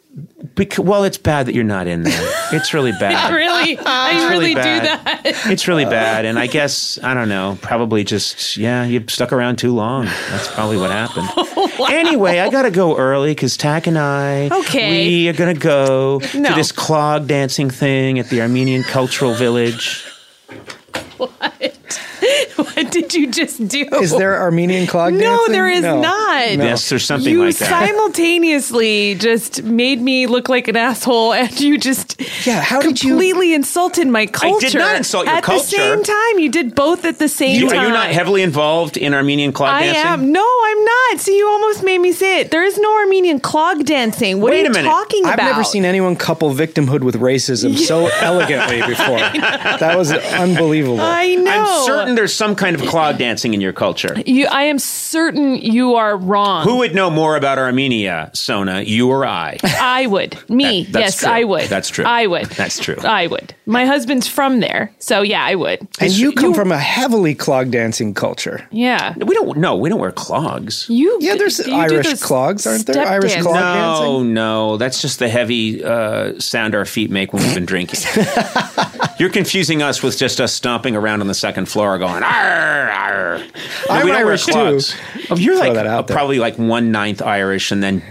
Because, 0.55 0.85
well, 0.85 1.03
it's 1.03 1.17
bad 1.17 1.47
that 1.47 1.55
you're 1.55 1.65
not 1.65 1.87
in 1.87 2.03
there. 2.03 2.33
It's 2.53 2.73
really 2.73 2.91
bad. 2.99 3.33
really, 3.33 3.77
I 3.77 4.29
really, 4.29 4.49
do 4.49 4.55
bad. 4.55 4.83
that. 5.05 5.21
It's 5.51 5.67
really 5.67 5.83
bad. 5.83 6.23
And 6.23 6.39
I 6.39 6.47
guess, 6.47 6.97
I 7.03 7.13
don't 7.13 7.27
know, 7.27 7.57
probably 7.61 8.05
just, 8.05 8.55
yeah, 8.55 8.85
you 8.85 9.03
stuck 9.09 9.33
around 9.33 9.57
too 9.57 9.73
long. 9.75 10.05
That's 10.05 10.47
probably 10.53 10.77
what 10.77 10.91
happened. 10.91 11.27
Anyway, 11.89 12.39
I 12.39 12.49
got 12.49 12.61
to 12.61 12.71
go 12.71 12.95
early 12.97 13.31
because 13.31 13.57
Tak 13.57 13.85
and 13.87 13.97
I, 13.97 14.47
Okay. 14.49 15.07
we 15.07 15.27
are 15.29 15.33
going 15.33 15.53
to 15.53 15.59
go 15.59 16.19
to 16.21 16.39
this 16.55 16.71
clog 16.71 17.27
dancing 17.27 17.69
thing 17.69 18.17
at 18.17 18.29
the 18.29 18.41
Armenian 18.41 18.83
Cultural 18.83 19.33
Village. 19.33 20.05
What 22.57 22.71
what 22.75 22.91
did 22.91 23.13
you 23.13 23.27
just 23.31 23.67
do? 23.67 23.85
Is 24.01 24.11
there 24.11 24.39
Armenian 24.41 24.87
clog 24.87 25.11
dancing? 25.13 25.27
No, 25.29 25.37
dancing? 25.37 25.53
there 25.53 25.69
is 25.69 25.81
not. 25.81 26.47
Yes, 26.65 26.89
there's 26.89 27.05
something 27.05 27.31
you 27.31 27.45
like 27.45 27.57
that. 27.57 27.69
simultaneously 27.69 29.15
just 29.15 29.63
made 29.63 30.01
me 30.01 30.25
look 30.27 30.49
like 30.49 30.67
an 30.67 30.75
asshole, 30.75 31.33
and 31.33 31.57
you 31.59 31.77
just 31.77 32.19
Yeah, 32.47 32.61
how 32.61 32.81
did 32.81 33.03
you- 33.03 33.09
completely 33.11 33.53
insulted 33.53 34.07
my 34.07 34.25
culture. 34.25 34.77
not 34.77 34.95
insult 34.97 35.27
your 35.27 35.35
culture. 35.35 35.37
at 35.37 35.43
culture. 35.43 35.77
the 35.77 36.03
same 36.03 36.03
time. 36.03 36.39
You 36.39 36.49
did 36.49 36.73
both 36.75 37.05
at 37.05 37.19
the 37.19 37.27
same 37.29 37.59
You, 37.61 37.69
time. 37.69 37.79
are 37.79 37.85
you 37.87 37.91
not 37.93 38.09
heavily 38.09 38.41
involved 38.41 38.97
in 38.97 39.13
Armenian 39.13 39.51
clog 39.51 39.69
dancing? 39.79 39.89
I 39.89 39.93
dancing? 40.03 40.25
am. 40.25 40.31
No, 40.31 40.45
I'm 40.65 40.83
not. 40.85 41.19
See, 41.19 41.37
you 41.37 41.47
almost 41.47 41.83
made 41.83 41.99
me 41.99 42.11
say 42.13 42.39
it. 42.41 42.51
There 42.51 42.63
is 42.63 42.77
no 42.77 42.91
Armenian 42.99 43.39
clog 43.39 43.85
dancing. 43.85 44.41
What 44.41 44.51
Wait 44.51 44.61
are 44.61 44.63
you 44.63 44.69
a 44.69 44.73
minute. 44.73 44.89
talking 44.89 45.23
about? 45.25 45.39
I've 45.39 45.45
never 45.45 45.63
seen 45.63 45.85
anyone 45.85 46.15
couple 46.15 46.51
victimhood 46.53 47.01
with 47.01 47.15
racism 47.19 47.77
so 47.77 48.07
elegantly 48.21 48.81
before. 48.81 49.19
That 49.85 49.97
was 49.97 50.11
unbelievable. 50.11 50.99
I 51.05 51.35
know. 51.35 51.51
I'm 51.51 51.85
certain 51.85 52.15
there's 52.15 52.33
some 52.33 52.55
kind 52.55 52.75
of 52.75 52.81
clog 52.87 53.17
dancing 53.17 53.53
in 53.53 53.61
your 53.61 53.73
culture. 53.73 54.13
You, 54.25 54.47
I 54.47 54.63
am 54.63 54.79
certain 54.79 55.55
you 55.55 55.95
are 55.95 56.17
wrong. 56.17 56.63
Who 56.63 56.77
would 56.77 56.95
know 56.95 57.09
more 57.09 57.35
about 57.35 57.57
Armenia, 57.57 58.31
Sona, 58.33 58.81
you 58.81 59.09
or 59.09 59.25
I? 59.25 59.57
I 59.63 60.07
would. 60.07 60.37
Me. 60.49 60.83
That- 60.83 61.05
that's 61.05 61.15
yes, 61.15 61.19
true. 61.19 61.29
I 61.29 61.43
would. 61.43 61.69
That's 61.69 61.89
true. 61.89 62.05
I 62.05 62.27
would. 62.27 62.45
That's 62.47 62.79
true. 62.79 62.95
I 63.03 63.27
would. 63.27 63.53
My 63.65 63.85
husband's 63.85 64.27
from 64.27 64.59
there, 64.59 64.91
so 64.99 65.21
yeah, 65.21 65.43
I 65.43 65.55
would. 65.55 65.87
and 65.99 66.11
you 66.11 66.31
come 66.31 66.53
from 66.53 66.71
a 66.71 66.77
heavily 66.77 67.35
clog 67.35 67.71
dancing 67.71 68.13
culture. 68.13 68.67
Yeah. 68.71 69.13
We 69.17 69.33
don't. 69.35 69.57
No, 69.57 69.75
we 69.75 69.89
don't 69.89 69.99
wear 69.99 70.11
clogs. 70.11 70.87
You. 70.89 71.17
Yeah, 71.21 71.35
there's 71.35 71.59
you 71.65 71.73
Irish 71.73 72.19
clogs, 72.21 72.65
aren't 72.67 72.85
there? 72.85 73.05
Irish 73.05 73.33
dances. 73.33 73.47
clog 73.51 73.59
No, 73.63 74.01
dancing? 74.19 74.33
no, 74.33 74.77
that's 74.77 75.01
just 75.01 75.19
the 75.19 75.29
heavy 75.29 75.83
uh, 75.83 76.39
sound 76.39 76.75
our 76.75 76.85
feet 76.85 77.09
make 77.11 77.33
when 77.33 77.43
we've 77.43 77.53
been 77.55 77.65
drinking. 77.65 77.99
You're 79.17 79.29
confusing 79.29 79.81
us 79.81 80.03
with 80.03 80.17
just 80.17 80.41
us 80.41 80.53
stomping 80.53 80.95
around 80.95 81.21
on 81.21 81.27
the 81.27 81.33
second 81.33 81.67
floor, 81.67 81.97
going 81.97 82.23
"arr, 82.23 82.89
arr." 82.89 83.37
No, 83.37 83.45
I'm 83.89 84.05
we 84.05 84.11
don't 84.11 84.19
wear 84.21 84.27
Irish, 84.27 84.45
too. 84.45 84.51
clogs. 84.51 84.95
Oh, 85.29 85.37
you're 85.37 85.55
Throw 85.55 85.67
like 85.67 85.73
that 85.75 85.87
out 85.87 86.07
there. 86.07 86.15
probably 86.15 86.39
like 86.39 86.57
one 86.57 86.91
ninth 86.91 87.21
Irish, 87.21 87.71
and 87.71 87.81
then 87.81 88.03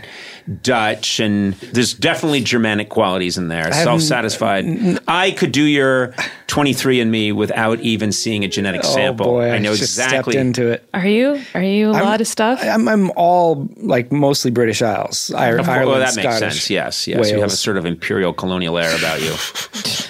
Dutch, 0.63 1.21
and 1.21 1.55
there's 1.55 1.95
definitely 1.95 2.41
Germanic 2.43 2.89
qualities 2.89 3.39
in 3.39 3.49
there. 3.49 3.73
Self 3.73 4.01
satisfied. 4.03 4.65
I 5.09 5.31
could 5.31 5.53
do 5.53 5.63
your 5.63 6.15
23 6.49 7.01
and 7.01 7.11
Me 7.11 7.33
without 7.33 7.81
even 7.81 8.13
seeing 8.13 8.45
a 8.45 8.49
genetic 8.49 8.83
oh, 8.85 8.95
sample. 8.95 9.27
Oh 9.27 9.31
boy, 9.33 9.51
I 9.51 9.59
know 9.59 9.75
just 9.75 9.99
exactly. 9.99 10.33
stepped 10.33 10.47
into 10.47 10.69
it. 10.69 10.89
Are 10.93 11.07
you? 11.07 11.43
Are 11.55 11.63
you 11.63 11.91
a 11.91 11.93
lot 11.93 12.21
of 12.21 12.27
stuff? 12.27 12.61
I'm, 12.63 12.89
I'm 12.89 13.11
all 13.17 13.69
like 13.77 14.13
mostly 14.13 14.51
British 14.51 14.83
Isles. 14.83 15.31
I- 15.33 15.49
Of 15.49 15.57
course- 15.57 15.69
Ireland, 15.69 15.89
well, 15.91 15.99
that 16.01 16.17
makes 16.17 16.37
Scottish, 16.37 16.55
sense. 16.55 16.71
Yes, 16.71 17.07
yes. 17.09 17.31
You 17.31 17.41
have 17.41 17.53
a 17.53 17.57
sort 17.57 17.77
of 17.79 17.87
imperial 17.87 18.33
colonial 18.33 18.79
air 18.79 18.95
about 18.97 19.23
you. 19.23 19.35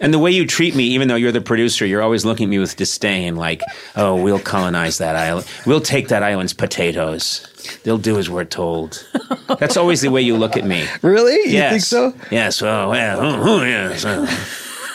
and 0.00 0.12
the 0.12 0.18
way 0.18 0.30
you 0.30 0.46
treat 0.46 0.74
me, 0.74 0.84
even 0.84 1.08
though 1.08 1.16
you're 1.16 1.32
the 1.32 1.40
producer, 1.40 1.84
you're 1.86 2.02
always 2.02 2.24
looking 2.24 2.44
at 2.44 2.50
me 2.50 2.58
with 2.58 2.76
disdain, 2.76 3.36
like, 3.36 3.62
"Oh, 3.96 4.14
we'll 4.14 4.38
colonize 4.38 4.98
that 4.98 5.16
island. 5.16 5.46
We'll 5.66 5.80
take 5.80 6.08
that 6.08 6.22
island's 6.22 6.52
potatoes. 6.52 7.46
They'll 7.84 7.98
do 7.98 8.18
as 8.18 8.30
we're 8.30 8.44
told." 8.44 9.06
That's 9.58 9.76
always 9.76 10.00
the 10.00 10.10
way 10.10 10.22
you 10.22 10.36
look 10.36 10.56
at 10.56 10.64
me. 10.64 10.86
Really? 11.02 11.34
You 11.50 11.58
yes. 11.58 11.70
think 11.70 11.82
so? 11.82 12.14
Yes. 12.30 12.62
Oh, 12.62 12.90
well, 12.90 13.20
oh, 13.20 13.60
oh, 13.60 13.64
yes. 13.64 14.04
oh. 14.06 14.26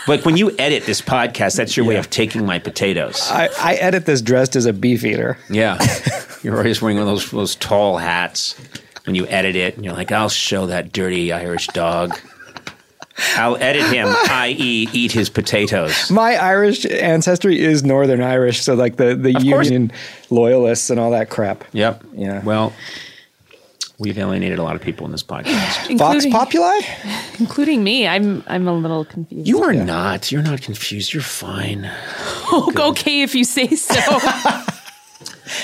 But 0.05 0.25
when 0.25 0.35
you 0.35 0.51
edit 0.59 0.85
this 0.85 1.01
podcast, 1.01 1.55
that's 1.55 1.77
your 1.77 1.85
way 1.85 1.95
of 1.95 2.09
taking 2.09 2.45
my 2.45 2.59
potatoes. 2.59 3.29
I, 3.31 3.49
I 3.57 3.75
edit 3.75 4.05
this 4.05 4.21
dressed 4.21 4.55
as 4.55 4.65
a 4.65 4.73
beef 4.73 5.05
eater. 5.05 5.37
Yeah. 5.49 5.79
You're 6.43 6.57
always 6.57 6.81
wearing 6.81 6.97
one 6.97 7.07
of 7.07 7.13
those 7.13 7.31
those 7.31 7.55
tall 7.55 7.97
hats 7.97 8.55
when 9.05 9.15
you 9.15 9.25
edit 9.27 9.55
it, 9.55 9.75
and 9.75 9.85
you're 9.85 9.93
like, 9.93 10.11
I'll 10.11 10.29
show 10.29 10.65
that 10.67 10.91
dirty 10.91 11.31
Irish 11.31 11.67
dog. 11.67 12.17
I'll 13.35 13.57
edit 13.57 13.85
him, 13.93 14.07
i.e., 14.09 14.87
eat 14.91 15.11
his 15.11 15.29
potatoes. 15.29 16.09
My 16.09 16.35
Irish 16.35 16.85
ancestry 16.85 17.59
is 17.59 17.83
Northern 17.83 18.21
Irish, 18.21 18.61
so 18.61 18.73
like 18.73 18.95
the, 18.95 19.15
the 19.15 19.33
course. 19.33 19.69
Union 19.69 19.91
loyalists 20.29 20.89
and 20.89 20.99
all 20.99 21.11
that 21.11 21.29
crap. 21.29 21.63
Yep. 21.73 22.03
Yeah. 22.13 22.41
Well, 22.43 22.73
we've 23.99 24.17
alienated 24.17 24.57
a 24.57 24.63
lot 24.63 24.75
of 24.75 24.81
people 24.81 25.05
in 25.05 25.11
this 25.11 25.23
podcast. 25.23 25.95
Vox 25.97 26.25
Including- 26.25 26.31
Populi? 26.31 26.79
including 27.39 27.83
me. 27.83 28.07
I'm. 28.07 28.43
I'm 28.47 28.67
a 28.67 28.73
little 28.73 29.05
confused. 29.05 29.47
You 29.47 29.61
are 29.63 29.73
not. 29.73 30.31
You're 30.31 30.41
not 30.41 30.61
confused. 30.61 31.13
You're 31.13 31.23
fine. 31.23 31.89
okay 32.53 33.21
if 33.21 33.35
you 33.35 33.43
say 33.43 33.67
so. 33.75 34.19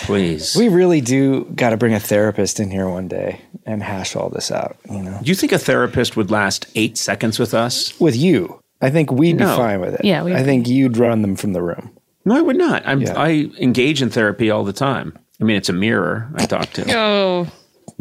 Please. 0.05 0.55
We 0.55 0.69
really 0.69 1.01
do 1.01 1.45
got 1.55 1.69
to 1.71 1.77
bring 1.77 1.93
a 1.93 1.99
therapist 1.99 2.59
in 2.59 2.69
here 2.71 2.87
one 2.89 3.07
day 3.07 3.41
and 3.65 3.81
hash 3.83 4.15
all 4.15 4.29
this 4.29 4.51
out, 4.51 4.77
you 4.89 5.01
know. 5.03 5.19
Do 5.21 5.29
you 5.29 5.35
think 5.35 5.51
a 5.51 5.59
therapist 5.59 6.15
would 6.17 6.31
last 6.31 6.65
eight 6.75 6.97
seconds 6.97 7.39
with 7.39 7.53
us? 7.53 7.97
With 7.99 8.15
you, 8.15 8.59
I 8.81 8.89
think 8.89 9.11
we'd 9.11 9.37
be 9.37 9.43
fine 9.43 9.81
with 9.81 9.93
it. 9.95 10.05
Yeah, 10.05 10.23
we- 10.23 10.33
I 10.33 10.43
think 10.43 10.67
you'd 10.67 10.97
run 10.97 11.21
them 11.21 11.35
from 11.35 11.53
the 11.53 11.61
room. 11.61 11.91
No, 12.25 12.35
I 12.37 12.41
would 12.41 12.57
not. 12.57 12.83
I'm, 12.85 13.01
Yeah. 13.01 13.13
I 13.19 13.49
engage 13.59 14.01
in 14.01 14.09
therapy 14.09 14.49
all 14.49 14.63
the 14.63 14.73
time. 14.73 15.17
I 15.41 15.45
mean, 15.45 15.55
it's 15.55 15.69
a 15.69 15.73
mirror 15.73 16.29
I 16.35 16.45
talk 16.45 16.69
to. 16.73 16.85
oh. 16.97 17.47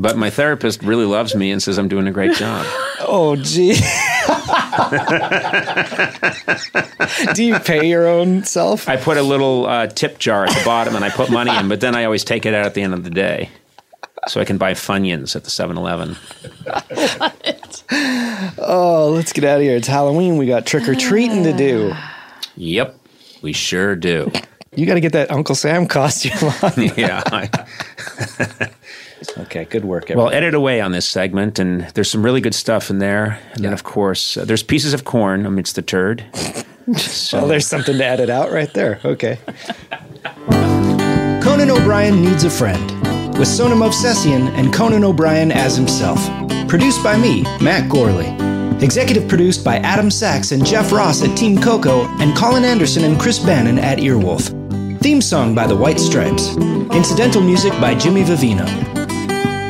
But 0.01 0.17
my 0.17 0.31
therapist 0.31 0.83
really 0.83 1.05
loves 1.05 1.35
me 1.35 1.51
and 1.51 1.63
says 1.63 1.77
I'm 1.77 1.89
doing 1.89 2.07
a 2.07 2.13
great 2.13 2.35
job. 2.37 2.65
Oh, 3.11 3.37
gee. 3.37 3.73
do 7.35 7.45
you 7.45 7.59
pay 7.61 7.89
your 7.89 8.07
own 8.07 8.45
self? 8.45 8.89
I 8.89 8.97
put 8.97 9.17
a 9.17 9.23
little 9.23 9.67
uh, 9.67 9.87
tip 9.87 10.19
jar 10.19 10.45
at 10.45 10.51
the 10.51 10.63
bottom 10.65 10.97
and 10.97 11.05
I 11.05 11.11
put 11.11 11.31
money 11.31 11.57
in, 11.57 11.69
but 11.69 11.81
then 11.81 11.95
I 11.95 12.05
always 12.05 12.25
take 12.25 12.45
it 12.45 12.55
out 12.55 12.67
at 12.67 12.75
the 12.75 12.83
end 12.83 12.93
of 12.93 13.05
the 13.05 13.11
day. 13.11 13.51
So 14.27 14.41
I 14.41 14.45
can 14.45 14.59
buy 14.59 14.73
Funyuns 14.75 15.37
at 15.37 15.45
the 15.45 15.51
7 15.51 15.77
Eleven. 15.79 16.17
Oh, 18.59 19.11
let's 19.15 19.33
get 19.33 19.45
out 19.45 19.57
of 19.57 19.63
here. 19.63 19.77
It's 19.77 19.89
Halloween. 19.89 20.37
We 20.37 20.47
got 20.47 20.67
trick 20.67 20.87
or 20.89 20.95
treating 20.95 21.45
to 21.45 21.57
do. 21.57 21.95
Yep, 22.57 22.99
we 23.41 23.55
sure 23.55 23.97
do. 23.97 24.31
You 24.75 24.85
got 24.85 24.95
to 24.95 25.01
get 25.01 25.13
that 25.13 25.31
Uncle 25.31 25.55
Sam 25.55 25.87
costume 25.87 26.51
on. 26.63 26.73
yeah. 26.99 27.23
I, 27.27 27.49
okay, 29.39 29.65
good 29.65 29.85
work. 29.85 30.11
well, 30.15 30.31
edit 30.31 30.55
away 30.55 30.81
on 30.81 30.93
this 30.93 31.09
segment, 31.09 31.59
and 31.59 31.83
there's 31.95 32.11
some 32.11 32.25
really 32.25 32.41
good 32.41 32.55
stuff 32.55 32.91
in 32.91 32.99
there. 32.99 33.39
And 33.53 33.65
then, 33.65 33.73
of 33.73 33.85
course, 33.85 34.37
uh, 34.37 34.45
there's 34.45 34.63
pieces 34.63 34.93
of 34.95 35.05
corn 35.05 35.47
amidst 35.47 35.75
the 35.77 35.83
turd. 35.83 36.25
Well, 37.35 37.47
there's 37.47 37.67
something 37.67 37.99
to 37.99 38.03
edit 38.07 38.31
out 38.31 38.51
right 38.51 38.73
there. 38.73 38.99
Okay. 39.05 39.39
Conan 41.43 41.71
O'Brien 41.71 42.23
Needs 42.23 42.45
a 42.45 42.51
Friend 42.51 43.39
with 43.39 43.47
Sona 43.47 43.75
Movsesian 43.75 44.49
and 44.59 44.73
Conan 44.73 45.05
O'Brien 45.05 45.53
as 45.53 45.77
himself. 45.77 46.19
Produced 46.67 47.05
by 47.05 47.19
me, 47.19 47.43
Matt 47.61 47.91
Gourley. 47.91 48.83
Executive 48.83 49.29
produced 49.29 49.65
by 49.65 49.77
Adam 49.81 50.11
Sachs 50.11 50.53
and 50.53 50.65
Jeff 50.65 50.91
Ross 50.91 51.23
at 51.23 51.37
Team 51.37 51.61
Coco 51.61 52.07
and 52.21 52.35
Colin 52.35 52.65
Anderson 52.65 53.05
and 53.05 53.21
Chris 53.21 53.39
Bannon 53.39 53.79
at 53.79 53.99
Earwolf. 53.99 54.49
Theme 55.01 55.21
song 55.21 55.55
by 55.55 55.67
the 55.67 55.77
White 55.77 56.01
Stripes. 56.01 56.57
Incidental 56.57 57.43
music 57.43 57.73
by 57.81 57.95
Jimmy 57.95 58.23
Vivino. 58.23 58.67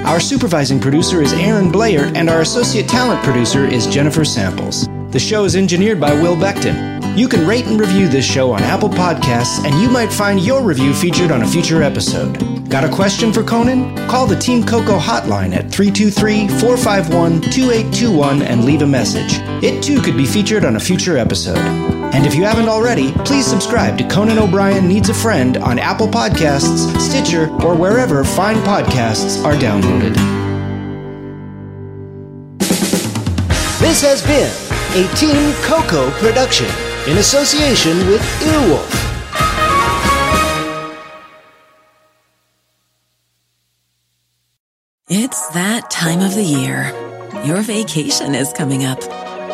Our 0.07 0.21
supervising 0.21 0.81
producer 0.81 1.21
is 1.21 1.33
Aaron 1.35 1.71
Blair, 1.71 2.11
and 2.15 2.31
our 2.31 2.41
associate 2.41 2.89
talent 2.89 3.23
producer 3.23 3.67
is 3.67 3.87
Jennifer 3.87 4.25
Samples. 4.25 4.89
The 5.11 5.19
show 5.19 5.45
is 5.45 5.55
engineered 5.55 6.01
by 6.01 6.13
Will 6.15 6.37
Beckton. 6.37 7.17
You 7.17 7.29
can 7.29 7.47
rate 7.47 7.67
and 7.67 7.79
review 7.79 8.09
this 8.09 8.25
show 8.25 8.53
on 8.53 8.63
Apple 8.63 8.89
Podcasts, 8.89 9.65
and 9.65 9.81
you 9.83 9.91
might 9.91 10.13
find 10.13 10.41
your 10.41 10.63
review 10.63 10.95
featured 10.95 11.31
on 11.31 11.43
a 11.43 11.47
future 11.47 11.83
episode. 11.83 12.39
Got 12.71 12.85
a 12.85 12.89
question 12.89 13.33
for 13.33 13.43
Conan? 13.43 13.97
Call 14.09 14.27
the 14.27 14.39
Team 14.39 14.65
Coco 14.65 14.99
hotline 14.99 15.55
at 15.55 15.71
323 15.71 16.49
451 16.61 17.41
2821 17.51 18.43
and 18.43 18.65
leave 18.65 18.83
a 18.83 18.87
message. 18.87 19.41
It 19.63 19.83
too 19.83 20.01
could 20.01 20.17
be 20.17 20.27
featured 20.27 20.65
on 20.65 20.77
a 20.77 20.81
future 20.81 21.19
episode. 21.19 21.98
And 22.13 22.27
if 22.27 22.35
you 22.35 22.45
haven't 22.45 22.69
already, 22.69 23.13
please 23.25 23.47
subscribe 23.47 23.99
to 23.99 24.09
Conan 24.09 24.39
O'Brien 24.39 24.89
Needs 24.89 25.09
a 25.09 25.15
Friend 25.15 25.57
on 25.59 25.79
Apple 25.79 26.09
Podcasts, 26.09 26.99
Stitcher, 26.99 27.49
or 27.63 27.75
wherever 27.77 28.25
fine 28.25 28.57
podcasts 28.57 29.45
are 29.45 29.55
downloaded. 29.55 30.15
This 33.79 34.03
has 34.03 34.23
been 34.27 34.51
a 34.97 35.15
Team 35.17 35.53
Coco 35.63 36.11
production 36.19 36.67
in 37.07 37.19
association 37.19 37.97
with 38.09 38.21
Earwolf. 38.43 39.09
It's 45.11 45.49
that 45.51 45.91
time 45.91 46.21
of 46.21 46.35
the 46.35 46.43
year. 46.43 46.93
Your 47.45 47.63
vacation 47.63 48.35
is 48.35 48.53
coming 48.53 48.85
up. 48.85 49.28